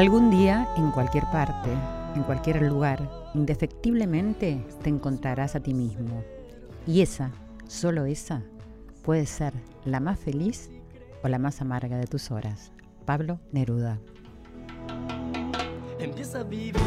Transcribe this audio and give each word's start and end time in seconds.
Algún 0.00 0.30
día, 0.30 0.66
en 0.78 0.92
cualquier 0.92 1.24
parte, 1.26 1.68
en 2.16 2.22
cualquier 2.22 2.62
lugar, 2.62 3.06
indefectiblemente 3.34 4.64
te 4.82 4.88
encontrarás 4.88 5.56
a 5.56 5.60
ti 5.60 5.74
mismo. 5.74 6.24
Y 6.86 7.02
esa, 7.02 7.32
solo 7.68 8.06
esa, 8.06 8.40
puede 9.02 9.26
ser 9.26 9.52
la 9.84 10.00
más 10.00 10.18
feliz 10.18 10.70
o 11.22 11.28
la 11.28 11.38
más 11.38 11.60
amarga 11.60 11.98
de 11.98 12.06
tus 12.06 12.30
horas. 12.30 12.72
Pablo 13.04 13.40
Neruda. 13.52 13.98
Empieza 15.98 16.40
a 16.40 16.44
vivir. 16.44 16.80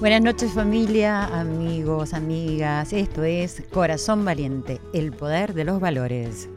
Buenas 0.00 0.22
noches 0.22 0.52
familia, 0.52 1.26
amigos, 1.26 2.14
amigas. 2.14 2.94
Esto 2.94 3.22
es 3.22 3.62
Corazón 3.70 4.24
Valiente, 4.24 4.80
el 4.94 5.12
poder 5.12 5.52
de 5.52 5.64
los 5.64 5.78
valores. 5.78 6.48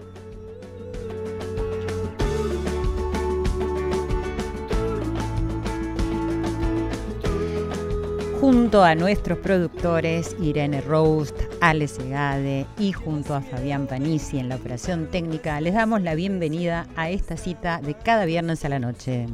Junto 8.51 8.83
a 8.83 8.95
nuestros 8.95 9.37
productores 9.37 10.35
Irene 10.41 10.81
Roast, 10.81 11.39
Ale 11.61 11.87
Segade 11.87 12.65
y 12.79 12.93
junto 12.93 13.35
a 13.35 13.41
Fabián 13.41 13.85
Panisi 13.85 14.39
en 14.39 14.49
la 14.49 14.55
operación 14.55 15.05
técnica, 15.11 15.61
les 15.61 15.75
damos 15.75 16.01
la 16.01 16.15
bienvenida 16.15 16.87
a 16.95 17.11
esta 17.11 17.37
cita 17.37 17.79
de 17.79 17.93
cada 17.93 18.25
viernes 18.25 18.65
a 18.65 18.69
la 18.69 18.79
noche. 18.79 19.27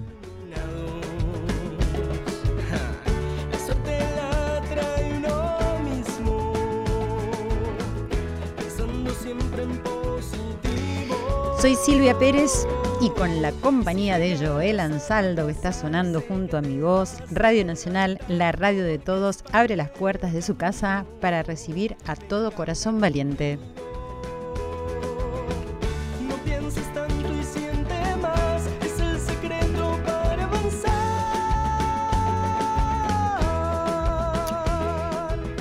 Soy 11.57 11.75
Silvia 11.75 12.19
Pérez 12.19 12.67
y 13.01 13.09
con 13.09 13.41
la 13.41 13.51
compañía 13.51 14.19
de 14.19 14.38
Joel 14.38 14.79
Ansaldo 14.79 15.47
que 15.47 15.51
está 15.51 15.73
sonando 15.73 16.22
junto 16.22 16.57
a 16.57 16.61
mi 16.61 16.79
voz, 16.79 17.17
Radio 17.31 17.66
Nacional, 17.66 18.19
la 18.28 18.51
radio 18.51 18.83
de 18.83 19.00
todos, 19.00 19.44
abre 19.51 19.75
las 19.75 19.89
puertas 19.89 20.33
de 20.33 20.41
su 20.41 20.56
casa 20.56 21.05
para 21.19 21.44
recibir 21.44 21.97
a 22.05 22.16
todo 22.16 22.51
corazón 22.51 23.01
valiente. 23.01 23.59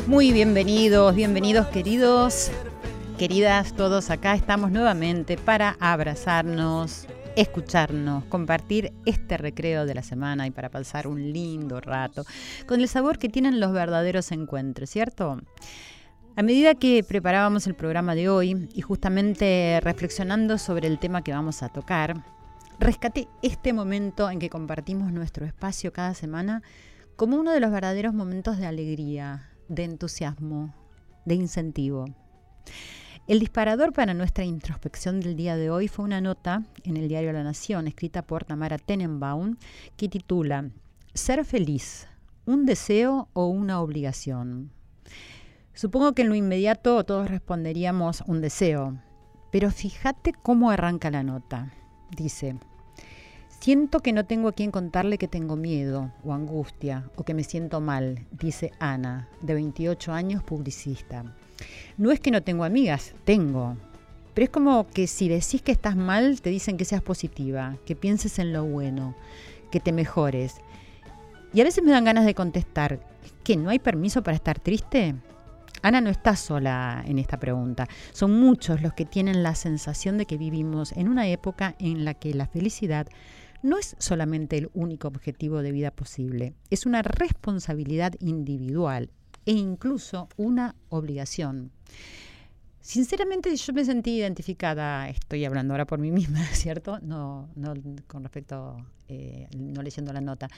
Muy 0.07 0.33
bienvenidos, 0.33 1.15
bienvenidos 1.15 1.67
queridos, 1.69 2.51
queridas 3.19 3.75
todos 3.75 4.11
acá. 4.11 4.35
Estamos 4.35 4.71
nuevamente 4.71 5.37
para 5.37 5.77
abrazarnos, 5.81 7.09
escucharnos, 7.37 8.25
compartir 8.25 8.93
este 9.07 9.37
recreo 9.37 9.87
de 9.87 9.95
la 9.95 10.03
semana 10.03 10.47
y 10.47 10.51
para 10.51 10.71
pasar 10.71 11.07
un 11.07 11.33
lindo 11.33 11.81
rato 11.81 12.25
con 12.67 12.81
el 12.81 12.89
sabor 12.89 13.19
que 13.19 13.29
tienen 13.29 13.61
los 13.61 13.73
verdaderos 13.73 14.33
encuentros, 14.33 14.91
¿cierto? 14.91 15.41
A 16.37 16.43
medida 16.43 16.75
que 16.75 17.05
preparábamos 17.05 17.67
el 17.67 17.75
programa 17.75 18.15
de 18.15 18.29
hoy 18.29 18.69
y 18.75 18.81
justamente 18.81 19.81
reflexionando 19.83 20.59
sobre 20.59 20.89
el 20.89 20.99
tema 20.99 21.23
que 21.23 21.33
vamos 21.33 21.63
a 21.63 21.69
tocar, 21.69 22.25
rescaté 22.81 23.29
este 23.43 23.73
momento 23.73 24.29
en 24.29 24.41
que 24.41 24.51
compartimos 24.51 25.13
nuestro 25.13 25.47
espacio 25.47 25.93
cada 25.93 26.15
semana 26.15 26.63
como 27.17 27.37
uno 27.37 27.53
de 27.53 27.61
los 27.61 27.71
verdaderos 27.71 28.15
momentos 28.15 28.59
de 28.59 28.67
alegría, 28.67 29.49
de 29.69 29.85
entusiasmo, 29.85 30.75
de 31.25 31.37
incentivo. 31.37 32.07
El 33.27 33.41
disparador 33.41 33.95
para 33.95 34.13
nuestra 34.13 34.45
introspección 34.45 35.21
del 35.21 35.35
día 35.35 35.57
de 35.57 35.71
hoy 35.71 35.89
fue 35.89 36.05
una 36.05 36.21
nota 36.21 36.63
en 36.83 36.99
el 36.99 37.09
diario 37.09 37.33
La 37.33 37.43
Nación, 37.43 37.87
escrita 37.87 38.21
por 38.21 38.45
Tamara 38.45 38.77
Tenenbaum, 38.77 39.57
que 39.97 40.11
titula 40.11 40.69
Ser 41.15 41.43
feliz, 41.47 42.07
un 42.45 42.67
deseo 42.67 43.31
o 43.33 43.47
una 43.47 43.81
obligación. 43.81 44.73
Supongo 45.73 46.13
que 46.13 46.21
en 46.21 46.29
lo 46.29 46.35
inmediato 46.35 47.03
todos 47.05 47.31
responderíamos 47.31 48.23
un 48.27 48.43
deseo, 48.43 48.99
pero 49.51 49.71
fíjate 49.71 50.35
cómo 50.43 50.71
arranca 50.71 51.11
la 51.11 51.23
nota. 51.23 51.73
Dice, 52.15 52.59
siento 53.59 54.01
que 54.01 54.13
no 54.13 54.27
tengo 54.27 54.49
a 54.49 54.53
quien 54.53 54.71
contarle 54.71 55.17
que 55.17 55.29
tengo 55.29 55.57
miedo 55.57 56.13
o 56.25 56.35
angustia 56.35 57.11
o 57.17 57.25
que 57.25 57.33
me 57.33 57.43
siento 57.43 57.81
mal, 57.81 58.27
dice 58.33 58.73
Ana, 58.81 59.31
de 59.41 59.55
28 59.55 60.13
años, 60.13 60.43
publicista. 60.43 61.25
No 61.97 62.11
es 62.11 62.21
que 62.21 62.31
no 62.31 62.43
tengo 62.43 62.65
amigas, 62.65 63.15
tengo. 63.25 63.77
Pero 64.35 64.45
es 64.45 64.51
como 64.51 64.89
que 64.89 65.07
si 65.07 65.29
decís 65.29 65.63
que 65.63 65.73
estás 65.73 65.97
mal, 65.97 66.41
te 66.41 66.51
dicen 66.51 66.77
que 66.77 66.85
seas 66.85 67.03
positiva, 67.03 67.77
que 67.87 67.95
pienses 67.95 68.39
en 68.39 68.53
lo 68.53 68.65
bueno, 68.65 69.15
que 69.71 69.81
te 69.81 69.93
mejores. 69.93 70.57
Y 71.53 71.61
a 71.61 71.65
veces 71.65 71.85
me 71.85 71.93
dan 71.93 72.05
ganas 72.05 72.27
de 72.27 72.35
contestar, 72.35 72.99
¿que 73.45 73.57
no 73.57 73.71
hay 73.71 73.79
permiso 73.79 74.23
para 74.23 74.37
estar 74.37 74.59
triste? 74.59 75.15
Ana 75.83 76.01
no 76.01 76.11
está 76.11 76.35
sola 76.35 77.05
en 77.07 77.19
esta 77.19 77.39
pregunta. 77.39 77.87
Son 78.13 78.41
muchos 78.41 78.83
los 78.83 78.95
que 78.95 79.05
tienen 79.05 79.43
la 79.43 79.55
sensación 79.55 80.19
de 80.19 80.27
que 80.27 80.39
vivimos 80.39 80.93
en 80.93 81.09
una 81.09 81.29
época 81.29 81.77
en 81.79 82.05
la 82.05 82.15
que 82.15 82.35
la 82.35 82.47
felicidad 82.47 83.07
no 83.65 83.79
es 83.79 83.97
solamente 83.99 84.59
el 84.59 84.71
único 84.75 85.09
objetivo 85.09 85.63
de 85.63 85.73
vida 85.73 85.91
posible, 85.91 86.53
es 86.69 86.85
una 86.85 87.01
responsabilidad 87.01 88.13
individual 88.21 89.11
e 89.47 89.53
incluso 89.53 90.29
una 90.37 90.75
obligación. 90.89 91.71
Sinceramente 92.81 93.57
yo 93.57 93.73
me 93.73 93.85
sentí 93.85 94.19
identificada, 94.19 95.09
estoy 95.09 95.45
hablando 95.47 95.73
ahora 95.73 95.87
por 95.87 95.99
mí 95.99 96.11
misma, 96.11 96.45
¿cierto? 96.53 96.99
No, 97.01 97.49
no 97.57 97.73
con 98.07 98.23
respecto, 98.23 98.77
eh, 99.09 99.49
no 99.57 99.83
leyendo 99.83 100.13
la 100.13 100.21
nota, 100.21 100.49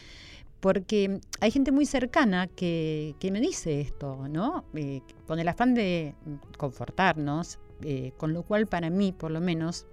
porque 0.61 1.21
hay 1.41 1.51
gente 1.53 1.71
muy 1.71 1.87
cercana 1.87 2.49
que, 2.49 3.15
que 3.21 3.31
me 3.31 3.41
dice 3.41 3.81
esto, 3.81 4.27
¿no? 4.29 4.65
Eh, 4.75 5.03
con 5.27 5.39
el 5.39 5.47
afán 5.47 5.75
de 5.75 6.15
confortarnos, 6.57 7.61
eh, 7.83 8.13
con 8.17 8.33
lo 8.33 8.43
cual 8.43 8.67
para 8.67 8.91
mí, 8.91 9.13
por 9.13 9.31
lo 9.31 9.41
menos, 9.41 9.87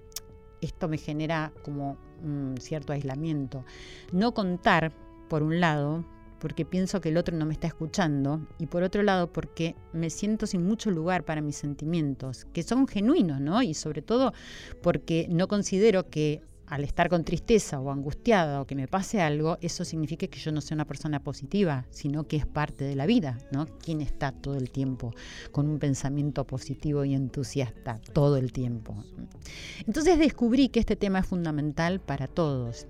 esto 0.62 0.88
me 0.88 0.98
genera 0.98 1.52
como 1.64 1.98
un 2.24 2.56
cierto 2.60 2.94
aislamiento. 2.94 3.64
No 4.12 4.34
contar, 4.34 4.92
por 5.30 5.44
un 5.44 5.60
lado, 5.60 6.04
porque 6.44 6.66
pienso 6.66 7.00
que 7.00 7.08
el 7.08 7.16
otro 7.16 7.38
no 7.38 7.46
me 7.46 7.54
está 7.54 7.68
escuchando 7.68 8.46
y 8.60 8.66
por 8.66 8.84
otro 8.84 9.02
lado 9.02 9.32
porque 9.32 9.78
me 9.94 10.10
siento 10.10 10.46
sin 10.46 10.68
mucho 10.68 10.92
lugar 10.92 11.24
para 11.24 11.40
mis 11.40 11.56
sentimientos, 11.56 12.44
que 12.52 12.64
son 12.64 12.86
genuinos, 12.86 13.40
¿no? 13.40 13.64
Y 13.64 13.74
sobre 13.74 14.02
todo 14.02 14.34
porque 14.82 15.26
no 15.30 15.48
considero 15.48 16.10
que 16.10 16.42
al 16.68 16.84
estar 16.84 17.08
con 17.08 17.24
tristeza 17.24 17.80
o 17.80 17.90
angustiada 17.92 18.60
o 18.60 18.68
que 18.68 18.76
me 18.76 18.90
pase 18.90 19.22
algo, 19.22 19.58
eso 19.62 19.86
significa 19.86 20.28
que 20.28 20.38
yo 20.38 20.52
no 20.52 20.60
sea 20.60 20.76
una 20.76 20.86
persona 20.86 21.22
positiva, 21.22 21.86
sino 21.92 22.28
que 22.28 22.36
es 22.36 22.46
parte 22.46 22.84
de 22.84 22.98
la 22.98 23.06
vida, 23.06 23.38
¿no? 23.54 23.66
¿Quién 23.82 24.02
está 24.02 24.34
todo 24.34 24.58
el 24.58 24.70
tiempo 24.70 25.14
con 25.54 25.70
un 25.70 25.80
pensamiento 25.80 26.46
positivo 26.46 27.06
y 27.06 27.14
entusiasta 27.14 28.02
todo 28.12 28.36
el 28.36 28.52
tiempo? 28.52 29.02
Entonces 29.88 30.20
descubrí 30.20 30.68
que 30.68 30.82
este 30.82 30.98
tema 30.98 31.20
es 31.20 31.26
fundamental 31.26 32.02
para 32.02 32.28
todos 32.28 32.86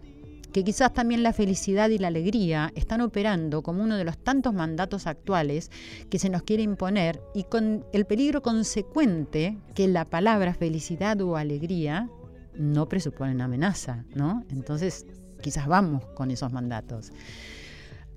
que 0.53 0.63
quizás 0.63 0.93
también 0.93 1.23
la 1.23 1.33
felicidad 1.33 1.89
y 1.89 1.97
la 1.97 2.07
alegría 2.07 2.71
están 2.75 3.01
operando 3.01 3.63
como 3.63 3.83
uno 3.83 3.97
de 3.97 4.05
los 4.05 4.17
tantos 4.19 4.53
mandatos 4.53 5.07
actuales 5.07 5.71
que 6.09 6.19
se 6.19 6.29
nos 6.29 6.43
quiere 6.43 6.61
imponer 6.61 7.19
y 7.33 7.43
con 7.43 7.83
el 7.91 8.05
peligro 8.05 8.43
consecuente 8.43 9.57
que 9.73 9.87
la 9.87 10.05
palabra 10.05 10.53
felicidad 10.53 11.19
o 11.21 11.35
alegría 11.35 12.07
no 12.53 12.87
presuponen 12.87 13.41
amenaza, 13.41 14.05
¿no? 14.13 14.45
Entonces, 14.51 15.07
quizás 15.41 15.67
vamos 15.67 16.05
con 16.13 16.29
esos 16.29 16.53
mandatos. 16.53 17.11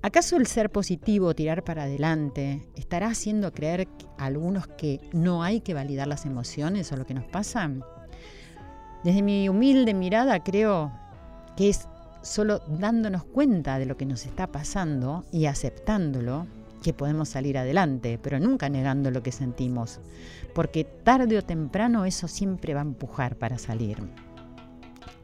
¿Acaso 0.03 0.37
el 0.37 0.45
ser 0.45 0.69
positivo, 0.69 1.33
tirar 1.33 1.63
para 1.63 1.83
adelante, 1.83 2.69
estará 2.75 3.07
haciendo 3.07 3.51
creer 3.51 3.87
a 4.19 4.25
algunos 4.25 4.67
que 4.67 5.01
no 5.11 5.41
hay 5.41 5.59
que 5.61 5.73
validar 5.73 6.07
las 6.07 6.27
emociones 6.27 6.91
o 6.91 6.97
lo 6.97 7.07
que 7.07 7.15
nos 7.15 7.25
pasa? 7.25 7.71
Desde 9.03 9.23
mi 9.23 9.49
humilde 9.49 9.95
mirada 9.95 10.43
creo 10.43 10.91
que 11.55 11.69
es 11.69 11.87
solo 12.27 12.61
dándonos 12.67 13.23
cuenta 13.23 13.79
de 13.79 13.85
lo 13.85 13.97
que 13.97 14.05
nos 14.05 14.25
está 14.25 14.47
pasando 14.47 15.25
y 15.31 15.45
aceptándolo, 15.45 16.45
que 16.83 16.93
podemos 16.93 17.29
salir 17.29 17.57
adelante, 17.57 18.19
pero 18.21 18.39
nunca 18.39 18.69
negando 18.69 19.09
lo 19.09 19.23
que 19.23 19.31
sentimos, 19.31 19.99
porque 20.53 20.83
tarde 20.83 21.37
o 21.37 21.41
temprano 21.41 22.05
eso 22.05 22.27
siempre 22.27 22.73
va 22.73 22.81
a 22.81 22.83
empujar 22.83 23.37
para 23.37 23.57
salir. 23.57 23.97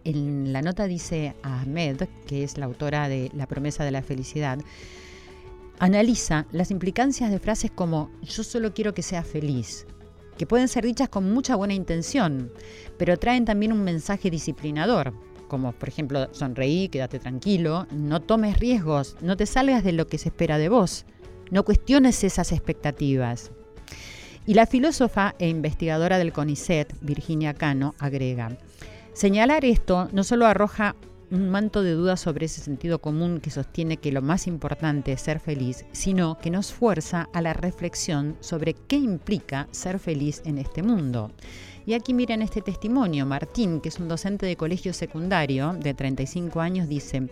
En 0.03 0.51
la 0.51 0.61
nota 0.61 0.87
dice 0.87 1.35
Ahmed, 1.43 2.03
que 2.25 2.43
es 2.43 2.57
la 2.57 2.65
autora 2.65 3.07
de 3.07 3.29
La 3.33 3.47
promesa 3.47 3.85
de 3.85 3.91
la 3.91 4.01
felicidad, 4.01 4.59
analiza 5.79 6.45
las 6.51 6.71
implicancias 6.71 7.31
de 7.31 7.39
frases 7.39 7.71
como 7.71 8.11
yo 8.23 8.43
solo 8.43 8.73
quiero 8.73 8.93
que 8.93 9.01
sea 9.01 9.23
feliz, 9.23 9.85
que 10.37 10.47
pueden 10.47 10.67
ser 10.67 10.85
dichas 10.85 11.09
con 11.09 11.31
mucha 11.31 11.55
buena 11.55 11.73
intención, 11.73 12.51
pero 12.97 13.17
traen 13.17 13.45
también 13.45 13.71
un 13.71 13.83
mensaje 13.83 14.29
disciplinador, 14.29 15.13
como 15.53 15.71
por 15.71 15.87
ejemplo 15.87 16.29
sonreí, 16.31 16.89
quédate 16.89 17.19
tranquilo, 17.19 17.85
no 17.91 18.23
tomes 18.23 18.59
riesgos, 18.59 19.15
no 19.21 19.37
te 19.37 19.45
salgas 19.45 19.83
de 19.83 19.91
lo 19.91 20.07
que 20.07 20.17
se 20.17 20.29
espera 20.29 20.57
de 20.57 20.67
vos, 20.67 21.05
no 21.51 21.63
cuestiones 21.63 22.23
esas 22.23 22.51
expectativas. 22.51 23.51
Y 24.47 24.55
la 24.55 24.65
filósofa 24.65 25.35
e 25.37 25.47
investigadora 25.49 26.17
del 26.17 26.33
CONICET, 26.33 26.95
Virginia 27.01 27.53
Cano, 27.53 27.93
agrega, 27.99 28.57
señalar 29.13 29.63
esto 29.63 30.09
no 30.11 30.23
solo 30.23 30.47
arroja 30.47 30.95
un 31.29 31.49
manto 31.49 31.83
de 31.83 31.91
dudas 31.91 32.19
sobre 32.19 32.47
ese 32.47 32.61
sentido 32.61 32.97
común 32.97 33.39
que 33.39 33.51
sostiene 33.51 33.97
que 33.97 34.11
lo 34.11 34.23
más 34.23 34.47
importante 34.47 35.11
es 35.11 35.21
ser 35.21 35.39
feliz, 35.39 35.85
sino 35.91 36.39
que 36.39 36.49
nos 36.49 36.73
fuerza 36.73 37.29
a 37.31 37.43
la 37.43 37.53
reflexión 37.53 38.37
sobre 38.39 38.73
qué 38.73 38.95
implica 38.95 39.67
ser 39.69 39.99
feliz 39.99 40.41
en 40.45 40.57
este 40.57 40.81
mundo. 40.81 41.31
Y 41.85 41.93
aquí 41.93 42.13
miren 42.13 42.41
este 42.41 42.61
testimonio. 42.61 43.25
Martín, 43.25 43.81
que 43.81 43.89
es 43.89 43.99
un 43.99 44.07
docente 44.07 44.45
de 44.45 44.55
colegio 44.55 44.93
secundario 44.93 45.73
de 45.73 45.93
35 45.93 46.61
años, 46.61 46.87
dice, 46.87 47.29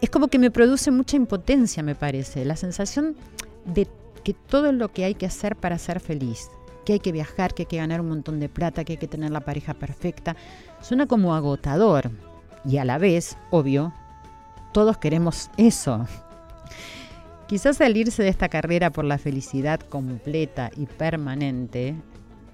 es 0.00 0.10
como 0.10 0.28
que 0.28 0.38
me 0.38 0.50
produce 0.50 0.90
mucha 0.90 1.16
impotencia, 1.16 1.82
me 1.82 1.94
parece, 1.94 2.44
la 2.44 2.56
sensación 2.56 3.16
de 3.64 3.88
que 4.22 4.34
todo 4.34 4.72
lo 4.72 4.88
que 4.88 5.04
hay 5.04 5.14
que 5.14 5.26
hacer 5.26 5.56
para 5.56 5.78
ser 5.78 6.00
feliz, 6.00 6.50
que 6.84 6.94
hay 6.94 7.00
que 7.00 7.12
viajar, 7.12 7.54
que 7.54 7.62
hay 7.62 7.66
que 7.66 7.76
ganar 7.78 8.00
un 8.00 8.08
montón 8.08 8.40
de 8.40 8.48
plata, 8.48 8.84
que 8.84 8.94
hay 8.94 8.98
que 8.98 9.08
tener 9.08 9.30
la 9.30 9.40
pareja 9.40 9.74
perfecta, 9.74 10.36
suena 10.82 11.06
como 11.06 11.34
agotador. 11.34 12.10
Y 12.64 12.76
a 12.76 12.84
la 12.84 12.98
vez, 12.98 13.36
obvio, 13.50 13.92
todos 14.72 14.98
queremos 14.98 15.50
eso. 15.56 16.06
Quizás 17.46 17.78
salirse 17.78 18.22
de 18.22 18.28
esta 18.28 18.50
carrera 18.50 18.90
por 18.90 19.06
la 19.06 19.16
felicidad 19.16 19.80
completa 19.80 20.70
y 20.76 20.84
permanente 20.84 21.94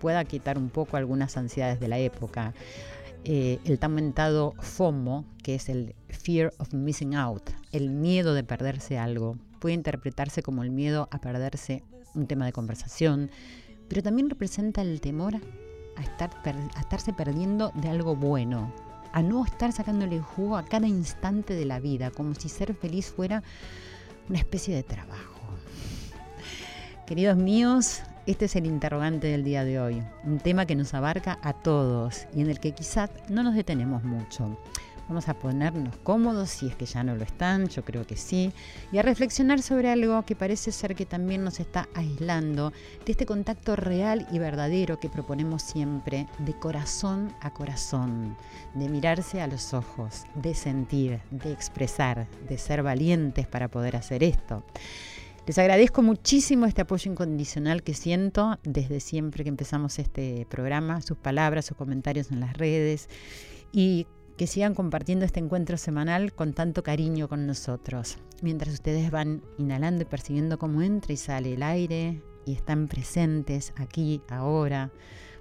pueda 0.05 0.23
quitar 0.27 0.59
un 0.59 0.69
poco 0.69 0.99
algunas 0.99 1.35
ansiedades 1.39 1.81
de 1.81 1.89
la 1.89 1.97
época. 1.97 2.53
Eh, 3.25 3.59
el 3.65 3.79
tan 3.79 3.95
mentado 3.95 4.53
FOMO, 4.59 5.25
que 5.43 5.55
es 5.55 5.71
el 5.71 5.95
Fear 6.11 6.53
of 6.59 6.75
Missing 6.75 7.15
Out, 7.15 7.49
el 7.73 7.89
miedo 7.89 8.35
de 8.35 8.45
perderse 8.45 8.99
algo, 8.99 9.39
puede 9.61 9.75
interpretarse 9.75 10.43
como 10.43 10.63
el 10.63 10.71
miedo 10.71 11.09
a 11.11 11.23
perderse 11.23 11.85
un 12.15 12.27
tema 12.27 12.45
de 12.45 12.53
conversación, 12.53 13.31
pero 13.89 14.03
también 14.03 14.29
representa 14.29 14.83
el 14.83 15.01
temor 15.01 15.37
a, 15.97 16.03
estar 16.03 16.31
a 16.45 16.81
estarse 16.81 17.15
perdiendo 17.15 17.73
de 17.75 17.89
algo 17.89 18.15
bueno, 18.15 18.75
a 19.15 19.23
no 19.23 19.43
estar 19.43 19.73
sacándole 19.73 20.21
jugo 20.21 20.59
a 20.59 20.67
cada 20.67 20.87
instante 20.87 21.55
de 21.55 21.65
la 21.65 21.81
vida, 21.81 22.11
como 22.11 22.35
si 22.35 22.51
ser 22.51 22.75
feliz 22.75 23.07
fuera 23.07 23.43
una 24.29 24.37
especie 24.37 24.75
de 24.75 24.83
trabajo. 24.83 25.41
Queridos 27.07 27.39
míos, 27.39 28.03
este 28.27 28.47
es 28.47 28.57
el 28.57 28.67
interrogante 28.67 29.27
del 29.27 29.45
día 29.45 29.65
de 29.65 29.79
hoy, 29.79 30.03
un 30.25 30.39
tema 30.39 30.67
que 30.67 30.75
nos 30.75 30.95
abarca 30.95 31.39
a 31.43 31.53
todos 31.53 32.27
y 32.35 32.41
en 32.41 32.51
el 32.51 32.59
que 32.59 32.73
quizás 32.73 33.11
no 33.29 33.43
nos 33.43 33.55
detenemos 33.55 34.03
mucho. 34.03 34.59
Vamos 35.07 35.29
a 35.29 35.35
ponernos 35.35 35.95
cómodos 35.99 36.49
si 36.49 36.67
es 36.67 36.77
que 36.77 36.87
ya 36.87 37.05
no 37.05 37.15
lo 37.15 37.25
están, 37.25 37.69
yo 37.69 37.85
creo 37.85 38.07
que 38.07 38.17
sí, 38.17 38.51
y 38.91 38.97
a 38.97 39.03
reflexionar 39.03 39.61
sobre 39.61 39.91
algo 39.91 40.25
que 40.25 40.35
parece 40.35 40.73
ser 40.73 40.95
que 40.95 41.05
también 41.05 41.45
nos 41.45 41.61
está 41.61 41.89
aislando 41.95 42.73
de 43.05 43.13
este 43.13 43.27
contacto 43.27 43.77
real 43.77 44.27
y 44.33 44.39
verdadero 44.39 44.99
que 44.99 45.11
proponemos 45.11 45.63
siempre, 45.63 46.27
de 46.39 46.55
corazón 46.55 47.35
a 47.43 47.53
corazón, 47.53 48.35
de 48.73 48.89
mirarse 48.89 49.43
a 49.43 49.47
los 49.47 49.75
ojos, 49.75 50.25
de 50.35 50.55
sentir, 50.55 51.21
de 51.31 51.53
expresar, 51.53 52.27
de 52.49 52.57
ser 52.57 52.83
valientes 52.83 53.47
para 53.47 53.69
poder 53.69 53.97
hacer 53.97 54.25
esto. 54.25 54.63
Les 55.47 55.59
agradezco 55.59 56.03
muchísimo 56.03 56.65
este 56.65 56.81
apoyo 56.81 57.11
incondicional 57.11 57.83
que 57.83 57.93
siento 57.93 58.59
desde 58.63 58.99
siempre 59.01 59.45
que 59.45 59.51
empezamos 59.51 59.99
este 59.99 60.47
programa, 60.49 61.03
sus 61.03 61.19
palabras, 61.19 61.67
sus 61.67 61.77
comentarios 61.77 62.31
en 62.31 62.41
las 62.41 62.57
redes 62.57 63.11
y 63.71 64.07
que 64.39 64.47
sigan 64.47 64.75
compartiendo 64.75 65.27
este 65.27 65.41
encuentro 65.41 65.77
semanal 65.77 66.33
con 66.33 66.55
tanto 66.55 66.83
cariño 66.83 67.29
con 67.29 67.47
nosotros. 67.47 68.17
Mientras 68.41 68.73
ustedes 68.73 69.11
van 69.11 69.43
inhalando 69.59 70.03
y 70.03 70.07
percibiendo 70.07 70.59
cómo 70.59 70.81
entra 70.81 71.13
y 71.13 71.19
sale 71.19 71.53
el 71.53 71.63
aire 71.63 72.23
y 72.47 72.53
están 72.53 72.89
presentes 72.89 73.75
aquí, 73.77 74.23
ahora, 74.31 74.93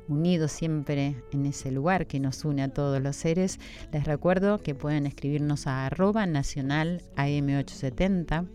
unidos 0.08 0.52
siempre 0.52 1.16
en 1.32 1.46
ese 1.46 1.72
lugar 1.72 2.08
que 2.08 2.20
nos 2.20 2.46
une 2.46 2.64
a 2.64 2.70
todos 2.70 3.02
los 3.02 3.16
seres, 3.16 3.60
les 3.92 4.06
recuerdo 4.06 4.62
que 4.62 4.76
pueden 4.76 5.06
escribirnos 5.06 5.68
a 5.68 5.86
arroba 5.86 6.26
nacional 6.26 7.02
AM870 7.16 8.48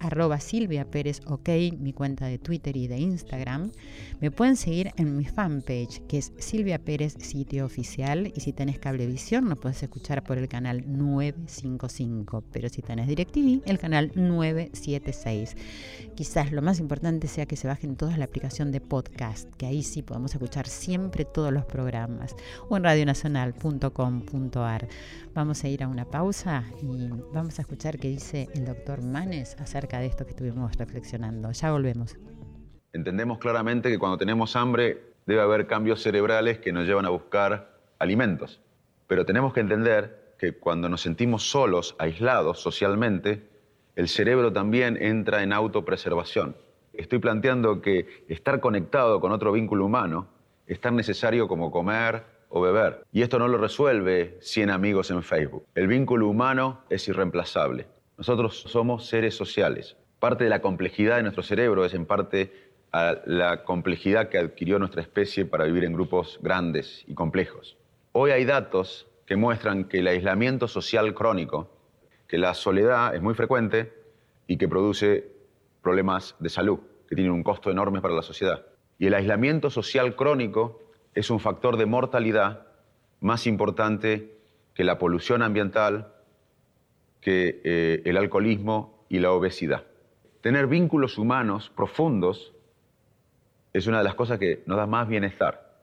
arroba 0.00 0.40
Silvia 0.40 0.86
OK, 1.26 1.48
mi 1.78 1.92
cuenta 1.92 2.26
de 2.26 2.38
Twitter 2.38 2.76
y 2.76 2.86
de 2.86 2.98
Instagram. 2.98 3.70
Me 4.20 4.30
pueden 4.30 4.56
seguir 4.56 4.92
en 4.96 5.16
mi 5.16 5.24
fanpage, 5.24 6.02
que 6.06 6.18
es 6.18 6.32
Silvia 6.38 6.78
Pérez 6.78 7.16
Sitio 7.18 7.64
Oficial. 7.64 8.32
Y 8.34 8.40
si 8.40 8.52
tenés 8.52 8.78
cablevisión, 8.78 9.48
nos 9.48 9.58
puedes 9.58 9.82
escuchar 9.82 10.22
por 10.24 10.38
el 10.38 10.48
canal 10.48 10.84
955. 10.86 12.44
Pero 12.52 12.68
si 12.68 12.82
tenés 12.82 13.08
DirecTV, 13.08 13.62
el 13.66 13.78
canal 13.78 14.12
976. 14.14 15.56
Quizás 16.14 16.52
lo 16.52 16.62
más 16.62 16.80
importante 16.80 17.28
sea 17.28 17.46
que 17.46 17.56
se 17.56 17.68
bajen 17.68 17.96
todos 17.96 18.16
la 18.18 18.24
aplicación 18.24 18.72
de 18.72 18.80
podcast, 18.80 19.52
que 19.56 19.66
ahí 19.66 19.82
sí 19.82 20.02
podemos 20.02 20.32
escuchar 20.32 20.66
siempre 20.96 21.26
todos 21.26 21.52
los 21.52 21.66
programas. 21.66 22.34
O 22.70 22.76
en 22.76 22.84
radionacional.com.ar. 22.84 24.88
Vamos 25.34 25.62
a 25.62 25.68
ir 25.68 25.82
a 25.82 25.88
una 25.88 26.06
pausa 26.06 26.64
y 26.80 27.10
vamos 27.34 27.58
a 27.58 27.62
escuchar 27.62 27.98
qué 27.98 28.08
dice 28.08 28.48
el 28.54 28.64
doctor 28.64 29.04
Manes 29.04 29.56
acerca 29.60 29.98
de 29.98 30.06
esto 30.06 30.24
que 30.24 30.30
estuvimos 30.30 30.74
reflexionando. 30.76 31.52
Ya 31.52 31.70
volvemos. 31.70 32.16
Entendemos 32.94 33.38
claramente 33.38 33.90
que 33.90 33.98
cuando 33.98 34.16
tenemos 34.16 34.56
hambre 34.56 35.12
debe 35.26 35.42
haber 35.42 35.66
cambios 35.66 36.02
cerebrales 36.02 36.60
que 36.60 36.72
nos 36.72 36.86
llevan 36.86 37.04
a 37.04 37.10
buscar 37.10 37.76
alimentos. 37.98 38.62
Pero 39.06 39.26
tenemos 39.26 39.52
que 39.52 39.60
entender 39.60 40.34
que 40.38 40.52
cuando 40.52 40.88
nos 40.88 41.02
sentimos 41.02 41.50
solos, 41.50 41.94
aislados 41.98 42.60
socialmente, 42.60 43.46
el 43.96 44.08
cerebro 44.08 44.50
también 44.50 44.96
entra 44.98 45.42
en 45.42 45.52
autopreservación. 45.52 46.56
Estoy 46.94 47.18
planteando 47.18 47.82
que 47.82 48.24
estar 48.28 48.60
conectado 48.60 49.20
con 49.20 49.32
otro 49.32 49.52
vínculo 49.52 49.84
humano 49.84 50.34
es 50.66 50.80
tan 50.80 50.96
necesario 50.96 51.48
como 51.48 51.70
comer, 51.70 52.24
o 52.48 52.60
beber. 52.60 53.04
Y 53.12 53.22
esto 53.22 53.38
no 53.38 53.48
lo 53.48 53.58
resuelve 53.58 54.38
100 54.40 54.70
amigos 54.70 55.10
en 55.10 55.22
Facebook. 55.22 55.66
El 55.74 55.88
vínculo 55.88 56.28
humano 56.28 56.82
es 56.88 57.06
irreemplazable. 57.08 57.86
Nosotros 58.16 58.62
somos 58.62 59.06
seres 59.06 59.36
sociales. 59.36 59.96
Parte 60.18 60.44
de 60.44 60.50
la 60.50 60.60
complejidad 60.60 61.16
de 61.16 61.22
nuestro 61.22 61.42
cerebro 61.42 61.84
es 61.84 61.94
en 61.94 62.06
parte 62.06 62.52
la 63.26 63.64
complejidad 63.64 64.30
que 64.30 64.38
adquirió 64.38 64.78
nuestra 64.78 65.02
especie 65.02 65.44
para 65.44 65.64
vivir 65.64 65.84
en 65.84 65.92
grupos 65.92 66.38
grandes 66.42 67.04
y 67.06 67.14
complejos. 67.14 67.76
Hoy 68.12 68.30
hay 68.30 68.46
datos 68.46 69.06
que 69.26 69.36
muestran 69.36 69.84
que 69.84 69.98
el 69.98 70.06
aislamiento 70.06 70.66
social 70.66 71.12
crónico, 71.12 71.68
que 72.26 72.38
la 72.38 72.54
soledad 72.54 73.14
es 73.14 73.20
muy 73.20 73.34
frecuente 73.34 73.92
y 74.46 74.56
que 74.56 74.68
produce 74.68 75.30
problemas 75.82 76.36
de 76.38 76.48
salud, 76.48 76.78
que 77.06 77.16
tienen 77.16 77.32
un 77.32 77.42
costo 77.42 77.70
enorme 77.70 78.00
para 78.00 78.14
la 78.14 78.22
sociedad. 78.22 78.64
Y 78.98 79.06
el 79.06 79.14
aislamiento 79.14 79.70
social 79.70 80.16
crónico 80.16 80.80
es 81.14 81.30
un 81.30 81.40
factor 81.40 81.76
de 81.76 81.86
mortalidad 81.86 82.66
más 83.20 83.46
importante 83.46 84.38
que 84.74 84.84
la 84.84 84.98
polución 84.98 85.42
ambiental, 85.42 86.12
que 87.20 87.60
eh, 87.64 88.02
el 88.04 88.16
alcoholismo 88.16 89.04
y 89.08 89.18
la 89.18 89.32
obesidad. 89.32 89.84
Tener 90.40 90.66
vínculos 90.66 91.18
humanos 91.18 91.70
profundos 91.74 92.54
es 93.72 93.86
una 93.86 93.98
de 93.98 94.04
las 94.04 94.14
cosas 94.14 94.38
que 94.38 94.62
nos 94.66 94.76
da 94.76 94.86
más 94.86 95.08
bienestar. 95.08 95.80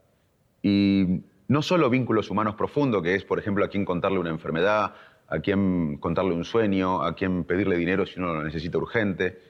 Y 0.62 1.20
no 1.48 1.62
solo 1.62 1.90
vínculos 1.90 2.30
humanos 2.30 2.54
profundos, 2.54 3.02
que 3.02 3.14
es, 3.14 3.24
por 3.24 3.38
ejemplo, 3.38 3.64
a 3.64 3.68
quién 3.68 3.84
contarle 3.84 4.18
una 4.18 4.30
enfermedad, 4.30 4.94
a 5.28 5.38
quién 5.40 5.98
contarle 5.98 6.32
un 6.32 6.44
sueño, 6.44 7.02
a 7.02 7.14
quién 7.14 7.44
pedirle 7.44 7.76
dinero 7.76 8.06
si 8.06 8.18
uno 8.18 8.32
lo 8.34 8.42
necesita 8.42 8.78
urgente, 8.78 9.40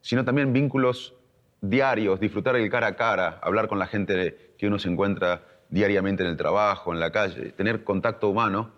sino 0.00 0.24
también 0.24 0.52
vínculos 0.52 1.17
diarios, 1.60 2.20
disfrutar 2.20 2.56
el 2.56 2.70
cara 2.70 2.88
a 2.88 2.96
cara, 2.96 3.38
hablar 3.42 3.68
con 3.68 3.78
la 3.78 3.86
gente 3.86 4.52
que 4.58 4.66
uno 4.66 4.78
se 4.78 4.88
encuentra 4.88 5.42
diariamente 5.68 6.22
en 6.22 6.30
el 6.30 6.36
trabajo, 6.36 6.92
en 6.92 7.00
la 7.00 7.10
calle, 7.10 7.52
tener 7.52 7.84
contacto 7.84 8.28
humano 8.28 8.70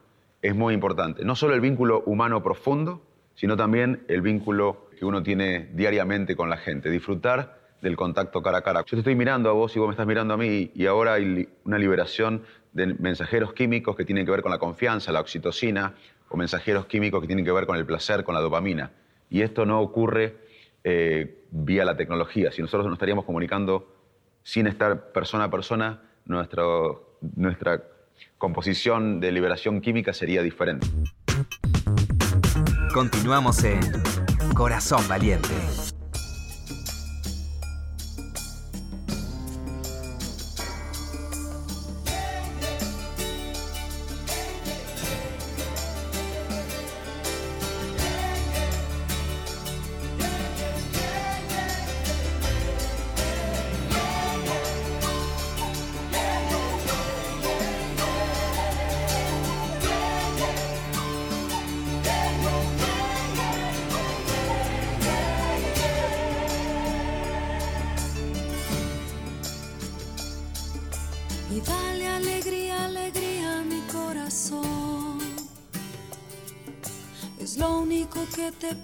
es 0.43 0.55
muy 0.55 0.75
importante. 0.75 1.25
No 1.25 1.37
solo 1.37 1.55
el 1.55 1.61
vínculo 1.61 2.03
humano 2.07 2.43
profundo, 2.43 3.03
sino 3.35 3.57
también 3.57 4.05
el 4.09 4.23
vínculo 4.23 4.89
que 4.99 5.05
uno 5.05 5.23
tiene 5.23 5.71
diariamente 5.73 6.37
con 6.37 6.51
la 6.51 6.57
gente, 6.57 6.91
disfrutar 6.91 7.59
del 7.81 7.97
contacto 7.97 8.43
cara 8.43 8.59
a 8.59 8.63
cara. 8.63 8.81
Yo 8.81 8.97
te 8.97 8.99
estoy 8.99 9.15
mirando 9.15 9.49
a 9.49 9.53
vos 9.53 9.75
y 9.75 9.79
vos 9.79 9.89
me 9.89 9.93
estás 9.93 10.07
mirando 10.07 10.35
a 10.35 10.37
mí 10.37 10.71
y 10.75 10.87
ahora 10.87 11.15
hay 11.15 11.49
una 11.65 11.79
liberación 11.79 12.43
de 12.73 12.87
mensajeros 12.99 13.53
químicos 13.55 13.97
que 13.97 14.05
tienen 14.05 14.25
que 14.25 14.31
ver 14.31 14.43
con 14.43 14.51
la 14.51 14.59
confianza, 14.59 15.13
la 15.13 15.21
oxitocina, 15.21 15.95
o 16.29 16.37
mensajeros 16.37 16.87
químicos 16.87 17.21
que 17.21 17.27
tienen 17.27 17.45
que 17.45 17.53
ver 17.53 17.67
con 17.67 17.77
el 17.77 17.85
placer, 17.85 18.23
con 18.23 18.35
la 18.35 18.41
dopamina. 18.41 18.93
Y 19.31 19.43
esto 19.43 19.67
no 19.67 19.81
ocurre 19.81 20.37
eh, 20.85 21.45
vía 21.51 21.85
la 21.85 21.97
tecnología. 21.97 22.53
Si 22.53 22.63
nosotros 22.63 22.87
nos 22.87 22.95
estaríamos 22.95 23.25
comunicando 23.25 23.95
sin 24.43 24.67
estar 24.67 25.13
persona 25.13 25.45
a 25.45 25.51
persona, 25.51 26.03
nuestra 26.25 27.83
composición 28.39 29.21
de 29.21 29.33
liberación 29.33 29.81
química 29.81 30.13
sería 30.13 30.43
diferente. 30.43 30.87
Continuamos 32.93 33.63
en 33.65 33.81
Corazón 34.55 35.07
Valiente. 35.09 35.55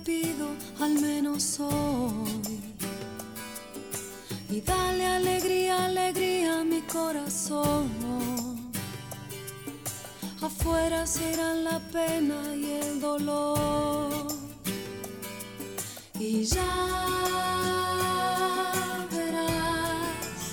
pido, 0.04 0.48
al 0.80 0.94
menos 1.00 1.60
hoy. 1.60 2.60
Y 4.48 4.60
dale 4.60 5.06
alegría, 5.06 5.86
alegría 5.86 6.60
a 6.60 6.64
mi 6.64 6.80
corazón. 6.82 7.90
Afuera 10.40 11.06
serán 11.06 11.64
la 11.64 11.78
pena 11.78 12.54
y 12.54 12.72
el 12.72 13.00
dolor. 13.00 14.26
Y 16.18 16.44
ya 16.44 16.64
verás, 19.10 20.46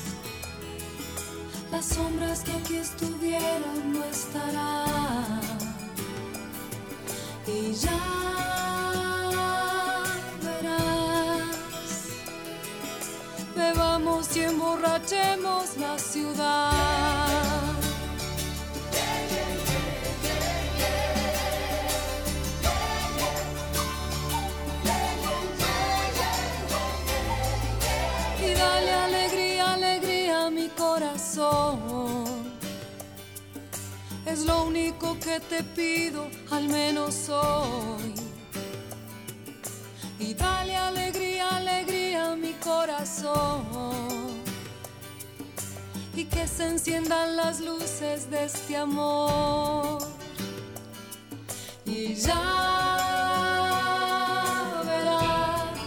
las 1.72 1.86
sombras 1.86 2.42
que 2.42 2.52
aquí 2.54 2.76
estuvieron 2.78 3.94
no 3.94 4.04
estarán. 4.04 5.42
Y 7.48 7.74
ya 7.74 8.63
y 14.36 14.40
emborrachemos 14.40 15.78
la 15.78 16.00
ciudad. 16.00 16.72
Y 28.42 28.54
dale 28.54 28.92
alegría, 28.92 29.74
alegría 29.74 30.46
a 30.46 30.50
mi 30.50 30.70
corazón. 30.70 32.24
Es 34.26 34.46
lo 34.46 34.64
único 34.64 35.18
que 35.20 35.40
te 35.42 35.64
pido, 35.64 36.28
al 36.50 36.68
menos 36.70 37.30
hoy. 37.30 38.16
Y 40.20 40.34
dale 40.34 40.76
alegría, 40.76 41.58
alegría 41.58 42.32
a 42.32 42.36
mi 42.36 42.54
corazón 42.54 44.13
y 46.16 46.26
que 46.26 46.48
se 46.48 46.68
enciendan 46.68 47.36
las 47.36 47.60
luces 47.60 48.30
de 48.30 48.46
este 48.46 48.78
amor. 48.78 50.00
Y 51.86 52.14
ya 52.16 52.40
verás 54.86 55.80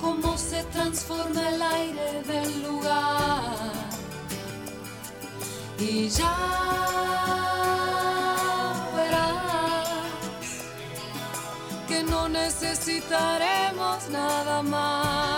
cómo 0.00 0.36
se 0.36 0.62
transforma 0.64 1.48
el 1.48 1.62
aire 1.62 2.22
del 2.22 2.62
lugar. 2.62 3.72
Y 5.78 6.08
ya 6.08 6.36
verás 8.94 9.88
que 11.88 12.02
no 12.02 12.28
necesitaremos 12.28 14.08
nada 14.10 14.62
más. 14.62 15.29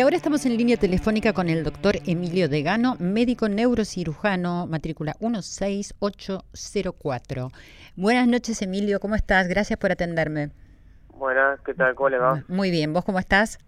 Y 0.00 0.02
ahora 0.02 0.16
estamos 0.16 0.46
en 0.46 0.56
línea 0.56 0.78
telefónica 0.78 1.34
con 1.34 1.50
el 1.50 1.62
doctor 1.62 1.96
Emilio 2.06 2.48
Degano, 2.48 2.96
médico 2.98 3.50
neurocirujano, 3.50 4.66
matrícula 4.66 5.14
16804. 5.20 7.50
Buenas 7.96 8.26
noches, 8.26 8.62
Emilio, 8.62 8.98
¿cómo 8.98 9.14
estás? 9.14 9.46
Gracias 9.46 9.78
por 9.78 9.92
atenderme. 9.92 10.52
Buenas, 11.08 11.60
¿qué 11.66 11.74
tal? 11.74 11.94
¿Cómo 11.94 12.08
le 12.08 12.16
va? 12.16 12.42
Muy 12.48 12.70
bien, 12.70 12.94
¿vos 12.94 13.04
cómo 13.04 13.18
estás? 13.18 13.58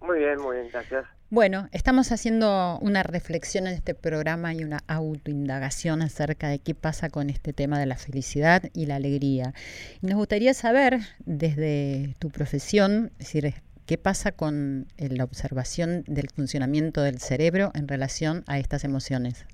Muy 0.00 0.20
bien, 0.20 0.40
muy 0.40 0.58
bien, 0.58 0.68
gracias. 0.72 1.06
Bueno, 1.28 1.68
estamos 1.72 2.12
haciendo 2.12 2.78
una 2.80 3.02
reflexión 3.02 3.66
en 3.66 3.74
este 3.74 3.96
programa 3.96 4.54
y 4.54 4.62
una 4.62 4.78
autoindagación 4.86 6.02
acerca 6.02 6.50
de 6.50 6.60
qué 6.60 6.76
pasa 6.76 7.10
con 7.10 7.30
este 7.30 7.52
tema 7.52 7.80
de 7.80 7.86
la 7.86 7.96
felicidad 7.96 8.62
y 8.74 8.86
la 8.86 8.94
alegría. 8.94 9.54
Y 10.02 10.06
nos 10.06 10.18
gustaría 10.18 10.54
saber, 10.54 11.00
desde 11.26 12.14
tu 12.20 12.30
profesión, 12.30 13.10
es 13.18 13.32
decir, 13.32 13.54
¿Qué 13.86 13.98
pasa 13.98 14.32
con 14.32 14.86
eh, 14.96 15.10
la 15.10 15.24
observación 15.24 16.04
del 16.06 16.30
funcionamiento 16.30 17.02
del 17.02 17.18
cerebro 17.18 17.70
en 17.74 17.86
relación 17.86 18.42
a 18.46 18.58
estas 18.58 18.82
emociones? 18.82 19.46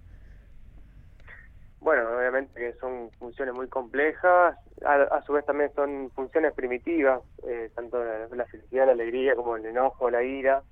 Bueno, 1.80 2.16
obviamente 2.16 2.60
que 2.60 2.75
son 2.75 3.10
funciones 3.18 3.54
muy 3.54 3.66
complejas, 3.66 4.56
a, 4.87 5.22
su 5.22 5.32
vez 5.32 5.44
también 5.46 5.72
son 5.75 6.10
funciones 6.14 6.52
primitivas, 6.52 7.20
eh, 7.42 7.72
tanto 7.75 7.99
la, 8.04 8.44
felicidad, 8.46 8.87
la 8.87 8.92
alegría 8.92 9.34
como 9.34 9.56
el 9.56 9.66
enojo, 9.66 10.08
la 10.10 10.22
ira, 10.22 10.62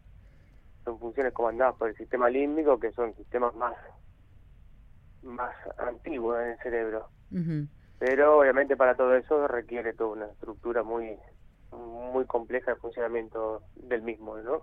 son 0.85 1.01
funciones 1.01 1.33
comandadas 1.33 1.75
por 1.75 1.89
el 1.89 1.97
sistema 1.97 2.31
límbico, 2.31 2.79
que 2.79 2.93
son 2.93 3.13
sistemas 3.17 3.57
más, 3.57 3.75
más 5.23 5.55
antiguos 5.79 6.39
en 6.41 6.51
el 6.51 6.59
cerebro. 6.59 7.09
Pero 7.99 8.39
obviamente 8.39 8.77
para 8.77 8.95
todo 8.95 9.17
eso 9.17 9.49
requiere 9.49 9.95
toda 9.95 10.11
una 10.11 10.27
estructura 10.27 10.85
muy 10.85 11.19
muy 11.73 12.25
compleja 12.27 12.73
de 12.73 12.77
funcionamiento 12.79 13.63
del 13.77 14.03
mismo, 14.03 14.37
¿no? 14.39 14.63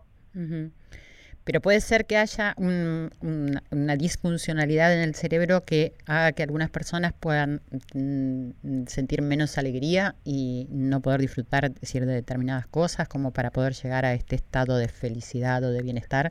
Pero 1.45 1.61
puede 1.61 1.79
ser 1.79 2.05
que 2.05 2.17
haya 2.17 2.55
una 2.57 3.95
disfuncionalidad 3.95 4.93
en 4.93 5.01
el 5.01 5.13
cerebro 5.13 5.63
que 5.63 5.93
haga 6.07 6.31
que 6.31 6.41
algunas 6.41 6.71
personas 6.71 7.13
puedan 7.13 7.61
mm, 7.93 8.87
sentir 8.87 9.21
menos 9.21 9.59
alegría 9.59 10.15
y 10.23 10.67
no 10.71 11.01
poder 11.01 11.21
disfrutar 11.21 11.71
de 11.71 12.05
determinadas 12.05 12.65
cosas 12.65 13.07
como 13.07 13.31
para 13.31 13.51
poder 13.51 13.73
llegar 13.73 14.05
a 14.05 14.13
este 14.13 14.35
estado 14.35 14.77
de 14.77 14.87
felicidad 14.87 15.63
o 15.63 15.71
de 15.71 15.83
bienestar. 15.83 16.29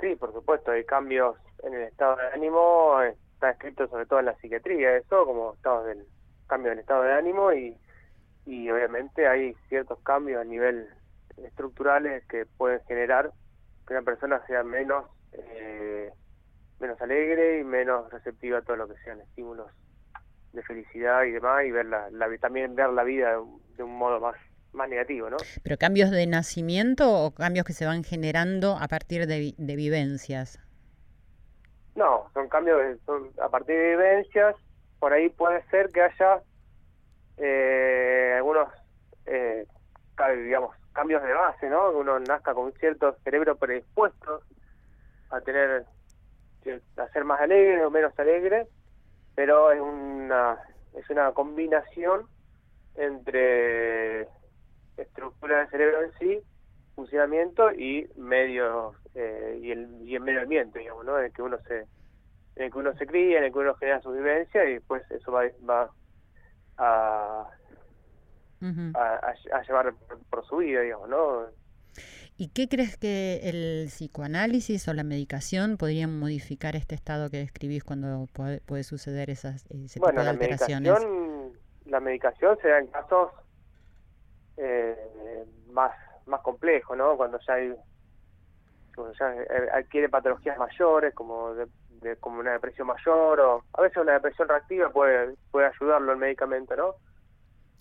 Sí, 0.00 0.16
por 0.16 0.32
supuesto, 0.32 0.72
hay 0.72 0.84
cambios 0.84 1.36
en 1.62 1.74
el 1.74 1.82
estado 1.82 2.16
de 2.16 2.26
ánimo, 2.34 3.00
está 3.34 3.50
escrito 3.50 3.86
sobre 3.86 4.06
todo 4.06 4.18
en 4.18 4.26
la 4.26 4.36
psiquiatría, 4.38 4.96
eso 4.96 5.24
como 5.24 5.54
estado 5.54 5.84
del 5.84 6.04
cambio 6.48 6.70
del 6.70 6.80
estado 6.80 7.04
de 7.04 7.12
ánimo 7.12 7.52
y 7.52 7.76
y 8.46 8.68
obviamente 8.70 9.26
hay 9.26 9.54
ciertos 9.68 9.98
cambios 10.00 10.40
a 10.40 10.44
nivel 10.44 10.88
estructurales 11.44 12.24
que 12.26 12.46
pueden 12.46 12.80
generar 12.86 13.30
que 13.86 13.94
una 13.94 14.02
persona 14.02 14.44
sea 14.46 14.62
menos 14.62 15.06
eh, 15.32 16.10
menos 16.80 17.00
alegre 17.00 17.60
y 17.60 17.64
menos 17.64 18.10
receptiva 18.10 18.58
a 18.58 18.62
todo 18.62 18.76
lo 18.76 18.88
que 18.88 19.00
sean 19.04 19.20
estímulos 19.20 19.70
de 20.52 20.62
felicidad 20.62 21.22
y 21.24 21.30
demás 21.30 21.64
y 21.64 21.70
ver 21.70 21.86
la, 21.86 22.10
también 22.40 22.74
ver 22.74 22.90
la 22.90 23.04
vida 23.04 23.38
de 23.76 23.82
un, 23.82 23.96
modo 23.96 24.20
más 24.20 24.36
más 24.72 24.88
negativo, 24.88 25.28
¿no? 25.28 25.36
Pero 25.62 25.76
cambios 25.76 26.10
de 26.10 26.26
nacimiento 26.26 27.10
o 27.12 27.32
cambios 27.32 27.66
que 27.66 27.74
se 27.74 27.84
van 27.84 28.04
generando 28.04 28.78
a 28.80 28.88
partir 28.88 29.26
de, 29.26 29.54
de 29.56 29.76
vivencias. 29.76 30.58
No, 31.94 32.30
son 32.32 32.48
cambios 32.48 32.80
son 33.04 33.30
a 33.42 33.50
partir 33.50 33.76
de 33.76 33.90
vivencias. 33.90 34.56
Por 34.98 35.12
ahí 35.12 35.28
puede 35.28 35.62
ser 35.68 35.90
que 35.90 36.00
haya 36.00 36.40
eh, 37.36 38.34
algunos, 38.36 38.68
eh, 39.26 39.66
digamos, 40.44 40.76
cambios 40.92 41.22
de 41.22 41.32
base, 41.32 41.68
¿no? 41.68 41.90
Uno 41.90 42.18
nazca 42.20 42.54
con 42.54 42.72
cierto 42.74 43.16
cerebro 43.24 43.56
predispuesto 43.56 44.42
a 45.30 45.40
tener, 45.40 45.84
a 46.96 47.08
ser 47.08 47.24
más 47.24 47.40
alegre 47.40 47.84
o 47.84 47.90
menos 47.90 48.16
alegre, 48.18 48.66
pero 49.34 49.72
es 49.72 49.80
una, 49.80 50.58
es 50.94 51.08
una 51.10 51.32
combinación 51.32 52.26
entre 52.94 54.28
estructura 54.96 55.60
del 55.60 55.68
cerebro 55.68 56.02
en 56.02 56.12
sí, 56.18 56.40
funcionamiento 56.94 57.72
y 57.72 58.08
medio 58.16 58.94
eh, 59.14 59.58
y, 59.62 59.70
el, 59.70 59.88
y 60.06 60.14
el 60.14 60.22
medio 60.22 60.42
ambiente, 60.42 60.80
digamos, 60.80 61.04
¿no? 61.06 61.18
En 61.18 61.26
el 61.26 61.32
que 61.32 61.42
uno 61.42 61.58
se 61.66 61.86
en 62.54 62.64
el 62.64 62.70
que 62.70 62.78
uno 62.78 62.92
se 62.94 63.06
cría, 63.06 63.38
en 63.38 63.44
el 63.44 63.52
que 63.52 63.58
uno 63.58 63.74
genera 63.74 64.02
su 64.02 64.12
vivencia 64.12 64.64
y 64.66 64.74
después 64.74 65.02
eso 65.10 65.32
va, 65.32 65.44
va 65.68 65.90
a, 66.78 67.46
a, 68.60 69.62
llevar 69.66 69.94
por, 70.30 70.46
su 70.46 70.58
vida, 70.58 70.80
digamos, 70.80 71.08
¿no? 71.08 71.46
¿Y 72.36 72.48
qué 72.48 72.68
crees 72.68 72.96
que 72.96 73.40
el 73.44 73.88
psicoanálisis 73.88 74.88
o 74.88 74.94
la 74.94 75.04
medicación 75.04 75.76
podrían 75.76 76.18
modificar 76.18 76.74
este 76.76 76.94
estado 76.94 77.30
que 77.30 77.38
describís 77.38 77.84
cuando 77.84 78.26
puede, 78.32 78.82
suceder 78.82 79.30
esas, 79.30 79.66
ese 79.66 80.00
bueno, 80.00 80.20
tipo 80.20 80.24
de 80.24 80.30
alteraciones? 80.30 80.92
Medicación, 80.92 81.52
la 81.86 82.00
medicación 82.00 82.58
se 82.62 82.68
da 82.68 82.78
en 82.78 82.86
casos 82.86 83.30
eh, 84.56 84.96
más 85.70 85.92
más 86.26 86.40
complejos, 86.42 86.96
¿no? 86.96 87.16
Cuando 87.16 87.38
ya 87.46 87.54
hay 87.54 87.74
cuando 88.94 89.14
ya 89.18 89.34
adquiere 89.74 90.08
patologías 90.08 90.58
mayores 90.58 91.14
como 91.14 91.54
de, 91.54 91.66
como 92.20 92.40
una 92.40 92.52
depresión 92.52 92.86
mayor 92.86 93.40
o 93.40 93.64
a 93.72 93.82
veces 93.82 93.98
una 93.98 94.12
depresión 94.14 94.48
reactiva 94.48 94.90
puede 94.90 95.34
puede 95.50 95.66
ayudarlo 95.66 96.12
el 96.12 96.18
medicamento, 96.18 96.76
¿no? 96.76 96.94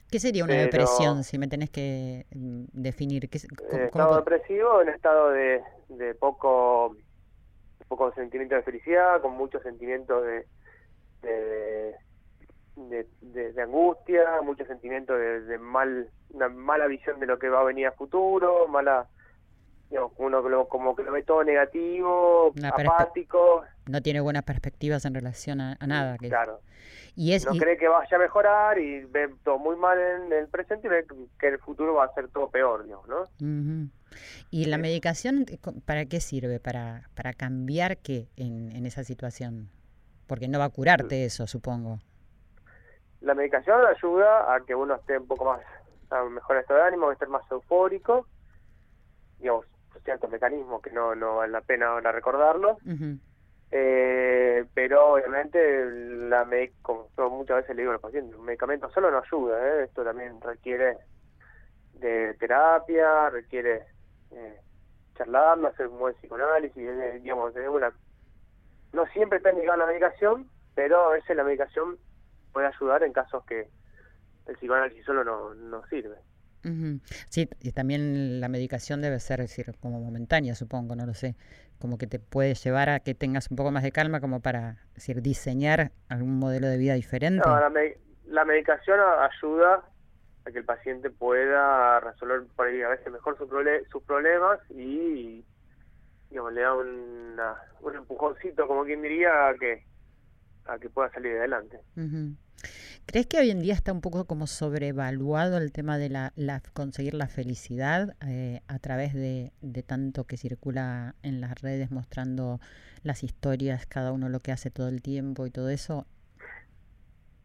¿Qué 0.10 0.20
sería 0.20 0.44
una 0.44 0.56
depresión 0.56 1.24
si 1.24 1.38
me 1.38 1.48
tenés 1.48 1.70
que 1.70 2.26
mm, 2.36 2.66
definir? 2.74 3.30
¿Qué, 3.30 3.38
eh, 3.38 3.86
estado 3.86 4.18
depresivo, 4.18 4.82
en 4.82 4.90
estado 4.90 5.30
de, 5.30 5.62
de 5.90 6.16
poco 6.16 6.96
poco 7.88 8.14
sentimiento 8.14 8.56
de 8.56 8.64
felicidad, 8.64 9.22
con 9.22 9.34
muchos 9.34 9.64
sentimientos 9.64 10.24
de 10.24 10.46
de, 12.76 13.08
de, 13.22 13.62
angustia, 13.62 14.42
muchos 14.44 14.68
sentimientos 14.68 15.18
de, 15.18 15.42
de, 15.42 15.58
mal 15.58 16.10
una 16.32 16.50
mala 16.50 16.88
visión 16.88 17.20
de 17.20 17.26
lo 17.26 17.38
que 17.38 17.50
va 17.50 17.62
a 17.62 17.66
venir 17.66 17.88
a 17.88 17.92
futuro, 17.92 18.68
mala 18.68 19.08
digamos, 19.92 20.14
uno 20.18 20.66
como 20.70 20.96
que 20.96 21.04
lo 21.04 21.12
ve 21.12 21.22
todo 21.24 21.44
negativo, 21.44 22.54
apático. 22.64 23.64
No 23.88 24.02
tiene 24.02 24.22
buenas 24.22 24.44
perspectivas 24.44 25.04
en 25.04 25.14
relación 25.14 25.60
a, 25.60 25.78
nada. 25.86 26.18
Que 26.18 26.30
claro. 26.30 26.62
Y 27.14 27.34
es, 27.34 27.46
no 27.46 27.52
cree 27.52 27.76
que 27.76 27.90
vaya 27.90 28.16
a 28.16 28.20
mejorar 28.20 28.80
y 28.80 29.04
ve 29.04 29.30
todo 29.44 29.60
muy 29.60 29.76
mal 29.76 30.00
en 30.00 30.32
el 30.32 30.48
presente 30.48 30.88
y 30.88 30.90
ve 30.90 31.06
que 31.38 31.48
en 31.48 31.54
el 31.56 31.60
futuro 31.60 31.96
va 31.96 32.06
a 32.06 32.14
ser 32.14 32.30
todo 32.30 32.50
peor, 32.50 32.86
¿no? 32.88 33.28
¿Y 34.50 34.66
la 34.66 34.78
medicación 34.78 35.46
para 35.86 36.06
qué 36.06 36.22
sirve? 36.22 36.62
¿Para, 36.62 37.10
para 37.14 37.34
cambiar 37.34 37.98
qué 37.98 38.30
en, 38.38 38.72
en 38.74 38.86
esa 38.86 39.04
situación? 39.04 39.70
Porque 40.26 40.48
no 40.48 40.58
va 40.58 40.66
a 40.66 40.70
curarte 40.70 41.24
mm. 41.24 41.26
eso, 41.26 41.48
supongo. 41.48 42.00
La 43.20 43.34
medicación 43.34 43.86
ayuda 43.86 44.56
a 44.56 44.62
que 44.62 44.74
uno 44.74 44.96
esté 44.96 45.18
un 45.18 45.28
poco 45.28 45.44
más, 45.44 45.62
a 46.12 46.24
mejor 46.24 46.56
estado 46.58 46.80
de 46.80 46.86
ánimo, 46.88 47.10
a 47.10 47.14
estar 47.14 47.28
más 47.28 47.44
eufórico, 47.52 48.26
digamos, 49.40 49.66
ciertos 50.04 50.30
mecanismos 50.30 50.82
que 50.82 50.92
no, 50.92 51.16
no 51.16 51.38
vale 51.38 51.52
la 51.52 51.62
pena 51.62 51.88
ahora 51.88 52.12
recordarlo. 52.12 52.78
eh, 53.72 54.66
pero 54.74 55.14
obviamente, 55.14 55.86
la 56.30 56.46
como 56.82 57.10
muchas 57.30 57.58
veces 57.58 57.76
le 57.76 57.84
digo 57.84 57.92
a 57.92 57.94
los 57.94 58.02
pacientes, 58.02 58.36
un 58.36 58.46
medicamento 58.46 58.90
solo 58.92 59.10
no 59.10 59.20
ayuda, 59.20 59.66
¿eh? 59.66 59.84
esto 59.86 60.04
también 60.04 60.42
requiere 60.42 60.98
de 61.94 62.34
terapia, 62.34 63.30
requiere 63.30 63.86
eh, 64.32 64.60
charlar, 65.16 65.66
hacer 65.66 65.88
un 65.88 66.00
buen 66.00 66.16
psicoanálisis, 66.16 66.90
digamos, 67.22 67.54
de 67.54 67.70
una... 67.70 67.94
No 68.92 69.06
siempre 69.08 69.38
está 69.38 69.52
indicada 69.52 69.78
la 69.78 69.86
medicación, 69.86 70.50
pero 70.76 71.06
a 71.06 71.14
veces 71.14 71.36
la 71.38 71.44
medicación 71.44 71.98
puede 72.52 72.68
ayudar 72.68 73.04
en 73.04 73.14
casos 73.14 73.46
que 73.46 73.68
el 74.48 74.56
psicoanálisis 74.58 75.06
solo 75.06 75.24
no, 75.24 75.54
no 75.54 75.86
sirve. 75.88 76.18
Sí, 77.30 77.50
y 77.60 77.72
también 77.72 78.40
la 78.40 78.48
medicación 78.48 79.02
debe 79.02 79.20
ser 79.20 79.40
decir, 79.40 79.74
como 79.80 80.00
momentánea, 80.00 80.56
supongo, 80.56 80.96
no 80.96 81.06
lo 81.06 81.14
sé, 81.14 81.36
como 81.80 81.98
que 81.98 82.08
te 82.08 82.20
puede 82.20 82.54
llevar 82.54 82.90
a 82.90 83.00
que 83.00 83.16
tengas 83.16 83.50
un 83.50 83.58
poco 83.58 83.72
más 83.72 83.84
de 83.84 83.92
calma 83.92 84.22
como 84.22 84.42
para 84.42 84.78
decir, 84.94 85.22
diseñar 85.22 85.92
algún 86.10 86.38
modelo 86.38 86.68
de 86.68 86.78
vida 86.78 86.94
diferente. 86.94 87.48
No, 87.48 87.60
la, 88.28 88.46
medicación 88.46 89.00
ayuda 89.00 89.84
a 90.46 90.52
que 90.52 90.60
el 90.60 90.66
paciente 90.66 91.10
pueda 91.10 92.00
resolver 92.00 92.44
por 92.56 92.68
ahí 92.68 92.82
a 92.82 92.90
veces 92.90 93.12
mejor 93.12 93.38
sus 93.38 94.04
problemas 94.04 94.60
y 94.70 95.44
digamos, 96.32 96.54
le 96.54 96.62
da 96.62 96.74
una, 96.74 97.56
un 97.82 97.96
empujoncito, 97.96 98.66
como 98.66 98.86
quien 98.86 99.02
diría, 99.02 99.50
a 99.50 99.54
que, 99.56 99.84
a 100.66 100.80
que 100.80 100.90
pueda 100.90 101.12
salir 101.12 101.38
adelante. 101.38 101.82
¿Crees 103.12 103.28
que 103.28 103.40
hoy 103.40 103.52
en 103.52 103.60
día 103.60 103.74
está 103.74 103.92
un 103.92 104.00
poco 104.00 104.24
como 104.24 104.48
sobrevaluado 104.48 105.58
el 105.58 105.74
tema 105.74 105.98
de 105.98 106.08
la, 106.08 106.32
conseguir 106.74 107.14
la 107.14 107.28
felicidad 107.28 108.16
eh, 108.26 108.62
a 108.70 108.80
través 108.80 109.14
de, 109.14 109.52
tanto 109.86 110.24
que 110.24 110.38
circula 110.38 111.16
en 111.22 111.42
las 111.42 111.62
redes 111.62 111.92
mostrando 111.92 112.62
las 113.04 113.24
historias, 113.24 113.86
cada 113.86 114.14
uno 114.14 114.30
lo 114.30 114.40
que 114.40 114.54
hace 114.54 114.72
todo 114.72 114.88
el 114.88 115.02
tiempo 115.02 115.46
y 115.46 115.52
todo 115.52 115.68
eso? 115.68 116.06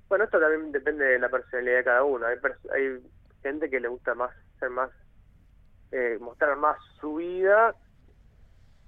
Bueno, 0.09 0.27
esto 0.27 0.39
también 0.39 0.71
depende 0.71 1.05
de 1.05 1.19
la 1.19 1.29
personalidad 1.29 1.79
de 1.79 1.85
cada 1.85 2.05
uno. 2.05 2.27
Hay, 2.27 2.37
hay 2.73 3.03
gente 3.43 3.69
que 3.69 3.81
le 3.81 3.89
gusta 3.89 4.15
más 4.15 4.31
ser 4.61 4.71
más 4.71 4.93
eh, 5.91 6.17
mostrar 6.21 6.57
más 6.59 6.77
su 7.01 7.17
vida 7.17 7.75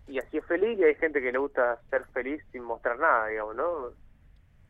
y 0.06 0.20
así 0.20 0.36
es 0.36 0.44
feliz 0.44 0.78
y 0.78 0.84
hay 0.84 0.94
gente 0.94 1.20
que 1.20 1.32
le 1.32 1.38
gusta 1.38 1.80
ser 1.90 2.04
feliz 2.12 2.40
sin 2.52 2.62
mostrar 2.62 3.00
nada, 3.00 3.26
digamos, 3.26 3.56
¿no? 3.56 4.08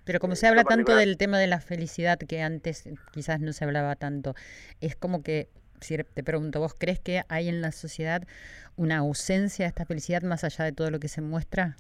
Pero 0.09 0.21
como 0.21 0.35
Eh, 0.35 0.41
se 0.41 0.49
habla 0.49 0.65
tanto 0.65 0.95
del 0.97 1.19
tema 1.19 1.39
de 1.39 1.49
la 1.49 1.61
felicidad 1.61 2.19
que 2.19 2.43
antes 2.43 2.89
quizás 3.13 3.41
no 3.41 3.53
se 3.55 3.65
hablaba 3.65 3.97
tanto, 3.97 4.35
es 4.81 4.97
como 4.97 5.23
que, 5.23 5.51
si 5.83 5.99
te 5.99 6.25
pregunto, 6.25 6.61
¿vos 6.61 6.75
crees 6.79 7.01
que 7.01 7.25
hay 7.31 7.49
en 7.49 7.63
la 7.63 7.73
sociedad 7.73 8.23
una 8.77 8.99
ausencia 8.99 9.67
de 9.67 9.71
esta 9.71 9.87
felicidad 9.87 10.23
más 10.23 10.45
allá 10.45 10.65
de 10.67 10.73
todo 10.73 10.91
lo 10.91 11.01
que 11.01 11.09
se 11.09 11.23
muestra? 11.23 11.77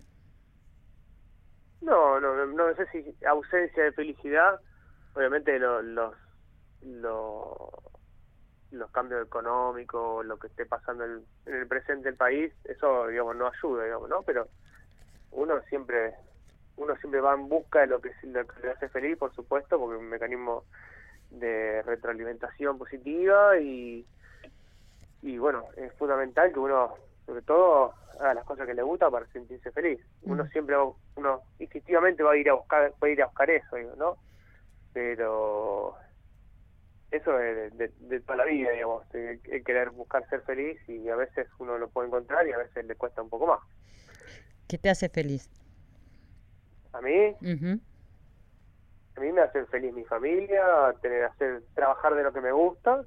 No, 1.80 2.20
no, 2.20 2.34
no, 2.34 2.46
no 2.46 2.74
sé 2.76 2.86
si 2.92 3.16
ausencia 3.26 3.84
de 3.84 3.92
felicidad, 3.92 4.60
obviamente 5.14 5.58
lo- 5.58 5.82
los 5.82 6.14
lo- 6.82 7.72
los 8.70 8.90
cambios 8.92 9.26
económicos, 9.26 10.26
lo 10.26 10.38
que 10.38 10.48
esté 10.48 10.66
pasando 10.66 11.04
en, 11.04 11.26
en 11.46 11.54
el 11.56 11.68
presente 11.68 12.08
del 12.08 12.16
país, 12.16 12.52
eso 12.64 13.08
digamos 13.08 13.36
no 13.36 13.48
ayuda, 13.48 13.84
digamos, 13.84 14.08
¿no? 14.10 14.22
Pero 14.24 14.50
uno 15.30 15.60
siempre 15.70 16.14
uno 16.78 16.96
siempre 16.96 17.20
va 17.20 17.34
en 17.34 17.48
busca 17.48 17.80
de 17.80 17.86
lo 17.88 18.00
que, 18.00 18.12
lo 18.22 18.46
que 18.46 18.60
le 18.62 18.70
hace 18.70 18.88
feliz, 18.88 19.16
por 19.18 19.34
supuesto, 19.34 19.78
porque 19.78 19.96
es 19.96 20.00
un 20.00 20.08
mecanismo 20.08 20.64
de 21.30 21.82
retroalimentación 21.82 22.78
positiva 22.78 23.58
y 23.58 24.06
y 25.20 25.36
bueno, 25.36 25.66
es 25.76 25.92
fundamental 25.94 26.52
que 26.52 26.60
uno, 26.60 26.94
sobre 27.26 27.42
todo, 27.42 27.92
haga 28.20 28.34
las 28.34 28.44
cosas 28.44 28.66
que 28.68 28.74
le 28.74 28.82
gusta 28.82 29.10
para 29.10 29.26
sentirse 29.26 29.72
feliz. 29.72 30.00
Uno 30.22 30.46
siempre, 30.46 30.76
va- 30.76 30.92
uno 31.16 31.42
instintivamente 31.58 32.22
va 32.22 32.32
a 32.32 32.36
ir 32.36 32.48
a 32.48 32.54
buscar, 32.54 32.94
a 33.00 33.08
ir 33.08 33.20
a 33.22 33.26
buscar 33.26 33.50
eso, 33.50 33.74
digo, 33.76 33.94
¿no? 33.96 34.16
Pero 34.92 35.96
eso 37.10 37.38
es 37.40 37.56
de, 37.76 37.88
de- 37.88 37.94
de 37.98 38.20
toda 38.20 38.36
la 38.36 38.44
vida, 38.44 38.70
digamos, 38.70 39.04
el, 39.12 39.40
el 39.44 39.64
querer 39.64 39.90
buscar 39.90 40.24
ser 40.28 40.42
feliz 40.42 40.78
y 40.88 41.08
a 41.08 41.16
veces 41.16 41.48
uno 41.58 41.78
lo 41.78 41.88
puede 41.88 42.06
encontrar 42.08 42.46
y 42.46 42.52
a 42.52 42.58
veces 42.58 42.84
le 42.84 42.94
cuesta 42.94 43.20
un 43.20 43.28
poco 43.28 43.46
más. 43.48 43.60
¿Qué 44.68 44.78
te 44.78 44.88
hace 44.90 45.08
feliz? 45.08 45.50
A 46.92 47.00
mí, 47.00 47.36
a 49.16 49.20
mí 49.20 49.32
me 49.32 49.40
hace 49.40 49.64
feliz 49.66 49.92
mi 49.92 50.04
familia, 50.04 50.62
tener 51.02 51.24
hacer 51.24 51.62
trabajar 51.74 52.14
de 52.14 52.22
lo 52.22 52.32
que 52.32 52.40
me 52.40 52.52
gusta 52.52 53.04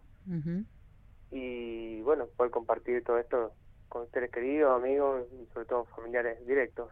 y 1.31 2.01
bueno, 2.01 2.27
poder 2.35 2.51
compartir 2.51 3.03
todo 3.03 3.17
esto 3.17 3.53
con 3.89 4.09
seres 4.11 4.31
queridos, 4.31 4.77
amigos 4.81 5.25
y 5.33 5.45
sobre 5.53 5.65
todo 5.65 5.85
familiares 5.85 6.45
directos. 6.45 6.89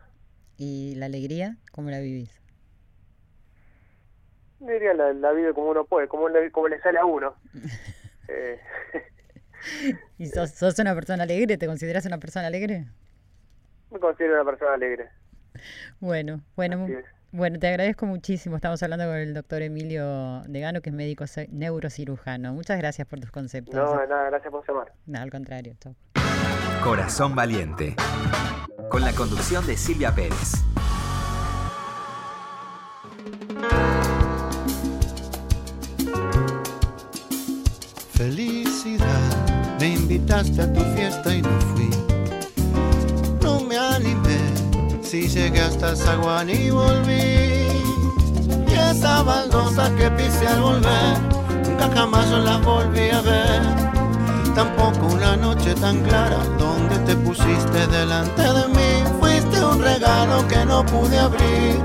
¿Y 0.57 0.95
la 0.95 1.05
alegría? 1.05 1.57
¿Cómo 1.71 1.89
la 1.89 1.99
vivís? 1.99 2.41
Diría 4.59 4.93
la, 4.93 5.13
la 5.13 5.31
vida 5.31 5.53
como 5.53 5.69
uno 5.69 5.85
puede, 5.85 6.07
como 6.09 6.27
le, 6.27 6.51
como 6.51 6.67
le 6.67 6.79
sale 6.81 6.99
a 6.99 7.05
uno. 7.05 7.35
Eh, 8.31 8.59
¿Y 10.19 10.27
sos, 10.27 10.51
sos 10.51 10.77
una 10.77 10.93
persona 10.93 11.23
alegre? 11.23 11.57
¿Te 11.57 11.65
consideras 11.65 12.05
una 12.05 12.19
persona 12.19 12.45
alegre? 12.45 12.85
me 13.89 13.99
considero 13.99 14.35
una 14.35 14.45
persona 14.45 14.73
alegre. 14.75 15.09
Bueno, 15.99 16.41
bueno, 16.55 16.87
bueno, 17.31 17.59
te 17.59 17.67
agradezco 17.67 18.05
muchísimo. 18.05 18.55
Estamos 18.55 18.81
hablando 18.81 19.05
con 19.05 19.15
el 19.15 19.33
doctor 19.33 19.61
Emilio 19.61 20.41
Degano, 20.47 20.81
que 20.81 20.89
es 20.89 20.95
médico 20.95 21.25
neurocirujano. 21.49 22.53
Muchas 22.53 22.77
gracias 22.77 23.07
por 23.07 23.19
tus 23.19 23.31
conceptos. 23.31 23.75
No, 23.75 23.95
nada, 24.07 24.29
gracias 24.29 24.51
por 24.51 24.67
llamar. 24.67 24.93
No, 25.05 25.19
al 25.19 25.29
contrario. 25.29 25.75
chau. 25.79 25.95
Corazón 26.83 27.35
Valiente. 27.35 27.95
Con 28.89 29.03
la 29.03 29.11
conducción 29.13 29.65
de 29.67 29.77
Silvia 29.77 30.13
Pérez. 30.15 30.53
Felicidad, 38.13 39.77
me 39.79 39.87
invitaste 39.89 40.61
a 40.61 40.73
tu 40.73 40.81
fiesta 40.81 41.33
y 41.33 41.41
no 41.41 41.49
fui. 41.61 42.08
Si 45.09 45.27
llegué 45.27 45.61
hasta 45.61 45.95
zaguán 45.95 46.51
y 46.51 46.69
volví. 46.69 47.65
Y 48.67 48.73
esa 48.91 49.23
baldosa 49.23 49.89
que 49.95 50.11
pisé 50.11 50.47
al 50.47 50.61
volver, 50.61 51.17
nunca 51.67 51.89
jamás 51.95 52.29
yo 52.29 52.37
la 52.37 52.57
volví 52.57 53.09
a 53.09 53.21
ver. 53.21 53.61
Tampoco 54.53 55.07
una 55.15 55.35
noche 55.35 55.73
tan 55.73 56.03
clara 56.03 56.37
donde 56.59 56.95
te 57.07 57.15
pusiste 57.15 57.87
delante 57.87 58.41
de 58.41 58.67
mí. 58.67 58.91
Fuiste 59.19 59.65
un 59.65 59.81
regalo 59.81 60.47
que 60.47 60.63
no 60.65 60.85
pude 60.85 61.17
abrir. 61.17 61.79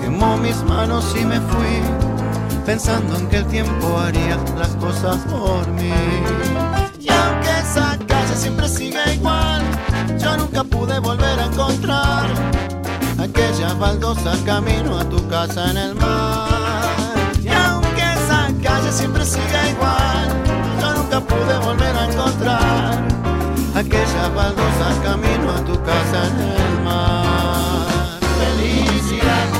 Quemó 0.00 0.36
mis 0.38 0.60
manos 0.64 1.14
y 1.20 1.24
me 1.24 1.40
fui 1.40 1.80
pensando 2.66 3.18
en 3.18 3.28
que 3.28 3.36
el 3.36 3.46
tiempo 3.46 3.98
haría 3.98 4.36
las 4.58 4.74
cosas 4.76 5.16
por 5.30 5.64
mí. 5.68 5.92
Y 6.98 7.08
aunque 7.08 7.50
esa 7.60 7.96
calle 8.08 8.34
siempre 8.34 8.68
sigue 8.68 8.97
yo 10.18 10.36
nunca 10.36 10.64
pude 10.64 10.98
volver 10.98 11.38
a 11.38 11.46
encontrar 11.46 12.26
aquella 13.18 13.74
baldosa 13.74 14.32
camino 14.44 14.98
a 14.98 15.04
tu 15.08 15.26
casa 15.28 15.70
en 15.70 15.76
el 15.76 15.94
mar. 15.94 17.32
Y 17.42 17.48
aunque 17.48 18.02
esa 18.02 18.50
calle 18.62 18.92
siempre 18.92 19.24
sigue 19.24 19.70
igual, 19.70 20.28
yo 20.80 20.94
nunca 20.94 21.20
pude 21.20 21.58
volver 21.58 21.96
a 21.96 22.04
encontrar 22.10 23.02
aquella 23.74 24.28
baldosa 24.34 25.02
camino 25.02 25.52
a 25.52 25.64
tu 25.64 25.82
casa 25.82 26.26
en 26.28 26.40
el 26.40 26.84
mar. 26.84 27.86
Felicidad. 28.38 29.57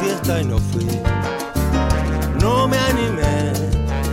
Fiesta 0.00 0.40
y 0.40 0.44
no 0.44 0.58
fui. 0.58 0.86
No 2.40 2.68
me 2.68 2.78
animé, 2.78 3.52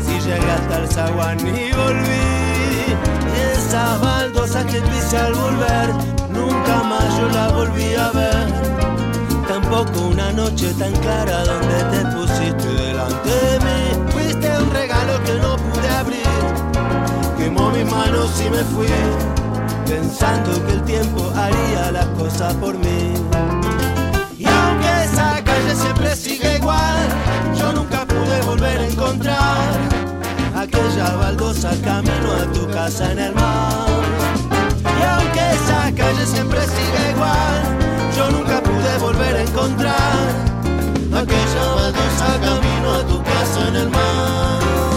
si 0.06 0.20
llegué 0.28 0.52
hasta 0.52 0.80
el 0.80 0.88
zaguán 0.88 1.40
y 1.40 1.72
volví. 1.72 2.34
Y 3.34 3.58
esa 3.58 3.98
baldosa 3.98 4.66
que 4.66 4.82
pisé 4.82 5.18
al 5.18 5.34
volver, 5.34 5.90
nunca 6.30 6.84
más 6.84 7.18
yo 7.18 7.28
la 7.30 7.48
volví 7.50 7.96
a 7.96 8.12
ver. 8.12 8.54
Tampoco 9.48 10.08
una 10.08 10.32
noche 10.32 10.74
tan 10.74 10.94
clara 10.94 11.44
donde 11.46 11.78
te 11.92 12.06
pusiste 12.16 12.68
delante 12.68 13.30
de 13.30 13.60
mí. 13.60 14.12
Fuiste 14.12 14.48
un 14.60 14.72
regalo 14.72 15.24
que 15.24 15.34
no 15.34 15.58
pude 15.58 15.90
abrir. 15.90 16.28
Quemó 17.38 17.70
mis 17.72 17.86
manos 17.92 18.30
y 18.46 18.50
me 18.50 18.64
fui 18.64 18.88
pensando 19.86 20.66
que 20.66 20.74
el 20.74 20.84
tiempo 20.84 21.32
haría 21.36 21.92
las 21.92 22.08
cosas 22.08 22.54
por 22.56 22.78
mí. 22.78 23.14
Calle 25.54 25.76
siempre 25.76 26.16
sigue 26.16 26.56
igual, 26.56 27.08
yo 27.56 27.72
nunca 27.74 28.08
pude 28.08 28.42
volver 28.42 28.80
a 28.80 28.88
encontrar 28.88 29.70
aquella 30.56 31.16
baldosa 31.16 31.70
camino 31.84 32.32
a 32.42 32.52
tu 32.52 32.68
casa 32.72 33.12
en 33.12 33.20
el 33.20 33.36
mar. 33.36 33.86
Y 35.00 35.04
aunque 35.04 35.52
esa 35.52 35.92
calle 35.96 36.26
siempre 36.26 36.60
sigue 36.62 37.12
igual, 37.12 37.62
yo 38.18 38.32
nunca 38.32 38.64
pude 38.64 38.98
volver 38.98 39.36
a 39.36 39.42
encontrar 39.44 40.28
aquella 41.22 41.66
baldosa 41.76 42.28
camino 42.42 42.92
a 42.92 43.04
tu 43.06 43.22
casa 43.22 43.68
en 43.68 43.76
el 43.76 43.90
mar. 43.92 44.93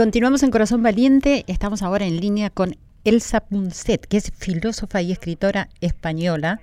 Continuamos 0.00 0.42
en 0.42 0.50
Corazón 0.50 0.82
Valiente. 0.82 1.44
Estamos 1.46 1.82
ahora 1.82 2.06
en 2.06 2.22
línea 2.22 2.48
con 2.48 2.74
Elsa 3.04 3.40
Punset, 3.40 4.06
que 4.06 4.16
es 4.16 4.32
filósofa 4.34 5.02
y 5.02 5.12
escritora 5.12 5.68
española, 5.82 6.58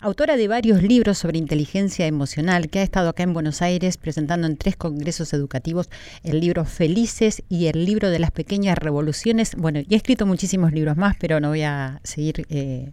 autora 0.00 0.36
de 0.36 0.48
varios 0.48 0.82
libros 0.82 1.16
sobre 1.16 1.38
inteligencia 1.38 2.08
emocional, 2.08 2.68
que 2.68 2.80
ha 2.80 2.82
estado 2.82 3.08
acá 3.08 3.22
en 3.22 3.32
Buenos 3.32 3.62
Aires 3.62 3.96
presentando 3.96 4.48
en 4.48 4.56
tres 4.56 4.74
congresos 4.74 5.32
educativos 5.32 5.88
el 6.24 6.40
libro 6.40 6.64
Felices 6.64 7.44
y 7.48 7.66
el 7.66 7.84
libro 7.84 8.10
de 8.10 8.18
las 8.18 8.32
pequeñas 8.32 8.76
revoluciones. 8.76 9.54
Bueno, 9.54 9.78
y 9.88 9.94
ha 9.94 9.96
escrito 9.96 10.26
muchísimos 10.26 10.72
libros 10.72 10.96
más, 10.96 11.14
pero 11.16 11.38
no 11.38 11.50
voy 11.50 11.62
a 11.62 12.00
seguir 12.02 12.44
eh, 12.48 12.90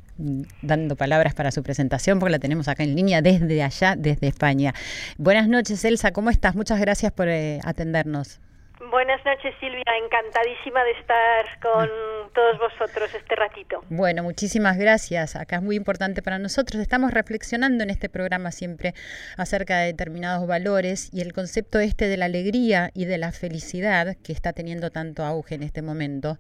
dando 0.62 0.96
palabras 0.96 1.34
para 1.34 1.50
su 1.50 1.64
presentación 1.64 2.20
porque 2.20 2.34
la 2.34 2.40
tenemos 2.40 2.68
acá 2.68 2.84
en 2.84 2.96
línea 2.96 3.24
desde 3.24 3.64
allá, 3.64 3.96
desde 3.96 4.28
España. 4.28 4.76
Buenas 5.18 5.48
noches, 5.48 5.84
Elsa, 5.84 6.12
¿cómo 6.12 6.30
estás? 6.30 6.54
Muchas 6.54 6.80
gracias 6.80 7.12
por 7.12 7.28
eh, 7.28 7.60
atendernos. 7.64 8.40
Buenas 8.90 9.20
noches, 9.26 9.54
Silvia. 9.60 9.84
Encantadísima 10.02 10.82
de 10.86 10.92
estar 10.92 11.60
con 11.60 11.90
todos 12.34 12.58
vosotros 12.58 13.14
este 13.14 13.36
ratito. 13.36 13.84
Bueno, 13.90 14.24
muchísimas 14.24 14.78
gracias. 14.78 15.36
Acá 15.36 15.58
es 15.58 15.62
muy 15.62 15.76
importante 15.76 16.22
para 16.22 16.40
nosotros. 16.40 16.82
Estamos 16.82 17.12
reflexionando 17.12 17.84
en 17.84 17.90
este 17.90 18.08
programa 18.08 18.52
siempre 18.52 18.94
acerca 19.36 19.80
de 19.80 19.88
determinados 19.88 20.48
valores 20.48 21.10
y 21.12 21.20
el 21.20 21.34
concepto 21.34 21.80
este 21.80 22.08
de 22.08 22.16
la 22.16 22.26
alegría 22.26 22.92
y 22.94 23.04
de 23.04 23.18
la 23.18 23.34
felicidad 23.34 24.16
que 24.24 24.32
está 24.32 24.54
teniendo 24.54 24.90
tanto 24.90 25.26
auge 25.26 25.56
en 25.56 25.64
este 25.64 25.82
momento. 25.82 26.38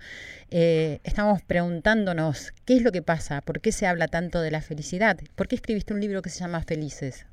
Eh, 0.50 1.00
estamos 1.04 1.42
preguntándonos 1.42 2.54
qué 2.66 2.78
es 2.78 2.82
lo 2.82 2.94
que 2.94 3.02
pasa, 3.02 3.42
por 3.42 3.60
qué 3.60 3.74
se 3.74 3.88
habla 3.88 4.08
tanto 4.08 4.40
de 4.40 4.52
la 4.52 4.62
felicidad, 4.62 5.18
por 5.36 5.50
qué 5.50 5.56
escribiste 5.56 5.94
un 5.94 6.00
libro 6.00 6.22
que 6.22 6.30
se 6.30 6.40
llama 6.40 6.64
Felices. 6.64 7.26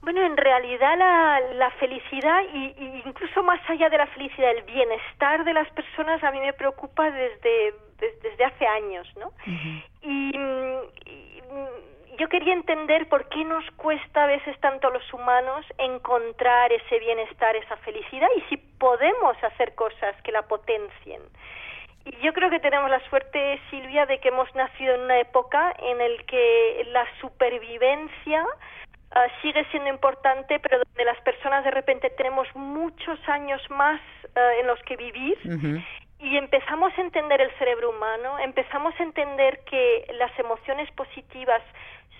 Bueno, 0.00 0.24
en 0.24 0.36
realidad 0.36 0.96
la, 0.96 1.40
la 1.54 1.70
felicidad 1.72 2.40
y, 2.54 3.02
incluso 3.04 3.42
más 3.42 3.60
allá 3.68 3.88
de 3.88 3.98
la 3.98 4.06
felicidad, 4.08 4.52
el 4.52 4.62
bienestar 4.62 5.44
de 5.44 5.52
las 5.52 5.68
personas 5.70 6.22
a 6.22 6.30
mí 6.30 6.40
me 6.40 6.52
preocupa 6.52 7.10
desde, 7.10 7.74
desde, 7.98 8.44
hace 8.44 8.66
años, 8.66 9.06
¿no? 9.16 9.32
y, 10.02 10.32
yo 12.18 12.28
quería 12.28 12.52
entender 12.52 13.08
por 13.08 13.28
qué 13.28 13.44
nos 13.44 13.64
cuesta 13.76 14.24
a 14.24 14.26
veces 14.26 14.58
tanto 14.58 14.88
a 14.88 14.90
los 14.90 15.12
humanos 15.14 15.64
encontrar 15.78 16.72
ese 16.72 16.98
bienestar, 16.98 17.54
esa 17.54 17.76
felicidad 17.78 18.28
y 18.36 18.40
si 18.48 18.56
podemos 18.56 19.36
hacer 19.44 19.74
cosas 19.76 20.20
que 20.22 20.32
la 20.32 20.42
potencien. 20.42 21.22
Y 22.04 22.16
yo 22.24 22.32
creo 22.32 22.50
que 22.50 22.58
tenemos 22.58 22.90
la 22.90 23.00
suerte, 23.08 23.60
Silvia, 23.70 24.06
de 24.06 24.18
que 24.18 24.28
hemos 24.28 24.52
nacido 24.56 24.96
en 24.96 25.02
una 25.02 25.20
época 25.20 25.72
en 25.78 26.00
el 26.00 26.24
que 26.24 26.88
la 26.90 27.06
supervivencia 27.20 28.44
Ah, 29.12 29.26
sigue 29.40 29.64
siendo 29.70 29.88
importante, 29.88 30.58
pero 30.60 30.78
donde 30.78 31.04
las 31.04 31.18
personas 31.22 31.64
de 31.64 31.70
repente 31.70 32.10
tenemos 32.10 32.46
muchos 32.54 33.18
años 33.28 33.62
más 33.70 34.00
ah, 34.36 34.50
en 34.60 34.66
los 34.66 34.80
que 34.82 34.96
vivir 34.96 35.38
y 36.20 36.36
empezamos 36.36 36.92
a 36.98 37.00
entender 37.00 37.40
el 37.40 37.50
cerebro 37.58 37.90
humano, 37.90 38.38
empezamos 38.40 38.92
a 38.98 39.02
entender 39.02 39.60
que 39.64 40.04
las 40.18 40.36
emociones 40.38 40.90
positivas 40.92 41.62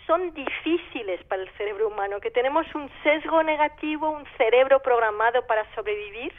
son 0.07 0.33
difíciles 0.33 1.23
para 1.25 1.43
el 1.43 1.51
cerebro 1.51 1.89
humano, 1.89 2.19
que 2.19 2.31
tenemos 2.31 2.67
un 2.75 2.91
sesgo 3.03 3.43
negativo, 3.43 4.09
un 4.09 4.25
cerebro 4.39 4.81
programado 4.81 5.47
para 5.47 5.67
sobrevivir, 5.75 6.33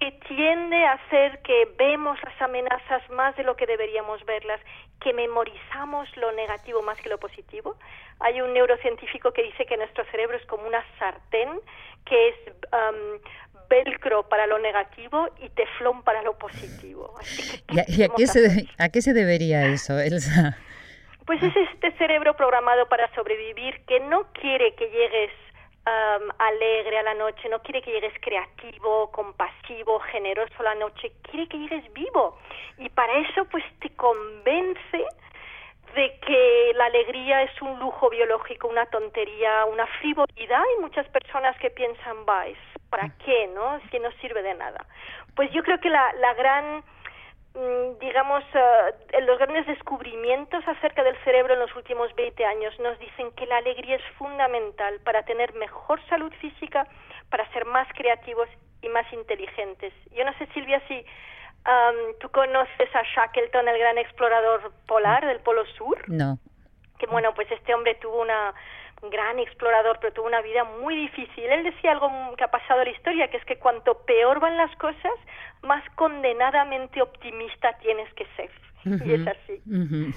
que 0.00 0.12
tiende 0.26 0.84
a 0.86 0.92
hacer 0.92 1.42
que 1.42 1.68
vemos 1.76 2.18
las 2.22 2.40
amenazas 2.40 3.02
más 3.10 3.36
de 3.36 3.44
lo 3.44 3.56
que 3.56 3.66
deberíamos 3.66 4.24
verlas, 4.24 4.58
que 5.04 5.12
memorizamos 5.12 6.08
lo 6.16 6.32
negativo 6.32 6.80
más 6.80 6.98
que 6.98 7.10
lo 7.10 7.18
positivo. 7.18 7.76
Hay 8.20 8.40
un 8.40 8.54
neurocientífico 8.54 9.32
que 9.32 9.42
dice 9.42 9.66
que 9.66 9.76
nuestro 9.76 10.02
cerebro 10.06 10.38
es 10.38 10.46
como 10.46 10.66
una 10.66 10.82
sartén, 10.98 11.60
que 12.06 12.28
es 12.28 12.34
velcro 13.68 14.26
para 14.28 14.46
lo 14.46 14.58
negativo 14.58 15.28
y 15.40 15.50
teflón 15.50 16.02
para 16.04 16.22
lo 16.22 16.38
positivo. 16.38 17.14
¿Y, 17.68 18.02
a, 18.02 18.08
qué 18.08 18.26
se, 18.26 18.66
a 18.78 18.88
qué 18.88 19.02
se 19.02 19.12
debería 19.12 19.66
eso, 19.66 19.98
Elsa? 19.98 20.56
Pues 21.26 21.42
es 21.42 21.54
este 21.56 21.92
cerebro 21.98 22.34
programado 22.34 22.88
para 22.88 23.12
sobrevivir 23.14 23.84
que 23.86 24.00
no 24.00 24.26
quiere 24.32 24.74
que 24.74 24.86
llegues 24.88 25.30
alegre 26.38 26.98
a 26.98 27.02
la 27.02 27.14
noche, 27.14 27.48
no 27.48 27.60
quiere 27.60 27.82
que 27.82 27.92
llegues 27.92 28.14
creativo, 28.20 29.10
compasivo, 29.10 30.00
generoso 30.00 30.54
a 30.60 30.62
la 30.64 30.74
noche, 30.74 31.12
quiere 31.22 31.46
que 31.48 31.58
llegues 31.58 31.92
vivo. 31.92 32.38
Y 32.78 32.88
para 32.88 33.12
eso 33.18 33.44
pues 33.46 33.64
te 33.80 33.90
convence 33.90 35.04
de 35.94 36.18
que 36.26 36.72
la 36.74 36.86
alegría 36.86 37.42
es 37.42 37.62
un 37.62 37.78
lujo 37.78 38.10
biológico, 38.10 38.68
una 38.68 38.86
tontería, 38.86 39.64
una 39.66 39.86
frivolidad. 40.00 40.62
Hay 40.62 40.80
muchas 40.80 41.06
personas 41.08 41.56
que 41.58 41.70
piensan, 41.70 42.24
¿para 42.90 43.10
qué? 43.24 43.48
¿No? 43.54 43.76
Es 43.76 43.90
que 43.90 44.00
no 44.00 44.10
sirve 44.20 44.42
de 44.42 44.54
nada. 44.54 44.84
Pues 45.36 45.50
yo 45.52 45.62
creo 45.62 45.78
que 45.80 45.90
la, 45.90 46.12
la 46.14 46.34
gran 46.34 46.82
Mm, 46.84 47.03
digamos, 48.00 48.42
uh, 48.54 49.20
los 49.22 49.38
grandes 49.38 49.66
descubrimientos 49.66 50.66
acerca 50.66 51.04
del 51.04 51.16
cerebro 51.22 51.54
en 51.54 51.60
los 51.60 51.74
últimos 51.76 52.12
20 52.16 52.44
años 52.44 52.78
nos 52.80 52.98
dicen 52.98 53.30
que 53.32 53.46
la 53.46 53.58
alegría 53.58 53.96
es 53.96 54.04
fundamental 54.18 54.98
para 55.04 55.22
tener 55.22 55.54
mejor 55.54 56.04
salud 56.08 56.32
física, 56.40 56.86
para 57.30 57.48
ser 57.52 57.64
más 57.64 57.86
creativos 57.94 58.48
y 58.82 58.88
más 58.88 59.10
inteligentes. 59.12 59.92
Yo 60.12 60.24
no 60.24 60.36
sé, 60.38 60.46
Silvia, 60.52 60.82
si 60.88 60.94
um, 60.94 62.18
tú 62.18 62.28
conoces 62.30 62.94
a 62.94 63.02
Shackleton, 63.02 63.68
el 63.68 63.78
gran 63.78 63.98
explorador 63.98 64.72
polar 64.86 65.24
del 65.24 65.38
Polo 65.40 65.64
Sur. 65.76 66.08
No. 66.08 66.38
Que 66.98 67.06
bueno, 67.06 67.34
pues 67.34 67.50
este 67.50 67.74
hombre 67.74 67.94
tuvo 67.96 68.20
una 68.20 68.52
gran 69.10 69.38
explorador, 69.38 69.98
pero 70.00 70.12
tuvo 70.12 70.26
una 70.26 70.42
vida 70.42 70.64
muy 70.64 70.96
difícil. 70.96 71.44
Él 71.44 71.64
decía 71.64 71.92
algo 71.92 72.10
que 72.36 72.44
ha 72.44 72.50
pasado 72.50 72.80
en 72.82 72.88
la 72.88 72.96
historia, 72.96 73.28
que 73.28 73.36
es 73.36 73.44
que 73.44 73.56
cuanto 73.58 73.98
peor 74.06 74.40
van 74.40 74.56
las 74.56 74.74
cosas, 74.76 75.12
más 75.62 75.82
condenadamente 75.94 77.02
optimista 77.02 77.76
tienes 77.78 78.12
que 78.14 78.26
ser. 78.36 78.50
y 78.84 79.12
es 79.14 79.26
así. 79.26 80.14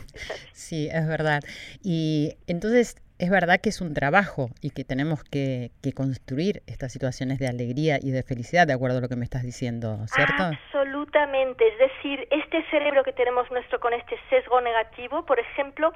Sí, 0.52 0.90
es 0.92 1.08
verdad. 1.08 1.42
Y 1.82 2.34
entonces 2.48 3.02
es 3.20 3.30
verdad 3.30 3.60
que 3.62 3.70
es 3.70 3.82
un 3.82 3.94
trabajo 3.94 4.50
y 4.62 4.72
que 4.72 4.84
tenemos 4.84 5.24
que, 5.24 5.72
que, 5.82 5.94
construir 5.94 6.62
estas 6.68 6.92
situaciones 6.92 7.40
de 7.40 7.48
alegría 7.48 7.98
y 8.02 8.12
de 8.12 8.24
felicidad, 8.24 8.68
de 8.68 8.74
acuerdo 8.74 9.00
a 9.00 9.02
lo 9.02 9.10
que 9.10 9.16
me 9.16 9.24
estás 9.24 9.44
diciendo, 9.44 10.06
¿cierto? 10.08 10.44
Absolutamente. 10.44 11.68
Es 11.68 11.80
decir, 11.80 12.28
este 12.30 12.64
cerebro 12.70 13.04
que 13.04 13.14
tenemos 13.14 13.50
nuestro 13.52 13.80
con 13.80 13.94
este 13.94 14.18
sesgo 14.30 14.62
negativo, 14.62 15.26
por 15.26 15.40
ejemplo, 15.40 15.94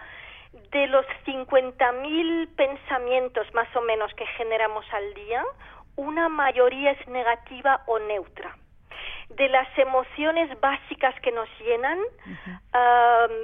de 0.71 0.87
los 0.87 1.05
50.000 1.25 2.55
pensamientos 2.55 3.53
más 3.53 3.73
o 3.75 3.81
menos 3.81 4.13
que 4.15 4.25
generamos 4.37 4.85
al 4.93 5.13
día, 5.13 5.43
una 5.95 6.29
mayoría 6.29 6.91
es 6.91 7.07
negativa 7.07 7.83
o 7.87 7.99
neutra. 7.99 8.55
De 9.29 9.47
las 9.47 9.67
emociones 9.77 10.59
básicas 10.59 11.17
que 11.21 11.31
nos 11.31 11.47
llenan, 11.59 11.99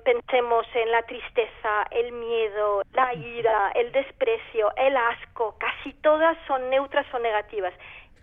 pensemos 0.03 0.65
en 0.73 0.91
la 0.91 1.01
tristeza, 1.03 1.87
el 1.91 2.11
miedo, 2.11 2.81
la 2.91 3.13
ira, 3.13 3.71
el 3.73 3.91
desprecio, 3.93 4.73
el 4.75 4.97
asco, 4.97 5.55
casi 5.57 5.93
todas 5.93 6.37
son 6.45 6.69
neutras 6.69 7.05
o 7.13 7.19
negativas. 7.19 7.73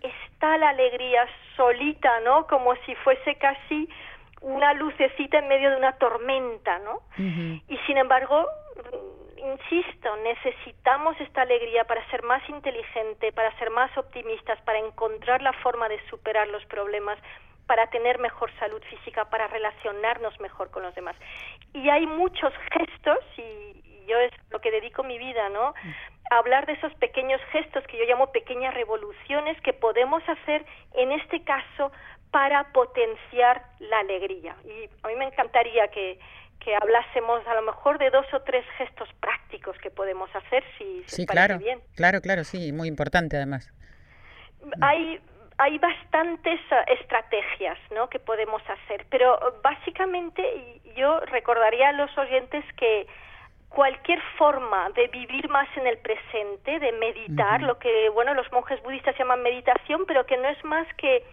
Está 0.01 0.57
la 0.57 0.69
alegría 0.69 1.27
solita, 1.55 2.19
¿no? 2.19 2.45
Como 2.45 2.75
si 2.85 2.93
fuese 2.95 3.35
casi 3.35 3.89
una 4.41 4.73
lucecita 4.73 5.39
en 5.39 5.47
medio 5.47 5.71
de 5.71 5.77
una 5.77 5.93
tormenta, 5.93 6.77
¿no? 6.79 7.01
Y 7.17 7.77
sin 7.87 7.97
embargo, 7.97 8.47
insisto, 9.37 10.15
necesitamos 10.17 11.19
esta 11.19 11.41
alegría 11.41 11.85
para 11.85 12.07
ser 12.09 12.23
más 12.23 12.47
inteligente, 12.49 13.31
para 13.31 13.57
ser 13.57 13.69
más 13.69 13.95
optimistas, 13.97 14.59
para 14.61 14.79
encontrar 14.79 15.41
la 15.41 15.53
forma 15.53 15.87
de 15.89 15.99
superar 16.09 16.47
los 16.47 16.65
problemas, 16.65 17.17
para 17.67 17.87
tener 17.87 18.19
mejor 18.19 18.51
salud 18.59 18.81
física, 18.89 19.25
para 19.29 19.47
relacionarnos 19.47 20.39
mejor 20.39 20.69
con 20.71 20.83
los 20.83 20.93
demás. 20.95 21.15
Y 21.73 21.89
hay 21.89 22.05
muchos 22.05 22.53
gestos, 22.71 23.19
y, 23.37 23.81
yo 24.05 24.19
es 24.19 24.31
lo 24.51 24.61
que 24.61 24.69
dedico 24.69 25.01
mi 25.01 25.17
vida, 25.17 25.49
¿no? 25.49 25.73
A 26.29 26.37
hablar 26.37 26.67
de 26.67 26.73
esos 26.73 26.93
pequeños 26.95 27.41
gestos 27.51 27.83
que 27.87 27.97
yo 27.97 28.05
llamo 28.05 28.31
pequeñas 28.31 28.73
revoluciones 28.75 29.59
que 29.61 29.73
podemos 29.73 30.21
hacer, 30.29 30.63
en 30.93 31.11
este 31.11 31.43
caso, 31.43 31.91
para 32.29 32.71
potenciar 32.71 33.63
la 33.79 33.99
alegría. 33.99 34.55
Y 34.63 34.89
a 35.01 35.07
mí 35.07 35.15
me 35.15 35.25
encantaría 35.25 35.87
que, 35.87 36.19
que 36.59 36.75
hablásemos 36.75 37.45
a 37.47 37.53
lo 37.55 37.61
mejor 37.61 37.97
de 37.99 38.09
dos 38.09 38.25
o 38.33 38.41
tres 38.41 38.65
gestos 38.77 39.09
prácticos 39.19 39.77
que 39.77 39.91
podemos 39.91 40.29
hacer 40.35 40.63
si 40.77 41.03
sí, 41.05 41.25
parece 41.25 41.47
claro, 41.47 41.59
bien. 41.59 41.79
Claro, 41.95 42.21
claro, 42.21 42.43
sí, 42.43 42.71
muy 42.71 42.87
importante 42.87 43.37
además. 43.37 43.71
Hay 44.81 45.21
hay 45.57 45.77
bastantes 45.77 46.59
eh, 46.71 46.93
estrategias 46.99 47.77
¿no? 47.93 48.09
que 48.09 48.19
podemos 48.19 48.61
hacer, 48.67 49.05
pero 49.09 49.39
básicamente 49.63 50.81
yo 50.97 51.19
recordaría 51.21 51.89
a 51.89 51.93
los 51.93 52.15
oyentes 52.17 52.65
que 52.77 53.07
cualquier 53.69 54.21
forma 54.37 54.89
de 54.91 55.07
vivir 55.07 55.49
más 55.49 55.67
en 55.77 55.87
el 55.87 55.97
presente, 55.97 56.79
de 56.79 56.91
meditar, 56.93 57.61
lo 57.61 57.77
que 57.77 58.09
bueno 58.09 58.33
los 58.33 58.49
monjes 58.51 58.81
budistas 58.83 59.17
llaman 59.17 59.43
meditación, 59.43 60.05
pero 60.07 60.25
que 60.25 60.37
no 60.37 60.47
es 60.47 60.63
más 60.63 60.87
que 60.95 61.23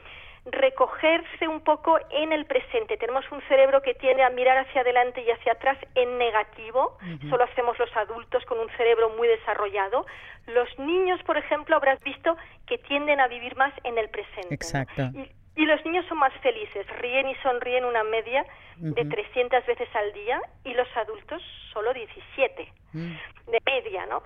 recogerse 0.45 1.47
un 1.47 1.61
poco 1.61 1.99
en 2.11 2.33
el 2.33 2.47
presente. 2.47 2.97
Tenemos 2.97 3.25
un 3.31 3.41
cerebro 3.43 3.81
que 3.83 3.95
tiende 3.95 4.23
a 4.25 4.31
mirar 4.31 4.59
hacia 4.59 4.81
adelante 4.81 5.23
y 5.23 5.31
hacia 5.31 5.53
atrás 5.53 5.79
en 5.95 6.19
negativo. 6.19 6.99
Solo 7.31 7.45
hacemos 7.45 7.79
los 7.79 7.95
adultos 7.97 8.45
con 8.47 8.59
un 8.59 8.69
cerebro 8.77 9.11
muy 9.11 9.29
desarrollado. 9.29 10.05
Los 10.47 10.69
niños, 10.79 11.23
por 11.23 11.37
ejemplo, 11.37 11.77
habrás 11.77 12.01
visto 12.01 12.37
que 12.67 12.79
tienden 12.79 13.21
a 13.21 13.29
vivir 13.29 13.57
más 13.57 13.73
en 13.85 13.99
el 13.99 14.09
presente. 14.09 14.53
Exacto. 14.53 15.03
Y 15.15 15.31
los 15.57 15.85
niños 15.85 16.07
son 16.09 16.19
más 16.19 16.33
felices, 16.41 16.87
ríen 16.99 17.29
y 17.29 17.35
sonríen 17.37 17.85
una 17.85 18.03
media 18.05 18.45
de 18.77 19.05
300 19.05 19.67
veces 19.67 19.89
al 19.95 20.13
día 20.13 20.41
y 20.65 20.75
los 20.75 20.89
adultos 20.97 21.43
solo 21.73 21.93
17 21.93 22.73
mm. 22.93 23.13
de 23.51 23.59
media, 23.65 24.07
¿no? 24.07 24.23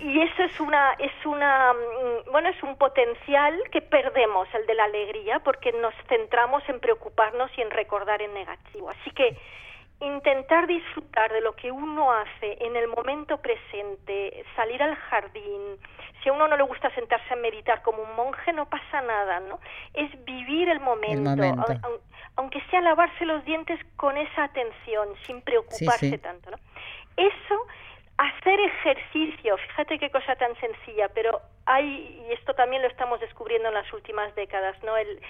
Y 0.00 0.20
eso 0.20 0.42
es 0.44 0.60
una 0.60 0.92
es 0.92 1.12
una 1.26 1.72
mm, 1.72 2.30
bueno, 2.30 2.48
es 2.48 2.62
un 2.62 2.76
potencial 2.76 3.60
que 3.70 3.80
perdemos 3.80 4.48
el 4.54 4.66
de 4.66 4.74
la 4.74 4.84
alegría 4.84 5.40
porque 5.40 5.72
nos 5.72 5.94
centramos 6.08 6.62
en 6.68 6.80
preocuparnos 6.80 7.50
y 7.56 7.62
en 7.62 7.70
recordar 7.70 8.22
en 8.22 8.32
negativo. 8.34 8.90
Así 8.90 9.10
que 9.10 9.36
intentar 10.00 10.66
disfrutar 10.66 11.32
de 11.32 11.40
lo 11.40 11.54
que 11.56 11.72
uno 11.72 12.12
hace 12.12 12.56
en 12.60 12.76
el 12.76 12.86
momento 12.88 13.38
presente, 13.38 14.44
salir 14.54 14.82
al 14.82 14.94
jardín, 14.94 15.78
si 16.22 16.28
a 16.28 16.32
uno 16.32 16.46
no 16.46 16.56
le 16.56 16.62
gusta 16.62 16.90
sentarse 16.94 17.32
a 17.32 17.36
meditar 17.36 17.82
como 17.82 18.02
un 18.02 18.14
monje 18.14 18.52
no 18.52 18.68
pasa 18.68 19.00
nada, 19.02 19.40
¿no? 19.40 19.58
Es 19.94 20.10
vivir 20.24 20.68
el 20.68 20.80
momento, 20.80 21.30
aunque 22.36 22.60
sea 22.70 22.80
lavarse 22.80 23.24
los 23.26 23.44
dientes 23.44 23.80
con 23.96 24.16
esa 24.16 24.44
atención, 24.44 25.08
sin 25.26 25.42
preocuparse 25.42 26.18
tanto, 26.18 26.50
¿no? 26.50 26.56
Eso 27.16 27.66
hacer 28.18 28.58
ejercicio, 28.60 29.56
fíjate 29.56 29.98
qué 29.98 30.10
cosa 30.10 30.34
tan 30.36 30.54
sencilla, 30.56 31.08
pero 31.08 31.40
hay, 31.66 32.24
y 32.28 32.32
esto 32.32 32.54
también 32.54 32.82
lo 32.82 32.88
estamos 32.88 33.20
descubriendo 33.20 33.68
en 33.68 33.74
las 33.74 33.92
últimas 33.92 34.34
décadas, 34.34 34.80
¿no? 34.82 34.96
El, 34.96 35.20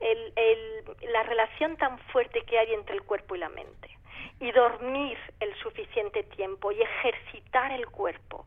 el, 0.00 0.32
el, 0.36 1.12
la 1.12 1.22
relación 1.24 1.76
tan 1.76 1.98
fuerte 2.10 2.42
que 2.42 2.58
hay 2.58 2.72
entre 2.72 2.94
el 2.94 3.02
cuerpo 3.02 3.34
y 3.34 3.38
la 3.38 3.48
mente 3.48 3.97
y 4.40 4.52
dormir 4.52 5.18
el 5.40 5.54
suficiente 5.56 6.22
tiempo 6.24 6.70
y 6.72 6.80
ejercitar 6.80 7.72
el 7.72 7.86
cuerpo 7.86 8.44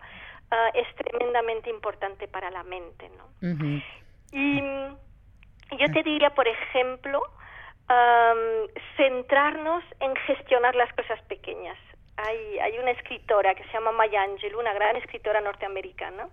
uh, 0.51 0.77
es 0.77 0.87
tremendamente 0.95 1.69
importante 1.69 2.27
para 2.27 2.49
la 2.49 2.63
mente, 2.63 3.09
¿no? 3.09 3.25
Y 5.71 5.77
yo 5.77 5.91
te 5.93 6.03
diría, 6.03 6.29
por 6.31 6.47
ejemplo, 6.47 7.21
um, 7.89 8.67
centrarnos 8.97 9.83
en 9.99 10.15
gestionar 10.27 10.75
las 10.75 10.91
cosas 10.93 11.21
pequeñas. 11.23 11.77
Hay, 12.17 12.59
hay 12.59 12.77
una 12.77 12.91
escritora 12.91 13.55
que 13.55 13.63
se 13.63 13.71
llama 13.71 13.91
Maya 13.93 14.21
Angelou, 14.21 14.59
una 14.59 14.73
gran 14.73 14.95
escritora 14.97 15.41
norteamericana, 15.41 16.27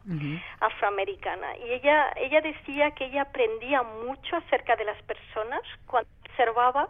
afroamericana, 0.60 1.56
y 1.56 1.72
ella, 1.72 2.12
ella 2.16 2.40
decía 2.40 2.90
que 2.90 3.06
ella 3.06 3.22
aprendía 3.22 3.82
mucho 3.82 4.36
acerca 4.36 4.76
de 4.76 4.84
las 4.84 5.00
personas 5.04 5.62
cuando 5.86 6.10
observaba 6.28 6.88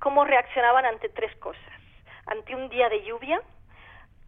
cómo 0.00 0.24
reaccionaban 0.24 0.84
ante 0.86 1.10
tres 1.10 1.34
cosas 1.36 1.79
ante 2.26 2.54
un 2.54 2.68
día 2.68 2.88
de 2.88 3.02
lluvia, 3.04 3.40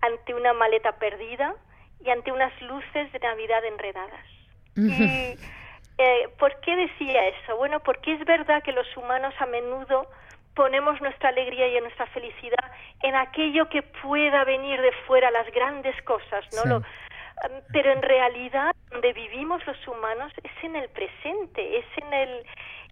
ante 0.01 0.35
una 0.35 0.53
maleta 0.53 0.93
perdida 0.93 1.55
y 2.01 2.11
ante 2.11 2.33
unas 2.33 2.53
luces 2.63 3.13
de 3.13 3.19
Navidad 3.21 3.65
enredadas. 3.65 4.27
Y, 4.77 5.37
eh, 5.99 6.29
¿Por 6.39 6.59
qué 6.61 6.75
decía 6.77 7.29
eso? 7.29 7.57
Bueno, 7.57 7.81
porque 7.81 8.15
es 8.15 8.25
verdad 8.25 8.63
que 8.63 8.73
los 8.73 8.87
humanos 8.97 9.35
a 9.39 9.47
menudo 9.47 10.09
ponemos 10.55 11.01
nuestra 11.01 11.31
alegría 11.31 11.69
y 11.69 11.81
nuestra 11.81 12.07
felicidad 12.07 12.73
en 13.03 13.15
aquello 13.15 13.69
que 13.69 13.83
pueda 13.83 14.45
venir 14.45 14.81
de 14.81 14.93
fuera, 15.07 15.31
las 15.31 15.51
grandes 15.53 16.01
cosas, 16.03 16.45
¿no? 16.67 16.83
pero 17.73 17.93
en 17.93 18.03
realidad 18.03 18.73
donde 18.91 19.13
vivimos 19.13 19.67
los 19.67 19.89
humanos 19.89 20.33
es 20.43 20.65
en 20.65 20.77
el 20.77 20.89
presente, 20.91 21.79
es 21.79 21.87
en 21.97 22.13
el 22.13 22.47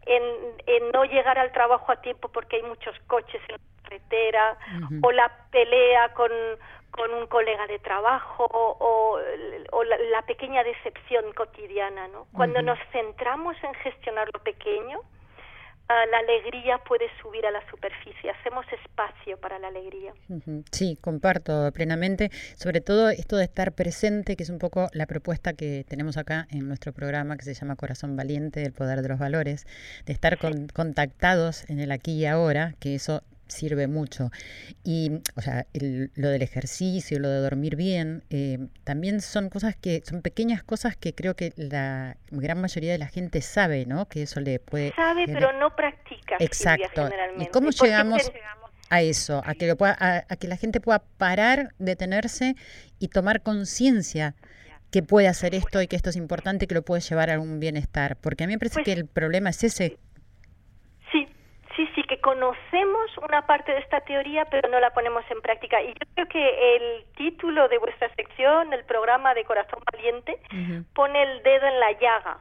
en, 0.07 0.91
no 0.93 1.05
llegar 1.05 1.39
al 1.39 1.53
trabajo 1.53 1.93
a 1.93 2.01
tiempo 2.01 2.29
porque 2.29 2.57
hay 2.57 2.63
muchos 2.63 2.99
coches 3.07 3.41
en 3.49 3.57
carretera 3.83 4.57
o 5.03 5.13
la 5.13 5.31
pelea 5.51 6.13
con, 6.15 6.31
con 6.91 7.13
un 7.13 7.27
colega 7.27 7.67
de 7.67 7.79
trabajo 7.79 8.45
o, 8.51 9.19
o, 9.73 9.85
la, 9.85 10.23
pequeña 10.23 10.63
decepción 10.65 11.33
cotidiana, 11.35 12.09
¿no? 12.09 12.27
Cuando 12.33 12.63
nos 12.63 12.79
centramos 12.93 13.57
en 13.63 13.75
gestionar 13.75 14.29
lo 14.33 14.41
pequeño, 14.41 15.01
la 16.11 16.19
alegría 16.19 16.79
puede 16.79 17.07
subir 17.21 17.45
a 17.47 17.51
la 17.51 17.69
superficie, 17.71 18.31
hacemos 18.31 18.65
espacio 18.73 19.39
para 19.39 19.59
la 19.59 19.69
alegría. 19.69 20.13
Sí, 20.71 20.97
comparto 21.01 21.71
plenamente, 21.73 22.31
sobre 22.57 22.81
todo 22.81 23.11
esto 23.11 23.37
de 23.37 23.45
estar 23.45 23.73
presente, 23.73 24.37
que 24.37 24.45
es 24.45 24.51
un 24.51 24.59
poco 24.59 24.89
la 24.93 25.07
propuesta 25.07 25.53
que 25.53 25.85
tenemos 25.89 26.17
acá 26.17 26.47
en 26.51 26.69
nuestro 26.69 26.93
programa 26.93 27.37
que 27.37 27.45
se 27.45 27.55
llama 27.55 27.77
Corazón 27.77 28.17
Valiente, 28.17 28.63
el 28.63 28.73
poder 28.73 29.03
de 29.03 29.09
los 29.09 29.19
valores, 29.19 29.67
de 30.07 30.13
estar 30.13 30.39
contactados 30.73 31.69
en 31.69 31.81
el 31.81 31.91
aquí 31.91 32.13
y 32.13 32.27
ahora, 32.27 32.75
que 32.79 32.95
eso 32.95 33.23
sirve 33.51 33.87
mucho. 33.87 34.31
Y, 34.85 35.21
o 35.37 35.43
sea, 35.43 35.67
lo 35.73 36.29
del 36.29 36.43
ejercicio, 36.43 37.19
lo 37.19 37.29
de 37.29 37.41
dormir 37.41 37.77
bien, 37.77 38.25
eh, 38.31 38.59
también 38.85 39.21
son 39.21 39.49
cosas 39.49 39.77
que, 39.77 40.03
son 40.05 40.23
pequeñas 40.23 40.63
cosas 40.63 40.97
que 40.97 41.15
creo 41.15 41.35
que 41.35 41.53
la 41.57 42.17
gran 42.31 42.61
mayoría 42.61 42.93
de 42.93 42.99
la 42.99 43.09
gente 43.09 43.41
sabe, 43.43 43.87
¿no? 43.87 44.09
Que 44.09 44.23
eso 44.23 44.41
le 44.41 44.59
puede... 44.59 44.93
Sabe, 44.95 45.25
pero 45.27 45.53
no 45.59 45.75
practica. 45.75 46.37
Exacto. 46.39 47.09
¿Y 47.39 47.47
cómo 47.47 47.71
llegamos 47.71 48.31
a 48.89 49.03
eso? 49.03 49.43
A 49.45 49.55
que, 49.55 49.67
lo 49.67 49.77
pueda, 49.77 49.97
a, 49.99 50.37
que 50.37 50.49
la 50.49 50.57
gente 50.57 50.81
pueda 50.81 51.03
parar, 51.19 51.75
detenerse 51.79 52.57
y 52.99 53.09
tomar 53.09 53.43
conciencia 53.43 54.35
que 54.91 55.03
puede 55.03 55.29
hacer 55.29 55.55
esto 55.55 55.81
y 55.81 55.87
que 55.87 55.97
esto 55.97 56.11
es 56.11 56.17
importante, 56.17 56.67
que 56.67 56.75
lo 56.75 56.83
puede 56.83 57.01
llevar 57.01 57.31
a 57.31 57.39
un 57.39 57.61
bienestar. 57.61 58.17
Porque 58.17 58.45
a 58.45 58.47
mí 58.47 58.55
me 58.55 58.59
parece 58.59 58.77
pues 58.77 58.85
que 58.87 58.93
el 58.93 59.07
problema 59.07 59.51
es 59.51 59.63
ese, 59.63 59.99
que 62.21 62.31
conocemos 62.31 63.19
una 63.23 63.47
parte 63.47 63.73
de 63.73 63.79
esta 63.79 64.01
teoría, 64.01 64.45
pero 64.47 64.69
no 64.69 64.79
la 64.79 64.91
ponemos 64.91 65.25
en 65.31 65.41
práctica. 65.41 65.81
Y 65.83 65.89
yo 65.89 66.07
creo 66.15 66.29
que 66.29 66.77
el 66.77 67.05
título 67.17 67.69
de 67.69 67.79
vuestra 67.79 68.15
sección, 68.15 68.73
el 68.73 68.85
programa 68.85 69.35
de 69.35 69.45
Corazón 69.45 69.81
Valiente, 69.93 70.39
pone 70.95 71.23
el 71.23 71.43
dedo 71.43 71.67
en 71.67 71.81
la 71.81 71.93
llaga, 71.93 72.39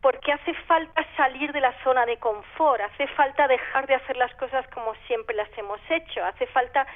porque 0.00 0.32
hace 0.32 0.54
falta 0.66 1.04
salir 1.16 1.52
de 1.52 1.60
la 1.60 1.72
zona 1.82 2.04
de 2.06 2.18
confort, 2.18 2.80
hace 2.82 3.06
falta 3.08 3.48
dejar 3.48 3.86
de 3.86 3.94
hacer 3.94 4.16
las 4.16 4.34
cosas 4.34 4.66
como 4.68 4.94
siempre 5.06 5.34
las 5.34 5.48
hemos 5.56 5.80
hecho, 5.90 6.24
hace 6.24 6.46
falta 6.48 6.86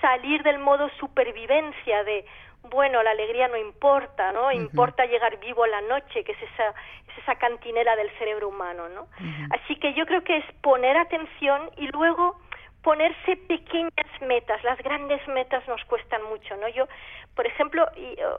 salir 0.00 0.42
del 0.42 0.58
modo 0.58 0.88
supervivencia 1.00 2.04
de 2.04 2.24
bueno, 2.70 3.02
la 3.02 3.10
alegría 3.10 3.48
no 3.48 3.56
importa, 3.56 4.32
¿no? 4.32 4.50
Importa 4.52 5.06
llegar 5.06 5.38
vivo 5.38 5.64
a 5.64 5.68
la 5.68 5.80
noche, 5.82 6.24
que 6.24 6.32
es 6.32 6.42
esa, 6.42 6.68
es 7.08 7.18
esa 7.18 7.34
cantinela 7.36 7.96
del 7.96 8.10
cerebro 8.18 8.48
humano, 8.48 8.88
¿no? 8.88 9.08
Así 9.50 9.76
que 9.76 9.94
yo 9.94 10.06
creo 10.06 10.24
que 10.24 10.38
es 10.38 10.44
poner 10.62 10.96
atención 10.96 11.70
y 11.76 11.88
luego 11.88 12.38
ponerse 12.82 13.36
pequeñas 13.36 14.20
metas. 14.20 14.62
Las 14.64 14.78
grandes 14.78 15.26
metas 15.28 15.66
nos 15.68 15.82
cuestan 15.84 16.22
mucho, 16.24 16.56
¿no? 16.56 16.68
Yo, 16.68 16.86
por 17.34 17.46
ejemplo, 17.46 17.86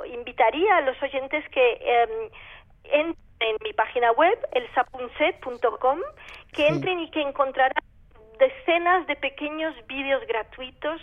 invitaría 0.06 0.78
a 0.78 0.82
los 0.82 1.02
oyentes 1.02 1.48
que 1.50 1.80
eh, 1.82 2.30
entren 2.84 3.26
en 3.40 3.58
mi 3.64 3.74
página 3.74 4.12
web, 4.14 4.38
elsapunset.com, 4.54 6.00
que 6.54 6.68
entren 6.68 7.00
y 7.00 7.10
que 7.12 7.22
encontrarán 7.22 7.84
decenas 8.40 9.08
de 9.08 9.16
pequeños 9.16 9.76
vídeos 9.88 10.26
gratuitos 10.28 11.02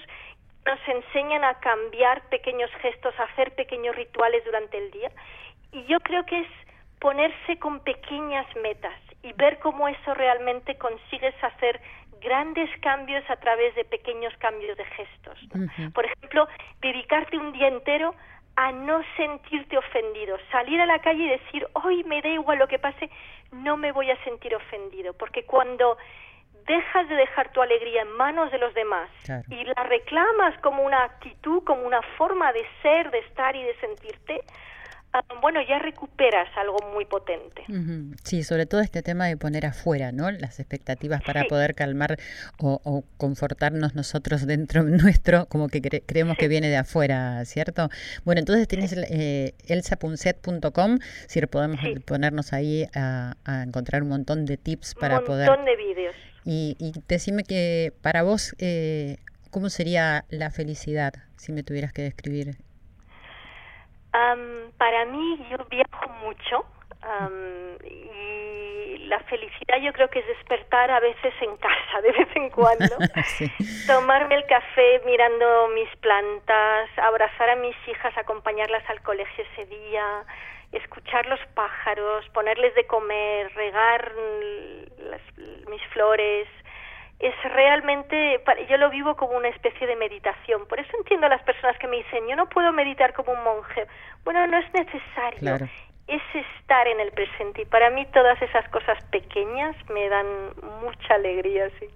nos 0.67 0.79
enseñan 0.89 1.45
a 1.45 1.55
cambiar 1.55 2.23
pequeños 2.29 2.71
gestos, 2.81 3.19
a 3.19 3.25
hacer 3.25 3.55
pequeños 3.55 3.97
rituales 3.97 4.45
durante 4.45 4.79
el 4.79 4.91
día. 4.91 5.11
Y 5.73 5.85
yo 5.85 6.01
creo 6.01 6.25
que 6.25 6.41
es 6.41 6.49
ponerse 7.01 7.59
con 7.59 7.81
pequeñas 7.81 8.47
metas 8.63 8.99
y 9.23 9.33
ver 9.33 9.59
cómo 9.59 9.89
eso 9.89 10.15
realmente 10.15 10.77
consigues 10.77 11.35
hacer 11.43 11.81
grandes 12.21 12.71
cambios 12.81 13.29
a 13.29 13.37
través 13.37 13.75
de 13.75 13.85
pequeños 13.85 14.33
cambios 14.39 14.77
de 14.77 14.85
gestos. 14.85 15.39
Por 15.93 16.05
ejemplo, 16.05 16.47
dedicarte 16.81 17.37
un 17.37 17.53
día 17.53 17.69
entero 17.69 18.15
a 18.55 18.71
no 18.71 19.03
sentirte 19.17 19.79
ofendido, 19.79 20.37
salir 20.51 20.81
a 20.81 20.87
la 20.87 21.01
calle 21.01 21.25
y 21.25 21.29
decir, 21.31 21.67
hoy 21.73 22.05
me 22.05 22.23
da 22.23 22.29
igual 22.29 22.59
lo 22.59 22.69
que 22.69 22.79
pase, 22.79 23.11
no 23.51 23.77
me 23.77 23.93
voy 23.93 24.11
a 24.11 24.25
sentir 24.25 24.55
ofendido, 24.55 25.15
porque 25.15 25.45
cuando 25.45 25.97
dejas 26.67 27.09
de 27.09 27.17
dejar 27.17 27.53
tu 27.53 27.63
alegría 27.63 28.03
en 28.03 28.13
manos 28.13 28.51
de 28.51 28.59
los 28.59 28.75
demás 28.75 29.11
y 29.49 29.65
la 29.65 29.83
reclamas 29.85 30.59
como 30.61 30.83
una 30.83 31.05
actitud, 31.05 31.63
como 31.65 31.83
una 31.87 32.03
forma 32.17 32.53
de 32.53 32.65
ser, 32.83 33.11
de 33.11 33.19
estar 33.21 33.55
y 33.57 33.63
de 33.63 33.75
sentirte, 33.77 34.43
bueno, 35.41 35.61
ya 35.69 35.79
recuperas 35.79 36.49
algo 36.57 36.79
muy 36.95 37.05
potente. 37.05 37.65
Sí, 38.23 38.43
sobre 38.43 38.65
todo 38.65 38.81
este 38.81 39.03
tema 39.03 39.27
de 39.27 39.37
poner 39.37 39.67
afuera, 39.67 40.11
¿no? 40.11 40.31
Las 40.31 40.59
expectativas 40.59 41.23
para 41.23 41.45
poder 41.45 41.75
calmar 41.75 42.17
o, 42.59 43.05
confortarnos 43.19 43.95
nosotros 43.95 44.47
dentro 44.47 44.83
nuestro, 44.83 45.47
como 45.47 45.69
que 45.69 45.83
creemos 45.83 46.37
que 46.39 46.49
viene 46.49 46.69
de 46.69 46.77
afuera, 46.77 47.45
¿cierto? 47.45 47.89
Bueno, 48.25 48.39
entonces 48.39 48.67
tienes 48.69 48.93
eh, 48.93 49.55
elsapunset.com, 49.67 50.99
si 51.27 51.41
podemos 51.47 51.81
ponernos 52.07 52.53
ahí 52.53 52.87
a, 52.95 53.35
encontrar 53.67 54.03
un 54.03 54.09
montón 54.09 54.47
de 54.47 54.57
tips 54.57 54.95
para 54.95 55.21
poder... 55.21 55.51
Un 55.51 55.57
montón 55.57 55.67
de 55.67 55.77
vídeos. 55.77 56.15
Y, 56.45 56.77
y 56.79 56.93
decime 57.09 57.45
que 57.45 57.93
para 58.01 58.23
vos, 58.23 58.55
eh, 58.59 59.19
¿cómo 59.51 59.69
sería 59.69 60.25
la 60.31 60.51
felicidad 60.51 61.13
si 61.37 61.53
me 61.53 61.63
tuvieras 61.63 61.93
que 61.93 62.03
describir? 62.03 62.57
Para 64.79 65.05
mí, 65.07 65.47
yo 65.51 65.59
viajo 65.71 66.09
mucho 66.23 66.65
y 67.85 68.99
la 69.09 69.19
felicidad 69.21 69.79
yo 69.81 69.93
creo 69.93 70.09
que 70.09 70.21
es 70.21 70.27
despertar 70.27 70.91
a 70.91 71.01
veces 71.01 71.35
en 71.41 71.57
casa, 71.57 72.01
de 72.03 72.13
vez 72.13 72.29
en 72.35 72.51
cuando, 72.51 72.97
tomarme 73.87 74.37
el 74.37 74.47
café 74.47 75.01
mirando 75.05 75.69
mis 75.75 75.89
plantas, 75.97 76.89
abrazar 76.99 77.51
a 77.51 77.57
mis 77.57 77.77
hijas, 77.89 78.17
acompañarlas 78.17 78.89
al 78.89 79.03
colegio 79.03 79.45
ese 79.53 79.67
día, 79.67 80.25
escuchar 80.73 81.27
los 81.27 81.41
pájaros, 81.55 82.29
ponerles 82.31 82.75
de 82.75 82.87
comer, 82.87 83.53
regar 83.55 84.13
mis 85.69 85.83
flores, 85.89 86.49
es 87.23 87.35
realmente, 87.55 88.43
yo 88.69 88.77
lo 88.77 88.91
vivo 88.91 89.17
como 89.17 89.37
una 89.37 89.49
especie 89.49 89.87
de 89.87 89.97
meditación. 89.97 90.67
Por 90.67 90.81
eso 90.81 90.91
entiendo 90.99 91.27
a 91.27 91.31
las 91.31 91.43
personas 91.43 91.79
que 91.79 91.87
me 91.87 91.99
dicen, 91.99 92.27
yo 92.29 92.35
no 92.35 92.49
puedo 92.49 92.73
meditar 92.73 93.13
como 93.15 93.33
un 93.33 93.43
monje. 93.45 93.87
Bueno, 94.25 94.47
no 94.49 94.59
es 94.59 94.73
necesario 94.75 95.69
es 96.15 96.45
estar 96.61 96.87
en 96.87 97.01
el 97.01 97.11
presente 97.13 97.63
y 97.63 97.65
para 97.65 97.91
mí 97.91 98.07
todas 98.13 98.41
esas 98.43 98.69
cosas 98.69 99.03
pequeñas 99.11 99.75
me 99.93 100.09
dan 100.09 100.27
mucha 100.83 101.15
alegría. 101.15 101.69
Sí. 101.79 101.87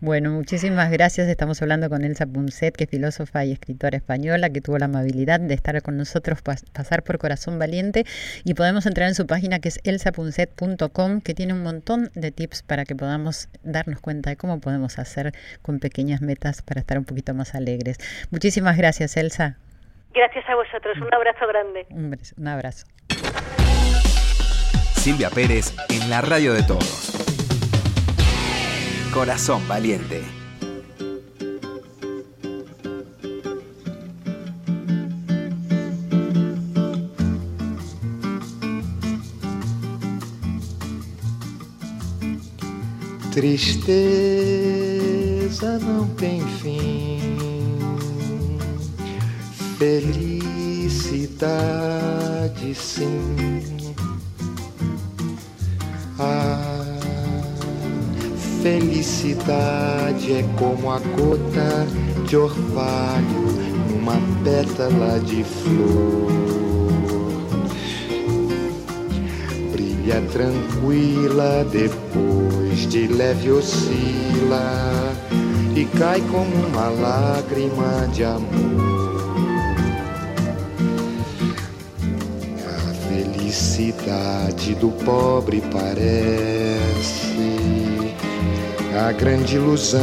Bueno, 0.00 0.30
muchísimas 0.30 0.90
gracias. 0.90 1.28
Estamos 1.28 1.62
hablando 1.62 1.88
con 1.88 2.04
Elsa 2.04 2.26
Punset, 2.26 2.76
que 2.76 2.84
es 2.84 2.90
filósofa 2.90 3.44
y 3.44 3.52
escritora 3.52 3.96
española, 3.96 4.50
que 4.50 4.60
tuvo 4.60 4.78
la 4.78 4.86
amabilidad 4.86 5.38
de 5.40 5.54
estar 5.54 5.80
con 5.82 5.96
nosotros, 5.96 6.42
pasar 6.42 7.02
por 7.04 7.18
Corazón 7.18 7.58
Valiente 7.58 8.04
y 8.44 8.54
podemos 8.54 8.86
entrar 8.86 9.08
en 9.08 9.14
su 9.14 9.26
página 9.26 9.60
que 9.60 9.68
es 9.68 9.80
elsapunset.com, 9.84 11.20
que 11.20 11.34
tiene 11.34 11.52
un 11.52 11.62
montón 11.62 12.10
de 12.14 12.32
tips 12.32 12.62
para 12.62 12.84
que 12.84 12.96
podamos 12.96 13.48
darnos 13.62 14.00
cuenta 14.00 14.30
de 14.30 14.36
cómo 14.36 14.60
podemos 14.60 14.98
hacer 14.98 15.32
con 15.62 15.78
pequeñas 15.78 16.20
metas 16.20 16.62
para 16.62 16.80
estar 16.80 16.98
un 16.98 17.04
poquito 17.04 17.32
más 17.34 17.54
alegres. 17.54 17.98
Muchísimas 18.30 18.76
gracias, 18.76 19.16
Elsa. 19.16 19.56
Gracias 20.14 20.46
a 20.48 20.54
vosotros. 20.54 20.98
Un 20.98 21.14
abrazo 21.14 21.46
grande. 21.46 21.86
Un 21.90 22.48
abrazo. 22.48 22.86
Silvia 25.02 25.30
Pérez 25.30 25.72
en 25.88 26.08
la 26.08 26.20
radio 26.20 26.54
de 26.54 26.62
todos. 26.62 27.12
Corazón 29.12 29.66
valiente. 29.66 30.22
Tristeza 43.32 44.18
não 45.78 46.06
tem 46.16 46.40
fim, 46.58 47.18
felicidade 50.92 52.74
sim 52.74 53.94
A 56.18 56.58
felicidade 58.62 60.32
é 60.32 60.44
como 60.58 60.90
a 60.90 60.98
gota 60.98 61.86
de 62.28 62.36
orvalho 62.36 63.42
numa 63.90 64.20
pétala 64.44 65.18
de 65.20 65.42
flor. 65.42 66.30
Brilha 69.72 70.22
tranquila, 70.30 71.66
depois 71.72 72.86
de 72.88 73.08
leve 73.08 73.50
oscila 73.50 75.12
e 75.74 75.84
cai 75.98 76.20
como 76.20 76.54
uma 76.68 76.88
lágrima 76.88 78.06
de 78.12 78.22
amor. 78.22 79.11
Felicidade 83.72 84.74
do 84.74 84.90
pobre 85.04 85.62
parece 85.72 87.32
a 88.94 89.12
grande 89.12 89.56
ilusão 89.56 90.02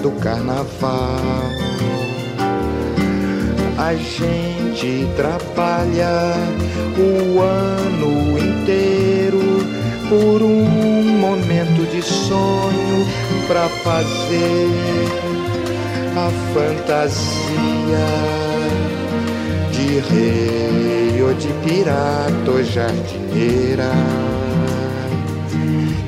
do 0.00 0.12
carnaval. 0.12 1.18
A 3.76 3.94
gente 3.94 5.08
trabalha 5.16 6.36
o 6.96 7.40
ano 7.40 8.38
inteiro 8.38 9.40
por 10.08 10.42
um 10.42 10.64
momento 11.18 11.90
de 11.90 12.02
sonho 12.02 13.06
para 13.48 13.68
fazer 13.68 14.68
a 16.16 16.30
fantasia 16.54 18.06
de 19.72 19.98
rei 20.12 20.99
de 21.28 21.52
pirata 21.62 22.50
ou 22.50 22.64
jardineira 22.64 23.92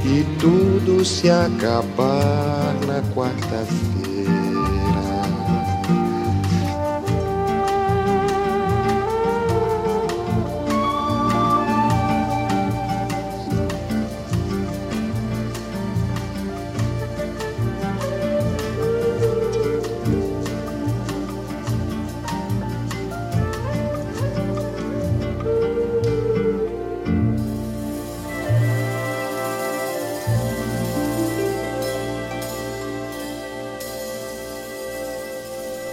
e 0.07 0.25
tudo 0.41 1.05
se 1.05 1.29
acabar 1.29 2.75
na 2.87 3.03
quarta-feira. 3.15 4.02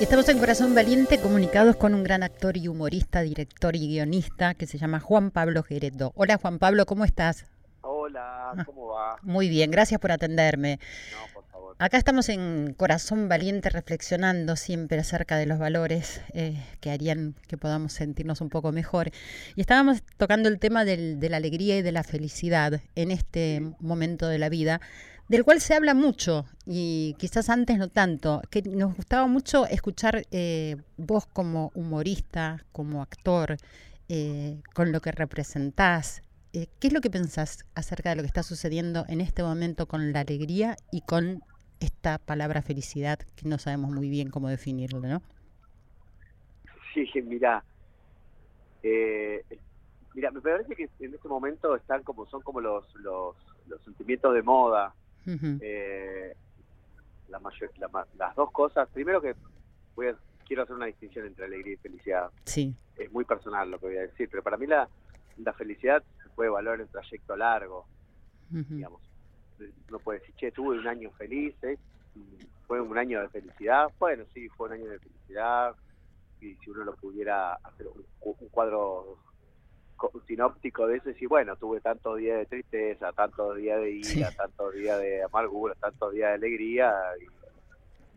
Estamos 0.09 0.27
en 0.29 0.39
Corazón 0.39 0.73
Valiente 0.73 1.19
comunicados 1.19 1.75
con 1.75 1.93
un 1.93 2.01
gran 2.03 2.23
actor 2.23 2.57
y 2.57 2.67
humorista, 2.67 3.21
director 3.21 3.75
y 3.75 3.87
guionista 3.87 4.55
que 4.55 4.65
se 4.65 4.79
llama 4.79 4.99
Juan 4.99 5.29
Pablo 5.29 5.61
Gereto. 5.61 6.13
Hola 6.15 6.39
Juan 6.41 6.57
Pablo, 6.57 6.87
¿cómo 6.87 7.05
estás? 7.05 7.45
Hola, 7.81 8.53
¿cómo 8.65 8.87
va? 8.87 9.17
Muy 9.21 9.49
bien, 9.49 9.69
gracias 9.69 10.01
por 10.01 10.11
atenderme. 10.11 10.79
No, 11.11 11.33
por 11.35 11.45
favor. 11.51 11.75
Acá 11.77 11.99
estamos 11.99 12.27
en 12.29 12.73
Corazón 12.73 13.29
Valiente 13.29 13.69
reflexionando 13.69 14.55
siempre 14.55 14.97
acerca 14.97 15.37
de 15.37 15.45
los 15.45 15.59
valores 15.59 16.21
eh, 16.33 16.59
que 16.79 16.89
harían 16.89 17.35
que 17.47 17.57
podamos 17.57 17.93
sentirnos 17.93 18.41
un 18.41 18.49
poco 18.49 18.71
mejor. 18.71 19.11
Y 19.55 19.61
estábamos 19.61 20.01
tocando 20.17 20.49
el 20.49 20.57
tema 20.57 20.85
del, 20.85 21.19
de 21.19 21.29
la 21.29 21.37
alegría 21.37 21.77
y 21.77 21.83
de 21.83 21.91
la 21.91 22.01
felicidad 22.01 22.81
en 22.95 23.11
este 23.11 23.61
momento 23.79 24.27
de 24.27 24.39
la 24.39 24.49
vida 24.49 24.81
del 25.29 25.43
cual 25.43 25.61
se 25.61 25.75
habla 25.75 25.93
mucho 25.93 26.45
y 26.65 27.15
quizás 27.19 27.49
antes 27.49 27.77
no 27.77 27.87
tanto, 27.87 28.41
que 28.49 28.63
nos 28.63 28.95
gustaba 28.95 29.27
mucho 29.27 29.67
escuchar 29.67 30.23
eh, 30.31 30.75
vos 30.97 31.27
como 31.27 31.71
humorista, 31.75 32.65
como 32.71 33.03
actor, 33.03 33.57
eh, 34.09 34.59
con 34.73 34.91
lo 34.91 35.01
que 35.01 35.11
representás. 35.11 36.23
Eh, 36.51 36.65
¿Qué 36.79 36.87
es 36.87 36.93
lo 36.93 37.01
que 37.01 37.11
pensás 37.11 37.63
acerca 37.75 38.09
de 38.09 38.15
lo 38.15 38.23
que 38.23 38.27
está 38.27 38.41
sucediendo 38.41 39.05
en 39.07 39.21
este 39.21 39.43
momento 39.43 39.87
con 39.87 40.11
la 40.11 40.21
alegría 40.21 40.77
y 40.91 41.01
con 41.01 41.43
esta 41.79 42.17
palabra 42.17 42.63
felicidad 42.63 43.19
que 43.35 43.47
no 43.47 43.59
sabemos 43.59 43.91
muy 43.91 44.09
bien 44.09 44.31
cómo 44.31 44.49
definirlo, 44.49 44.99
¿no? 45.01 45.21
Sí, 46.91 47.07
mira, 47.21 47.63
mira, 50.15 50.31
me 50.31 50.41
parece 50.41 50.75
que 50.75 50.89
en 50.99 51.13
este 51.13 51.27
momento 51.27 51.75
están 51.75 52.01
como 52.01 52.25
son 52.25 52.41
como 52.41 52.59
los, 52.61 52.83
los, 52.95 53.35
los 53.67 53.81
sentimientos 53.83 54.33
de 54.33 54.41
moda, 54.41 54.93
eh, 55.61 56.35
la 57.29 57.39
las 58.17 58.35
dos 58.35 58.51
cosas, 58.51 58.89
primero 58.89 59.21
que 59.21 59.35
voy 59.95 60.07
quiero 60.45 60.63
hacer 60.63 60.75
una 60.75 60.87
distinción 60.87 61.27
entre 61.27 61.45
alegría 61.45 61.73
y 61.73 61.77
felicidad. 61.77 62.31
Sí. 62.45 62.75
Es 62.97 63.11
muy 63.11 63.23
personal 63.23 63.69
lo 63.69 63.79
que 63.79 63.85
voy 63.85 63.97
a 63.97 64.01
decir, 64.01 64.27
pero 64.29 64.41
para 64.41 64.57
mí 64.57 64.65
la, 64.65 64.89
la 65.37 65.53
felicidad 65.53 66.03
se 66.23 66.29
puede 66.29 66.49
valorar 66.49 66.79
en 66.79 66.87
un 66.87 66.91
trayecto 66.91 67.35
largo. 67.37 67.85
Digamos, 68.49 68.99
uno 69.87 69.99
puede 69.99 70.19
decir, 70.19 70.33
che, 70.35 70.51
tuve 70.51 70.79
un 70.79 70.87
año 70.87 71.11
feliz, 71.11 71.53
¿eh? 71.61 71.77
fue 72.65 72.81
un 72.81 72.97
año 72.97 73.21
de 73.21 73.29
felicidad. 73.29 73.89
Bueno, 73.99 74.25
sí, 74.33 74.49
fue 74.49 74.67
un 74.67 74.73
año 74.73 74.89
de 74.89 74.99
felicidad. 74.99 75.75
Y 76.41 76.55
si 76.55 76.69
uno 76.71 76.83
lo 76.83 76.95
pudiera 76.95 77.53
hacer 77.53 77.87
un 78.21 78.49
cuadro 78.49 79.17
sinóptico 80.27 80.87
de 80.87 80.97
eso 80.97 81.09
y 81.17 81.25
bueno, 81.25 81.55
tuve 81.55 81.81
tantos 81.81 82.17
días 82.17 82.39
de 82.39 82.45
tristeza, 82.45 83.11
tantos 83.13 83.57
días 83.57 83.79
de 83.81 83.91
ira, 83.91 84.31
tantos 84.31 84.73
días 84.73 84.99
de 84.99 85.23
amargura, 85.23 85.75
tantos 85.75 86.13
días 86.13 86.29
de 86.29 86.35
alegría. 86.35 86.93
Y, 87.21 87.25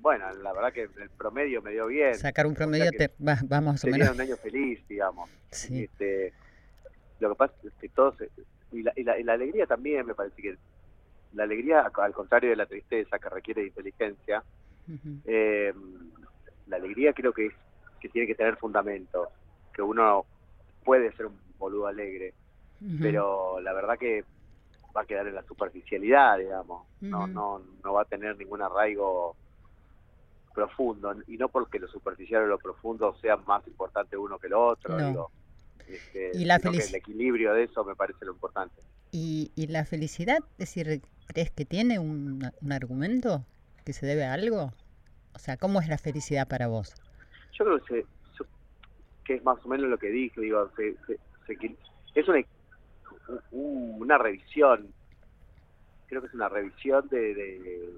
bueno, 0.01 0.33
la 0.43 0.53
verdad 0.53 0.73
que 0.73 0.83
el 0.83 1.11
promedio 1.17 1.63
me 1.63 1.73
dio 1.73 1.87
bien. 1.87 2.15
Sacar 2.15 2.47
un 2.47 2.55
promedio 2.55 2.91
te 2.91 3.11
vamos 3.19 3.85
a 3.85 3.87
menos. 3.89 4.11
un 4.11 4.21
año 4.21 4.37
feliz, 4.37 4.87
digamos. 4.89 5.31
Este, 5.51 6.33
lo 7.21 7.31
que 7.31 7.35
pasa 7.37 7.55
es 7.65 7.73
que 7.75 7.89
todos... 7.89 8.17
Y 8.73 8.83
la, 8.83 8.93
y, 8.97 9.05
la, 9.23 9.33
alegría 9.35 9.67
también 9.67 10.07
me 10.07 10.15
parece 10.15 10.41
que... 10.41 10.57
La 11.35 11.45
alegría, 11.45 11.91
al 11.95 12.13
contrario 12.13 12.51
de 12.51 12.57
la 12.57 12.67
tristeza 12.67 13.19
que 13.19 13.29
requiere 13.29 13.63
de 13.63 13.69
inteligencia, 13.69 14.43
eh, 15.25 15.73
la 16.67 16.77
alegría 16.77 17.13
creo 17.13 17.33
que, 17.33 17.47
es, 17.47 17.55
que 18.01 18.09
tiene 18.09 18.27
que 18.27 18.35
tener 18.35 18.57
fundamento, 18.57 19.31
que 19.73 19.81
uno 19.81 20.27
puede 20.85 21.13
ser 21.13 21.27
un 21.27 21.39
boludo 21.63 21.87
alegre, 21.87 22.35
pero 23.01 23.61
la 23.61 23.73
verdad 23.73 23.97
que 23.99 24.25
va 24.95 25.03
a 25.03 25.07
quedar 25.07 25.27
en 25.27 25.35
la 25.35 25.45
superficialidad, 25.45 26.39
digamos, 26.39 26.87
no, 27.01 27.27
no, 27.27 27.63
no 27.83 27.93
va 27.95 28.03
a 28.03 28.05
tener 28.05 28.37
ningún 28.37 28.61
arraigo 28.61 29.37
profundo, 30.55 31.15
y 31.27 31.39
no 31.39 31.49
porque 31.49 31.79
lo 31.79 31.89
superficial 31.89 32.43
o 32.43 32.47
lo 32.47 32.59
profundo 32.59 33.17
sea 33.23 33.37
más 33.37 33.67
importante 33.67 34.17
uno 34.17 34.39
que 34.39 34.49
lo 34.49 34.67
otro, 34.67 34.99
digo, 34.99 35.31
Este, 35.89 36.31
y 36.35 36.45
la 36.45 36.59
que 36.59 36.69
el 36.69 36.95
equilibrio 36.95 37.55
de 37.55 37.65
eso 37.65 37.85
me 37.85 37.95
parece 37.95 38.25
lo 38.25 38.33
importante. 38.33 38.81
¿Y, 39.11 39.51
y 39.55 39.69
la 39.69 39.85
felicidad, 39.85 40.39
es 40.59 40.75
decir, 40.75 41.03
crees 41.27 41.51
que 41.51 41.65
tiene 41.65 41.99
un, 41.99 42.51
un 42.61 42.73
argumento 42.73 43.45
que 43.85 43.93
se 43.93 44.07
debe 44.07 44.25
a 44.25 44.35
algo? 44.35 44.73
O 45.35 45.39
sea, 45.39 45.57
¿cómo 45.57 45.81
es 45.81 45.89
la 45.89 45.99
felicidad 45.99 46.47
para 46.49 46.67
vos? 46.69 46.95
Yo 47.53 47.65
creo 47.65 47.79
que, 47.85 48.03
se, 48.37 48.45
que 49.25 49.35
es 49.37 49.45
más 49.45 49.59
o 49.65 49.69
menos 49.69 49.89
lo 49.89 49.99
que 49.99 50.09
dije, 50.09 50.41
digo, 50.41 50.71
se, 50.77 50.97
es 52.15 52.29
una, 52.29 52.43
una 53.51 54.19
revisión, 54.19 54.93
creo 56.07 56.21
que 56.21 56.29
es 56.29 56.35
una 56.35 56.49
revisión 56.49 57.09
de, 57.09 57.35
de, 57.35 57.91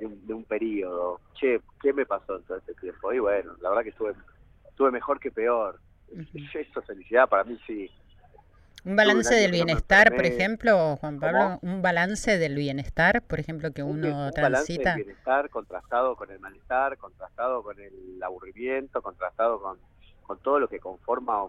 de, 0.00 0.34
un, 0.34 0.44
periodo. 0.44 1.20
Che, 1.34 1.60
¿qué 1.80 1.92
me 1.92 2.06
pasó 2.06 2.36
en 2.36 2.42
todo 2.44 2.58
este 2.58 2.74
tiempo? 2.74 3.12
Y 3.12 3.18
bueno, 3.18 3.52
la 3.60 3.68
verdad 3.70 3.84
que 3.84 3.90
estuve, 3.90 4.14
estuve 4.68 4.90
mejor 4.90 5.20
que 5.20 5.30
peor. 5.30 5.78
Eso, 6.54 6.82
felicidad 6.82 7.28
para 7.28 7.44
mí 7.44 7.58
sí. 7.66 7.90
Un 8.84 8.96
balance 8.96 9.32
del 9.34 9.52
bienestar, 9.52 10.12
por 10.14 10.26
ejemplo, 10.26 10.96
Juan 10.96 11.20
Pablo, 11.20 11.60
un 11.62 11.82
balance 11.82 12.36
del 12.36 12.56
bienestar, 12.56 13.22
por 13.22 13.38
ejemplo, 13.38 13.72
que 13.72 13.82
uno 13.84 14.26
un 14.26 14.32
transita. 14.32 14.42
Balance 14.42 14.72
del 14.72 15.04
bienestar 15.04 15.50
contrastado 15.50 16.16
con 16.16 16.30
el 16.32 16.40
malestar, 16.40 16.98
contrastado 16.98 17.62
con 17.62 17.78
el 17.78 18.20
aburrimiento, 18.20 19.00
contrastado 19.00 19.62
con, 19.62 19.78
con 20.22 20.38
todo 20.40 20.58
lo 20.58 20.68
que 20.68 20.80
conforma 20.80 21.44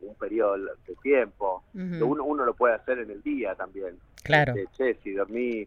un, 0.00 0.14
periodo 0.14 0.56
de 0.56 0.94
tiempo. 1.02 1.64
uno, 1.74 2.24
uno 2.24 2.44
lo 2.44 2.54
puede 2.54 2.74
hacer 2.74 2.98
en 2.98 3.10
el 3.10 3.22
día 3.22 3.54
también. 3.54 3.98
Claro. 4.22 4.54
Este, 4.54 4.94
che, 4.94 5.00
si 5.02 5.12
dormí 5.12 5.66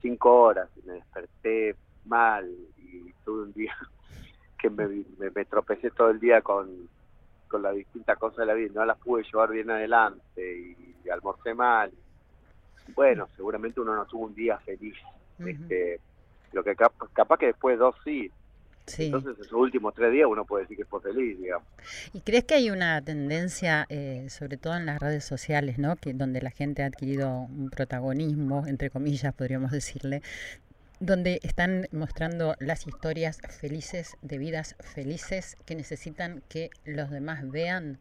cinco 0.00 0.42
horas 0.42 0.68
y 0.76 0.86
me 0.86 0.94
desperté 0.94 1.74
mal 2.04 2.48
y 2.78 3.12
tuve 3.24 3.42
un 3.42 3.52
día 3.52 3.74
que 4.58 4.70
me, 4.70 5.04
me 5.18 5.44
tropecé 5.44 5.90
todo 5.90 6.10
el 6.10 6.20
día 6.20 6.40
con 6.40 6.88
con 7.48 7.62
las 7.62 7.74
distintas 7.74 8.18
cosas 8.18 8.38
de 8.38 8.46
la 8.46 8.54
vida, 8.54 8.72
no 8.74 8.84
las 8.84 8.98
pude 8.98 9.22
llevar 9.22 9.50
bien 9.50 9.70
adelante 9.70 10.58
y, 10.58 11.08
almorcé 11.08 11.54
mal. 11.54 11.92
Bueno, 12.96 13.28
seguramente 13.36 13.80
uno 13.80 13.94
no 13.94 14.06
tuvo 14.06 14.26
un 14.26 14.34
día 14.34 14.58
feliz. 14.58 14.96
este, 15.38 16.00
lo 16.52 16.64
que 16.64 16.74
capaz, 16.74 17.38
que 17.38 17.46
después 17.46 17.78
dos 17.78 17.94
sí. 18.04 18.30
Entonces, 18.98 19.38
esos 19.40 19.52
últimos 19.52 19.94
tres 19.94 20.12
días 20.12 20.26
uno 20.30 20.44
puede 20.44 20.64
decir 20.64 20.76
que 20.76 20.84
fue 20.84 21.00
feliz, 21.00 21.38
digamos. 21.38 21.66
¿Y 22.12 22.20
crees 22.20 22.44
que 22.44 22.54
hay 22.54 22.70
una 22.70 23.02
tendencia, 23.02 23.86
eh, 23.88 24.26
sobre 24.30 24.56
todo 24.56 24.76
en 24.76 24.86
las 24.86 25.00
redes 25.00 25.24
sociales, 25.24 25.78
¿no? 25.78 25.96
que 25.96 26.12
donde 26.12 26.40
la 26.40 26.50
gente 26.50 26.82
ha 26.82 26.86
adquirido 26.86 27.28
un 27.28 27.70
protagonismo, 27.70 28.66
entre 28.66 28.90
comillas, 28.90 29.34
podríamos 29.34 29.70
decirle, 29.70 30.22
donde 31.00 31.40
están 31.42 31.88
mostrando 31.92 32.54
las 32.58 32.86
historias 32.86 33.38
felices 33.60 34.16
de 34.22 34.38
vidas 34.38 34.76
felices 34.80 35.56
que 35.66 35.74
necesitan 35.74 36.42
que 36.48 36.70
los 36.84 37.10
demás 37.10 37.50
vean. 37.50 37.98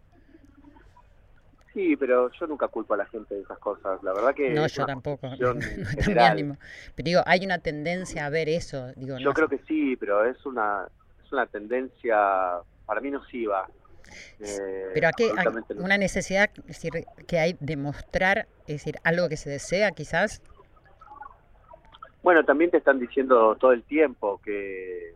Sí, 1.75 1.97
pero 1.97 2.31
yo 2.31 2.47
nunca 2.47 2.69
culpo 2.69 2.93
a 2.93 2.97
la 2.97 3.05
gente 3.07 3.35
de 3.35 3.41
esas 3.41 3.59
cosas. 3.59 4.01
La 4.01 4.13
verdad 4.13 4.33
que 4.33 4.49
no, 4.49 4.65
yo 4.65 4.85
tampoco. 4.85 5.27
No, 5.39 5.59
es 5.59 6.07
ánimo. 6.17 6.57
Pero 6.95 7.05
digo, 7.05 7.21
hay 7.25 7.45
una 7.45 7.59
tendencia 7.59 8.25
a 8.25 8.29
ver 8.29 8.47
eso. 8.47 8.93
Digo, 8.95 9.17
yo 9.19 9.33
creo 9.33 9.49
que 9.49 9.59
sí, 9.67 9.97
pero 9.97 10.23
es 10.23 10.43
una 10.45 10.87
es 11.21 11.31
una 11.33 11.45
tendencia 11.47 12.15
para 12.85 13.01
mí 13.01 13.11
nociva. 13.11 13.67
Eh, 14.39 14.91
pero 14.93 15.09
aquí 15.09 15.25
hay 15.35 15.47
una 15.77 15.97
necesidad, 15.97 16.49
decir, 16.65 16.93
que 17.27 17.39
hay 17.39 17.57
de 17.59 17.75
mostrar, 17.75 18.47
es 18.61 18.75
decir, 18.75 18.95
algo 19.03 19.27
que 19.27 19.35
se 19.35 19.49
desea, 19.49 19.91
quizás. 19.91 20.41
Bueno, 22.23 22.45
también 22.45 22.71
te 22.71 22.77
están 22.77 22.99
diciendo 22.99 23.57
todo 23.59 23.73
el 23.73 23.83
tiempo 23.83 24.39
que 24.45 25.13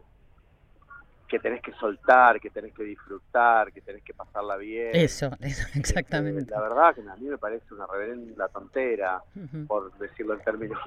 que 1.30 1.40
tenés 1.40 1.62
que 1.62 1.72
soltar, 1.74 2.40
que 2.40 2.50
tenés 2.50 2.74
que 2.74 2.84
disfrutar, 2.84 3.72
que 3.72 3.82
tenés 3.82 4.04
que 4.04 4.14
pasarla 4.14 4.58
bien. 4.58 4.90
Eso, 4.94 5.28
eso 5.40 5.68
este, 5.68 5.80
exactamente. 5.80 6.52
la 6.52 6.62
verdad 6.62 6.96
que 6.96 7.02
a 7.02 7.16
mí 7.16 7.28
me 7.28 7.38
parece 7.38 7.74
una 7.74 7.88
reverenda 7.88 8.48
tontera, 8.50 9.22
por 9.68 9.98
decirlo 9.98 10.34
en 10.34 10.42
términos 10.42 10.80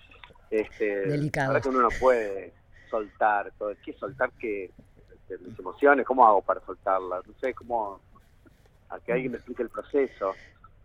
este, 0.50 1.06
delicados. 1.06 1.48
La 1.48 1.54
verdad 1.54 1.62
que 1.62 1.76
uno 1.76 1.82
no 1.82 1.98
puede 2.00 2.52
soltar 2.90 3.52
todo. 3.58 3.72
¿Qué 3.84 3.92
soltar 3.94 4.30
que 4.32 4.70
este, 5.12 5.38
mis 5.44 5.58
emociones? 5.58 6.06
¿Cómo 6.06 6.26
hago 6.26 6.40
para 6.40 6.60
soltarlas? 6.60 7.26
No 7.26 7.34
sé, 7.40 7.52
¿cómo? 7.52 8.00
A 8.88 8.98
que 9.00 9.12
alguien 9.12 9.32
me 9.32 9.36
explique 9.36 9.62
el 9.62 9.68
proceso. 9.68 10.34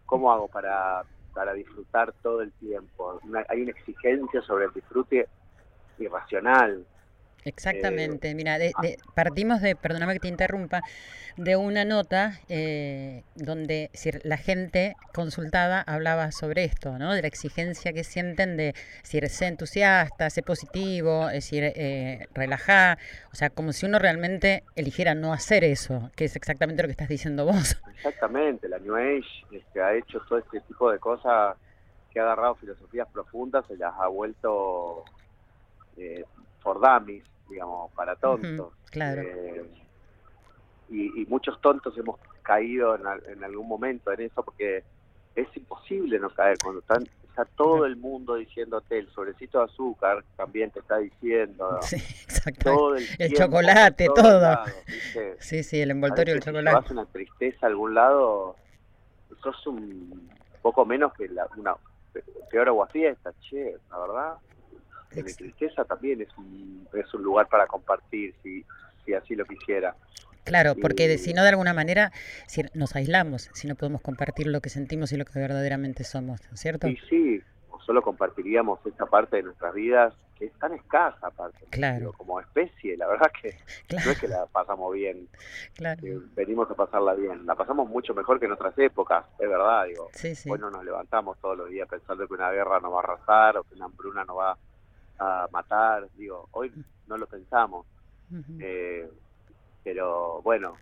¿Cómo 0.05 0.31
hago 0.31 0.47
para 0.49 1.05
para 1.33 1.53
disfrutar 1.53 2.13
todo 2.21 2.41
el 2.41 2.51
tiempo. 2.53 3.19
hay 3.49 3.61
una 3.61 3.71
exigencia 3.71 4.41
sobre 4.43 4.65
el 4.65 4.73
disfrute 4.73 5.27
irracional. 5.97 6.85
Exactamente, 7.45 8.29
eh, 8.29 8.35
mira, 8.35 8.55
ah. 8.55 8.81
partimos 9.15 9.61
de, 9.61 9.75
perdóname 9.75 10.13
que 10.13 10.19
te 10.19 10.27
interrumpa, 10.27 10.81
de 11.37 11.55
una 11.55 11.83
nota 11.83 12.39
eh, 12.47 13.23
donde 13.35 13.89
la 14.23 14.37
gente 14.37 14.95
consultada 15.13 15.81
hablaba 15.81 16.31
sobre 16.31 16.63
esto, 16.63 16.97
¿no? 16.99 17.13
De 17.13 17.21
la 17.21 17.27
exigencia 17.27 17.91
que 17.91 18.03
sienten 18.03 18.55
de 18.55 18.75
decir, 19.01 19.27
sé 19.29 19.47
entusiasta, 19.47 20.29
sé 20.29 20.43
positivo, 20.43 21.27
es 21.27 21.35
decir, 21.45 21.63
eh, 21.75 22.27
relajá, 22.33 22.97
o 23.31 23.35
sea, 23.35 23.49
como 23.49 23.73
si 23.73 23.85
uno 23.85 23.99
realmente 23.99 24.63
eligiera 24.75 25.15
no 25.15 25.33
hacer 25.33 25.63
eso, 25.63 26.11
que 26.15 26.25
es 26.25 26.35
exactamente 26.35 26.83
lo 26.83 26.87
que 26.87 26.93
estás 26.93 27.09
diciendo 27.09 27.45
vos. 27.45 27.81
Exactamente, 27.95 28.69
la 28.69 28.79
New 28.79 28.95
Age 28.95 29.45
este, 29.51 29.81
ha 29.81 29.93
hecho 29.95 30.21
todo 30.27 30.39
este 30.39 30.59
tipo 30.61 30.91
de 30.91 30.99
cosas 30.99 31.57
que 32.11 32.19
ha 32.19 32.23
agarrado 32.23 32.55
filosofías 32.55 33.07
profundas 33.11 33.65
y 33.69 33.75
las 33.75 33.93
ha 33.99 34.07
vuelto 34.07 35.03
eh, 35.97 36.23
for 36.61 36.79
dummies, 36.79 37.23
digamos, 37.53 37.91
para 37.93 38.15
tontos. 38.15 38.73
claro. 38.91 39.21
Eh, 39.21 39.65
y, 40.89 41.25
muchos 41.27 41.59
tontos 41.61 41.97
hemos 41.97 42.19
caído 42.41 42.95
en, 42.95 43.43
algún 43.43 43.67
momento 43.67 44.11
en 44.11 44.21
eso 44.21 44.43
porque 44.43 44.83
es 45.35 45.47
imposible 45.55 46.19
no 46.19 46.29
caer 46.29 46.57
cuando 46.61 46.81
están, 46.81 47.03
está 47.23 47.45
todo 47.45 47.85
el 47.85 47.95
mundo 47.95 48.35
diciéndote 48.35 48.99
el 48.99 49.09
sobrecito 49.11 49.59
de 49.59 49.65
azúcar 49.65 50.23
también 50.35 50.69
te 50.69 50.79
está 50.79 50.97
diciendo 50.97 51.79
sí, 51.81 51.97
todo 52.61 52.95
el, 52.95 53.33
chocolate 53.33 54.07
todo 54.13 54.59
sí 55.39 55.63
sí 55.63 55.81
el 55.81 55.91
envoltorio 55.91 56.33
del 56.35 56.43
chocolate 56.43 56.77
si 56.77 56.83
vas 56.83 56.91
una 56.91 57.05
tristeza 57.05 57.65
a 57.65 57.69
algún 57.69 57.95
lado 57.95 58.55
sos 59.41 59.65
un 59.65 60.29
poco 60.61 60.85
menos 60.85 61.13
que 61.13 61.27
la, 61.29 61.47
una 61.57 61.75
peor 62.51 62.67
aguafiesta 62.67 63.33
che 63.49 63.77
la 63.89 63.97
verdad 63.97 64.33
mi 65.21 65.33
tristeza 65.33 65.83
también 65.85 66.21
es 66.21 66.29
un, 66.37 66.87
es 66.93 67.13
un 67.13 67.21
lugar 67.21 67.47
para 67.47 67.67
compartir 67.67 68.33
si, 68.41 68.65
si 69.05 69.13
así 69.13 69.35
lo 69.35 69.45
quisiera 69.45 69.95
Claro, 70.43 70.75
porque 70.75 71.17
si 71.17 71.33
no 71.33 71.43
de 71.43 71.49
alguna 71.49 71.73
manera 71.73 72.11
si 72.47 72.63
nos 72.73 72.95
aislamos, 72.95 73.49
si 73.53 73.67
no 73.67 73.75
podemos 73.75 74.01
compartir 74.01 74.47
lo 74.47 74.61
que 74.61 74.69
sentimos 74.69 75.11
y 75.13 75.17
lo 75.17 75.25
que 75.25 75.39
verdaderamente 75.39 76.03
somos, 76.03 76.41
¿cierto? 76.53 76.87
Sí, 76.87 76.97
sí, 77.09 77.41
solo 77.85 78.01
compartiríamos 78.01 78.79
esta 78.85 79.05
parte 79.05 79.37
de 79.37 79.43
nuestras 79.43 79.73
vidas 79.73 80.13
que 80.37 80.45
es 80.45 80.53
tan 80.59 80.73
escasa 80.73 81.27
aparte. 81.27 81.65
Claro. 81.69 82.11
como 82.13 82.39
especie, 82.39 82.97
la 82.97 83.07
verdad 83.07 83.31
que 83.41 83.55
no 83.93 84.11
es 84.11 84.19
que 84.19 84.27
la 84.27 84.45
pasamos 84.47 84.93
bien, 84.93 85.27
claro. 85.75 86.01
venimos 86.35 86.69
a 86.71 86.75
pasarla 86.75 87.13
bien, 87.13 87.45
la 87.45 87.55
pasamos 87.55 87.87
mucho 87.87 88.13
mejor 88.13 88.39
que 88.39 88.45
en 88.47 88.53
otras 88.53 88.77
épocas, 88.79 89.25
es 89.39 89.47
verdad, 89.47 89.85
digo. 89.85 90.09
Sí, 90.13 90.35
sí. 90.35 90.49
Hoy 90.49 90.59
no 90.59 90.69
nos 90.69 90.83
levantamos 90.83 91.39
todos 91.39 91.57
los 91.57 91.69
días 91.69 91.87
pensando 91.87 92.27
que 92.27 92.33
una 92.33 92.51
guerra 92.51 92.79
nos 92.79 92.91
va 92.91 92.97
a 92.97 93.03
arrasar 93.03 93.57
o 93.57 93.63
que 93.63 93.75
una 93.75 93.85
hambruna 93.85 94.25
nos 94.25 94.37
va 94.37 94.51
a 94.51 94.57
matar, 95.51 96.09
digo, 96.15 96.49
hoy 96.51 96.71
no 97.07 97.17
lo 97.17 97.27
pensamos. 97.27 97.85
eh, 98.59 99.07
pero 99.83 100.41
bueno, 100.41 100.75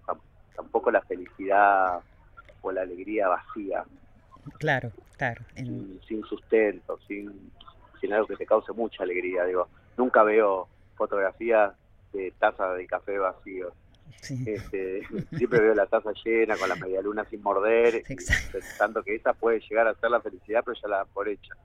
tampoco 0.56 0.92
la 0.92 1.02
felicidad 1.02 2.00
o 2.62 2.72
la 2.72 2.82
alegría 2.82 3.28
vacía. 3.28 3.84
Claro, 4.60 4.92
claro. 5.18 5.44
Sin, 5.56 6.24
sustento, 6.28 7.00
sin, 7.08 7.52
sin 8.00 8.14
algo 8.14 8.28
que 8.28 8.36
te 8.36 8.46
cause 8.46 8.72
mucha 8.74 9.04
alegría. 9.04 9.44
Digo, 9.46 9.68
nunca 9.98 10.24
veo 10.24 10.68
fotografías 10.96 11.74
de 12.14 12.32
tazas 12.40 12.78
de 12.78 12.86
café 12.88 13.18
vacíos. 13.18 13.74
Este, 14.46 15.02
siempre 15.38 15.62
veo 15.62 15.74
la 15.74 15.88
taza 15.88 16.12
llena 16.24 16.56
con 16.58 16.70
la 16.70 16.76
media 16.76 17.02
luna 17.02 17.26
sin 17.26 17.42
morder, 17.42 18.04
pensando 18.52 19.04
que 19.04 19.16
esa 19.16 19.34
puede 19.34 19.60
llegar 19.62 19.88
a 19.88 19.96
ser 19.96 20.12
la 20.12 20.22
felicidad, 20.22 20.62
pero 20.66 20.80
ya 20.80 20.88
la 20.88 20.98
dan 20.98 21.08
por 21.14 21.28
hecha. 21.28 21.56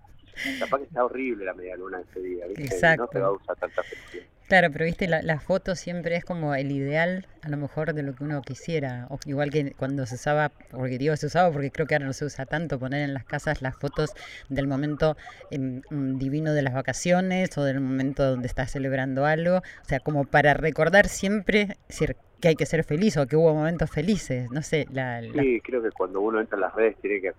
Capaz 0.58 0.78
que 0.78 0.84
está 0.84 1.04
horrible 1.04 1.44
la 1.44 1.54
media 1.54 1.76
luna 1.76 2.00
ese 2.00 2.20
día, 2.20 2.46
¿viste? 2.46 2.96
no 2.96 3.06
te 3.08 3.18
va 3.18 3.28
a 3.28 3.32
usar 3.32 3.56
tanta 3.56 3.82
felicidad. 3.82 4.26
Claro, 4.48 4.68
pero 4.70 4.84
viste, 4.84 5.08
la, 5.08 5.40
foto 5.40 5.74
siempre 5.74 6.14
es 6.14 6.24
como 6.24 6.54
el 6.54 6.70
ideal, 6.70 7.26
a 7.42 7.48
lo 7.48 7.56
mejor, 7.56 7.94
de 7.94 8.04
lo 8.04 8.14
que 8.14 8.22
uno 8.22 8.42
quisiera. 8.42 9.08
O 9.10 9.18
igual 9.26 9.50
que 9.50 9.72
cuando 9.72 10.06
se 10.06 10.14
usaba, 10.14 10.52
porque 10.70 10.98
digo 10.98 11.16
se 11.16 11.26
usaba 11.26 11.50
porque 11.50 11.72
creo 11.72 11.88
que 11.88 11.96
ahora 11.96 12.06
no 12.06 12.12
se 12.12 12.24
usa 12.24 12.46
tanto, 12.46 12.78
poner 12.78 13.02
en 13.02 13.12
las 13.12 13.24
casas 13.24 13.60
las 13.60 13.76
fotos 13.76 14.14
del 14.48 14.68
momento 14.68 15.16
mm, 15.50 16.18
divino 16.18 16.52
de 16.52 16.62
las 16.62 16.74
vacaciones 16.74 17.58
o 17.58 17.64
del 17.64 17.80
momento 17.80 18.22
donde 18.22 18.46
estás 18.46 18.70
celebrando 18.70 19.26
algo. 19.26 19.56
O 19.56 19.84
sea, 19.84 19.98
como 19.98 20.24
para 20.24 20.54
recordar 20.54 21.08
siempre 21.08 21.76
decir, 21.88 22.14
que 22.40 22.48
hay 22.48 22.54
que 22.54 22.66
ser 22.66 22.84
feliz 22.84 23.16
o 23.16 23.26
que 23.26 23.34
hubo 23.34 23.52
momentos 23.52 23.90
felices. 23.90 24.48
No 24.52 24.62
sé, 24.62 24.86
la, 24.92 25.22
Sí, 25.22 25.60
creo 25.60 25.82
que 25.82 25.90
cuando 25.90 26.20
uno 26.20 26.40
entra 26.40 26.54
en 26.54 26.60
las 26.60 26.74
redes 26.74 26.96
tiene 26.98 27.20
que, 27.20 27.32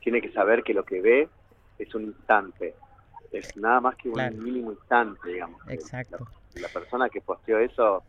tiene 0.00 0.20
que 0.20 0.32
saber 0.32 0.64
que 0.64 0.74
lo 0.74 0.84
que 0.84 1.00
ve 1.00 1.28
es 1.78 1.94
un 1.94 2.04
instante 2.04 2.74
es 3.32 3.56
nada 3.56 3.80
más 3.80 3.96
que 3.96 4.08
un 4.08 4.42
mínimo 4.42 4.72
instante, 4.72 5.28
digamos. 5.28 5.60
Exacto. 5.68 6.26
La, 6.54 6.68
persona 6.68 7.08
que 7.08 7.20
posteó 7.20 7.58
eso 7.58 8.02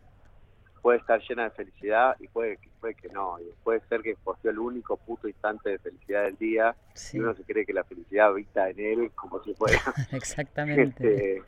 puede 0.82 0.98
estar 0.98 1.20
llena 1.28 1.44
de 1.44 1.50
felicidad 1.50 2.16
y 2.20 2.28
puede, 2.28 2.58
puede 2.80 2.94
que 2.94 3.08
no, 3.10 3.38
y 3.38 3.44
puede 3.62 3.80
ser 3.88 4.00
que 4.00 4.16
fue 4.16 4.34
el 4.44 4.58
único 4.58 4.96
puto 4.96 5.28
instante 5.28 5.70
de 5.70 5.78
felicidad 5.78 6.24
del 6.24 6.36
día 6.36 6.74
y 7.12 7.18
uno 7.18 7.34
se 7.34 7.42
cree 7.44 7.66
que 7.66 7.74
la 7.74 7.84
felicidad 7.84 8.28
habita 8.28 8.70
en 8.70 8.80
él 8.80 9.10
como 9.14 9.42
si 9.44 9.54
fuera. 9.54 9.78
Exactamente. 10.12 11.36
Este, 11.36 11.42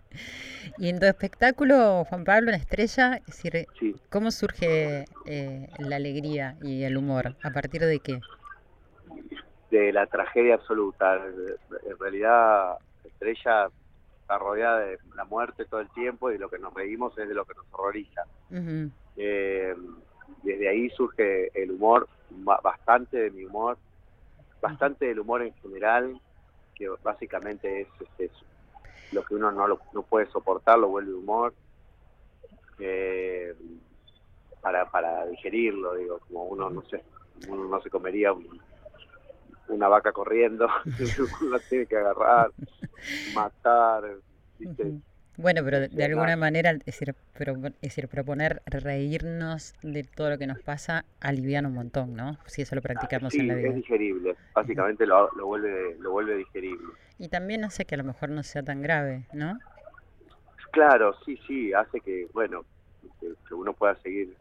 y 0.76 0.90
en 0.90 1.00
tu 1.00 1.06
espectáculo, 1.06 2.04
Juan 2.04 2.24
Pablo, 2.24 2.50
la 2.50 2.58
estrella, 2.58 3.16
es 3.26 3.42
decir, 3.42 3.66
¿cómo 4.10 4.30
surge 4.30 5.06
eh, 5.24 5.68
la 5.78 5.96
alegría 5.96 6.56
y 6.60 6.82
el 6.82 6.98
humor? 6.98 7.34
¿A 7.42 7.50
partir 7.50 7.80
de 7.80 8.00
qué? 8.00 8.20
De 9.72 9.90
la 9.90 10.06
tragedia 10.06 10.56
absoluta. 10.56 11.16
En 11.16 11.98
realidad, 11.98 12.76
estrella 13.04 13.70
está 14.20 14.36
rodeada 14.36 14.80
de 14.80 14.98
la 15.16 15.24
muerte 15.24 15.64
todo 15.64 15.80
el 15.80 15.88
tiempo 15.90 16.30
y 16.30 16.36
lo 16.36 16.50
que 16.50 16.58
nos 16.58 16.74
reímos 16.74 17.16
es 17.16 17.26
de 17.26 17.34
lo 17.34 17.46
que 17.46 17.54
nos 17.54 17.64
horroriza. 17.72 18.26
Eh, 19.16 19.74
desde 20.42 20.68
ahí 20.68 20.90
surge 20.90 21.50
el 21.54 21.70
humor, 21.70 22.06
bastante 22.62 23.16
de 23.16 23.30
mi 23.30 23.46
humor, 23.46 23.78
bastante 24.60 25.06
del 25.06 25.20
humor 25.20 25.40
en 25.40 25.54
general, 25.54 26.20
que 26.74 26.90
básicamente 27.02 27.80
es, 27.80 27.88
eso. 28.18 28.44
Lo 29.12 29.24
que 29.24 29.36
uno 29.36 29.52
no, 29.52 29.66
no 29.66 30.02
puede 30.02 30.26
soportar 30.26 30.78
lo 30.78 30.88
vuelve 30.88 31.14
humor. 31.14 31.54
Eh, 32.78 33.54
para, 34.60 34.90
para 34.90 35.24
digerirlo, 35.26 35.94
digo, 35.94 36.18
como 36.28 36.44
uno, 36.44 36.68
no 36.68 36.82
sé, 36.82 37.02
uno 37.48 37.64
no 37.64 37.80
se 37.80 37.88
comería 37.88 38.34
una 39.68 39.88
vaca 39.88 40.12
corriendo, 40.12 40.68
uno 41.42 41.58
tiene 41.68 41.86
que 41.86 41.96
agarrar, 41.96 42.50
matar, 43.34 44.04
bueno, 45.38 45.62
pero 45.64 45.88
de, 45.88 46.04
alguna 46.04 46.36
manera, 46.36 46.72
es 46.72 46.84
decir, 46.84 47.14
es 47.38 47.80
decir, 47.80 48.06
proponer 48.08 48.62
reírnos 48.66 49.74
de 49.82 50.04
todo 50.04 50.28
lo 50.28 50.38
que 50.38 50.46
nos 50.46 50.60
pasa 50.60 51.06
alivia 51.20 51.60
un 51.60 51.72
montón, 51.72 52.14
¿no? 52.14 52.36
Si 52.46 52.62
eso 52.62 52.74
lo 52.74 52.82
practicamos 52.82 53.34
en 53.34 53.48
la 53.48 53.54
vida. 53.54 53.68
es 53.70 53.76
digerible, 53.76 54.36
básicamente 54.54 55.06
lo, 55.06 55.30
lo, 55.34 55.46
vuelve, 55.46 55.96
lo 56.00 56.10
vuelve 56.10 56.36
digerible. 56.36 56.86
Y 57.18 57.28
también 57.28 57.64
hace 57.64 57.86
que 57.86 57.94
a 57.94 57.98
lo 57.98 58.04
mejor 58.04 58.28
no 58.28 58.42
sea 58.42 58.62
tan 58.62 58.82
grave, 58.82 59.24
¿no? 59.32 59.58
Claro, 60.70 61.14
sí, 61.24 61.38
sí, 61.46 61.72
hace 61.72 62.00
que, 62.00 62.26
bueno, 62.34 62.64
que, 63.20 63.54
uno 63.54 63.72
pueda 63.72 63.94
seguir 63.96 64.36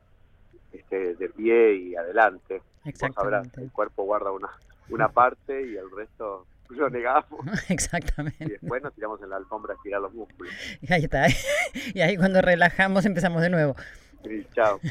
este, 0.73 1.15
de 1.15 1.29
pie 1.29 1.75
y 1.75 1.95
adelante. 1.95 2.61
Exactamente. 2.83 3.61
el 3.61 3.71
cuerpo 3.71 4.03
guarda 4.03 4.31
una, 4.31 4.49
una 4.89 5.09
parte 5.09 5.61
y 5.61 5.75
el 5.75 5.89
resto 5.91 6.45
lo 6.69 6.89
negamos. 6.89 7.39
Exactamente. 7.69 8.43
Y 8.43 8.49
después 8.49 8.81
nos 8.81 8.93
tiramos 8.93 9.21
en 9.21 9.29
la 9.29 9.37
alfombra 9.37 9.73
a 9.73 9.75
estirar 9.75 10.01
los 10.01 10.13
músculos. 10.13 10.53
Y 10.81 10.93
ahí 10.93 11.03
está. 11.03 11.27
Y 11.93 12.01
ahí 12.01 12.17
cuando 12.17 12.41
relajamos 12.41 13.05
empezamos 13.05 13.41
de 13.41 13.49
nuevo. 13.49 13.75
Sí, 14.23 14.45
chao. 14.53 14.79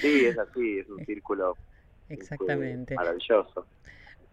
Sí, 0.00 0.26
es 0.26 0.38
así, 0.38 0.78
es 0.78 0.88
un 0.88 1.04
círculo 1.04 1.56
este, 2.08 2.14
Exactamente. 2.14 2.94
maravilloso. 2.94 3.66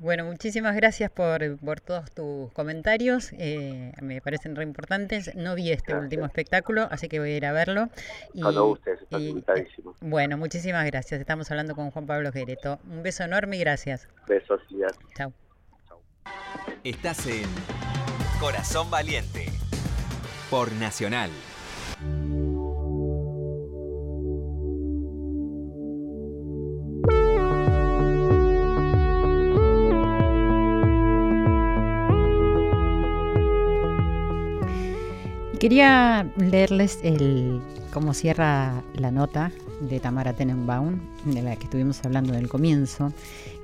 Bueno, 0.01 0.25
muchísimas 0.25 0.75
gracias 0.75 1.11
por, 1.11 1.59
por 1.59 1.79
todos 1.79 2.09
tus 2.09 2.51
comentarios, 2.53 3.33
eh, 3.33 3.93
me 4.01 4.19
parecen 4.19 4.55
re 4.55 4.63
importantes. 4.63 5.35
No 5.35 5.53
vi 5.53 5.71
este 5.71 5.93
último 5.93 6.25
espectáculo, 6.25 6.87
así 6.89 7.07
que 7.07 7.19
voy 7.19 7.33
a 7.33 7.37
ir 7.37 7.45
a 7.45 7.51
verlo. 7.51 7.87
Y, 8.33 8.41
Cuando 8.41 8.65
gustes, 8.65 8.99
estás 8.99 9.21
invitadísimo. 9.21 9.95
Bueno, 10.01 10.39
muchísimas 10.39 10.87
gracias. 10.87 11.21
Estamos 11.21 11.51
hablando 11.51 11.75
con 11.75 11.91
Juan 11.91 12.07
Pablo 12.07 12.31
Gereto. 12.31 12.79
Un 12.89 13.03
beso 13.03 13.23
enorme 13.23 13.57
y 13.57 13.59
gracias. 13.59 14.07
Besos, 14.27 14.59
ya. 14.71 14.87
Chao. 15.15 15.33
Estás 16.83 17.27
en 17.27 17.47
Corazón 18.39 18.89
Valiente 18.89 19.49
por 20.49 20.71
Nacional. 20.73 21.29
Quería 35.61 36.27
leerles 36.37 36.97
el 37.03 37.61
cómo 37.93 38.15
cierra 38.15 38.83
la 38.95 39.11
nota 39.11 39.51
de 39.79 39.99
Tamara 39.99 40.33
Tenenbaum, 40.33 40.99
de 41.25 41.43
la 41.43 41.55
que 41.55 41.65
estuvimos 41.65 42.03
hablando 42.03 42.33
del 42.33 42.49
comienzo, 42.49 43.13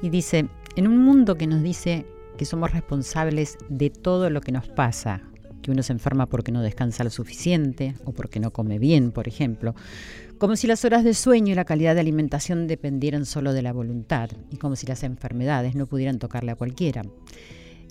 y 0.03 0.09
dice, 0.09 0.47
en 0.75 0.87
un 0.87 0.99
mundo 0.99 1.37
que 1.37 1.47
nos 1.47 1.63
dice 1.63 2.05
que 2.37 2.45
somos 2.45 2.71
responsables 2.71 3.57
de 3.69 3.89
todo 3.89 4.29
lo 4.29 4.41
que 4.41 4.51
nos 4.51 4.67
pasa, 4.67 5.23
que 5.63 5.71
uno 5.71 5.81
se 5.81 5.91
enferma 5.91 6.27
porque 6.27 6.51
no 6.51 6.61
descansa 6.61 7.03
lo 7.03 7.09
suficiente 7.09 7.95
o 8.05 8.11
porque 8.11 8.39
no 8.39 8.51
come 8.51 8.77
bien, 8.77 9.11
por 9.11 9.27
ejemplo, 9.27 9.73
como 10.37 10.55
si 10.55 10.67
las 10.67 10.85
horas 10.85 11.03
de 11.03 11.15
sueño 11.15 11.53
y 11.53 11.55
la 11.55 11.65
calidad 11.65 11.95
de 11.95 12.01
alimentación 12.01 12.67
dependieran 12.67 13.25
solo 13.25 13.53
de 13.53 13.63
la 13.63 13.73
voluntad 13.73 14.29
y 14.51 14.57
como 14.57 14.75
si 14.75 14.85
las 14.85 15.01
enfermedades 15.01 15.73
no 15.73 15.87
pudieran 15.87 16.19
tocarle 16.19 16.51
a 16.51 16.55
cualquiera. 16.57 17.01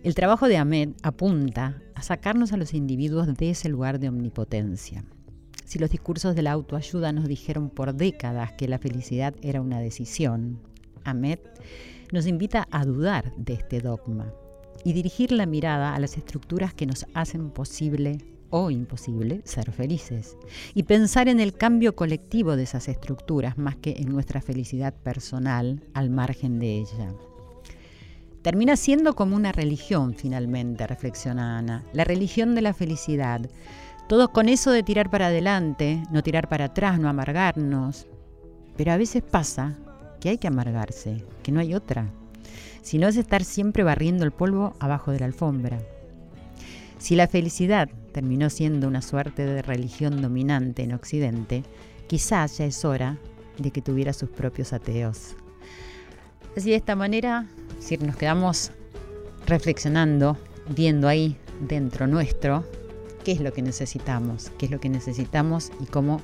El 0.07 0.14
trabajo 0.14 0.46
de 0.46 0.57
Ahmed 0.57 0.90
apunta 1.02 1.82
a 1.96 2.02
sacarnos 2.02 2.52
a 2.52 2.57
los 2.57 2.74
individuos 2.74 3.26
de 3.36 3.50
ese 3.50 3.68
lugar 3.68 3.98
de 3.98 4.09
omnipotencia. 4.09 5.04
Si 5.64 5.80
los 5.80 5.90
discursos 5.90 6.36
de 6.36 6.42
la 6.42 6.52
autoayuda 6.52 7.11
nos 7.11 7.26
dijeron 7.26 7.70
por 7.70 7.92
décadas 7.92 8.52
que 8.52 8.68
la 8.68 8.78
felicidad 8.78 9.34
era 9.42 9.61
una 9.61 9.80
decisión, 9.80 10.61
Ahmed 11.02 11.40
nos 12.12 12.28
invita 12.28 12.68
a 12.70 12.84
dudar 12.84 13.34
de 13.34 13.54
este 13.54 13.80
dogma 13.80 14.32
y 14.84 14.92
dirigir 14.92 15.32
la 15.32 15.44
mirada 15.44 15.92
a 15.92 15.98
las 15.98 16.16
estructuras 16.16 16.72
que 16.72 16.86
nos 16.86 17.04
hacen 17.12 17.50
posible 17.50 18.18
o 18.50 18.70
imposible 18.70 19.40
ser 19.42 19.72
felices 19.72 20.36
y 20.72 20.84
pensar 20.84 21.26
en 21.26 21.40
el 21.40 21.52
cambio 21.52 21.96
colectivo 21.96 22.54
de 22.54 22.62
esas 22.62 22.86
estructuras 22.86 23.59
más 23.59 23.74
que 23.74 23.96
en 23.98 24.11
nuestra 24.11 24.40
felicidad 24.40 24.94
personal 24.94 25.82
al 25.94 26.11
margen 26.11 26.61
de 26.61 26.78
ella. 26.78 27.12
Termina 28.47 28.76
siendo 28.76 29.16
como 29.16 29.34
una 29.34 29.51
religión 29.51 30.14
finalmente, 30.14 30.86
reflexiona 30.86 31.59
Ana, 31.59 31.82
la 31.92 32.05
religión 32.05 32.55
de 32.55 32.62
la 32.62 32.74
felicidad. 32.74 33.40
Todos 34.09 34.28
con 34.28 34.49
eso 34.49 34.70
de 34.70 34.84
tirar 34.84 35.11
para 35.11 35.26
adelante, 35.26 36.01
no 36.12 36.22
tirar 36.22 36.49
para 36.49 36.66
atrás, 36.66 37.01
no 37.01 37.09
amargarnos. 37.09 38.07
Pero 38.76 38.92
a 38.92 38.99
veces 38.99 39.24
pasa 39.24 39.74
que 40.20 40.28
hay 40.28 40.38
que 40.38 40.47
amargarse, 40.47 41.24
que 41.42 41.51
no 41.51 41.59
hay 41.59 41.74
otra. 41.74 42.09
Si 42.82 42.99
no 42.99 43.09
es 43.09 43.16
estar 43.16 43.42
siempre 43.42 43.82
barriendo 43.82 44.24
el 44.24 44.30
polvo 44.30 44.76
abajo 44.78 45.11
de 45.11 45.18
la 45.18 45.26
alfombra. 45.26 45.80
Si 46.99 47.16
la 47.16 47.26
felicidad 47.26 47.88
terminó 48.12 48.49
siendo 48.49 48.86
una 48.86 49.03
suerte 49.03 49.44
de 49.44 49.61
religión 49.61 50.22
dominante 50.22 50.84
en 50.84 50.92
Occidente, 50.92 51.64
quizás 52.07 52.59
ya 52.59 52.66
es 52.66 52.84
hora 52.84 53.18
de 53.59 53.72
que 53.72 53.82
tuviera 53.82 54.12
sus 54.12 54.30
propios 54.30 54.72
ateos. 54.72 55.34
Así 56.57 56.70
de 56.70 56.76
esta 56.76 56.96
manera, 56.96 57.46
si 57.80 57.98
nos 57.98 58.16
quedamos 58.16 58.70
reflexionando, 59.46 60.38
viendo 60.74 61.07
ahí 61.07 61.36
dentro 61.61 62.07
nuestro, 62.07 62.64
qué 63.24 63.32
es 63.32 63.40
lo 63.40 63.52
que 63.52 63.61
necesitamos, 63.61 64.50
qué 64.57 64.64
es 64.64 64.72
lo 64.72 64.80
que 64.80 64.88
necesitamos 64.88 65.70
y 65.80 65.84
cómo 65.84 66.22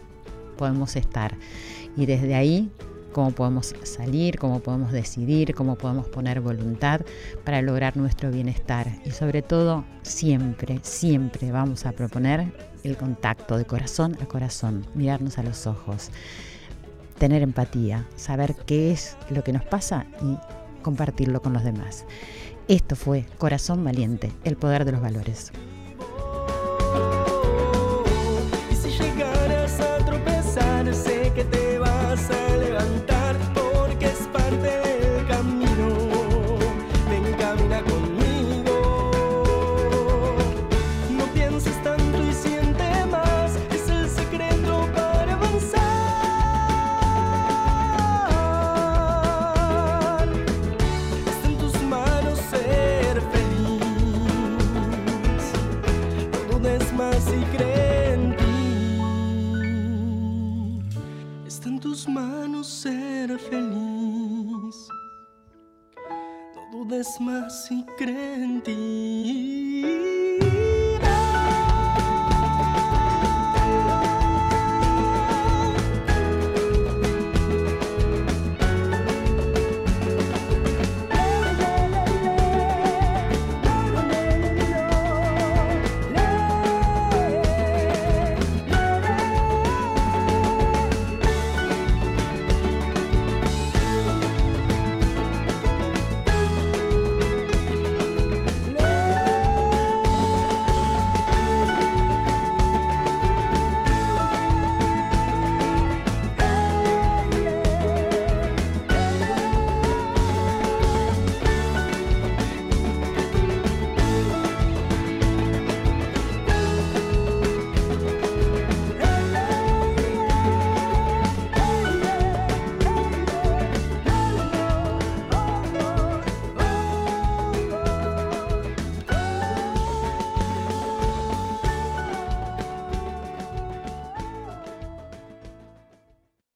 podemos 0.57 0.97
estar. 0.97 1.37
Y 1.99 2.07
desde 2.07 2.35
ahí 2.35 2.70
cómo 3.12 3.33
podemos 3.33 3.74
salir, 3.83 4.39
cómo 4.39 4.61
podemos 4.61 4.91
decidir, 4.91 5.55
cómo 5.55 5.76
podemos 5.76 6.09
poner 6.09 6.41
voluntad 6.41 7.03
para 7.45 7.61
lograr 7.61 7.99
nuestro 7.99 8.30
bienestar. 8.30 8.89
Y 9.05 9.11
sobre 9.11 9.43
todo, 9.43 9.85
siempre, 10.01 10.80
siempre 10.83 11.53
vamos 11.53 11.85
a 11.85 11.93
proponer 11.93 12.53
el 12.85 12.97
contacto 12.97 13.59
de 13.59 13.66
corazón 13.66 14.16
a 14.22 14.26
corazón, 14.26 14.87
mirarnos 14.95 15.37
a 15.37 15.43
los 15.43 15.66
ojos, 15.66 16.11
tener 17.19 17.43
empatía, 17.43 18.07
saber 18.17 18.55
qué 18.67 18.91
es 18.91 19.17
lo 19.31 19.45
que 19.45 19.53
nos 19.53 19.65
pasa 19.65 20.07
y 20.23 20.37
compartirlo 20.83 21.41
con 21.43 21.53
los 21.53 21.65
demás. 21.65 22.05
Esto 22.69 22.97
fue 22.97 23.27
Corazón 23.39 23.85
Valiente, 23.85 24.33
el 24.45 24.57
poder 24.57 24.85
de 24.85 24.93
los 24.93 25.01
valores. 25.01 25.53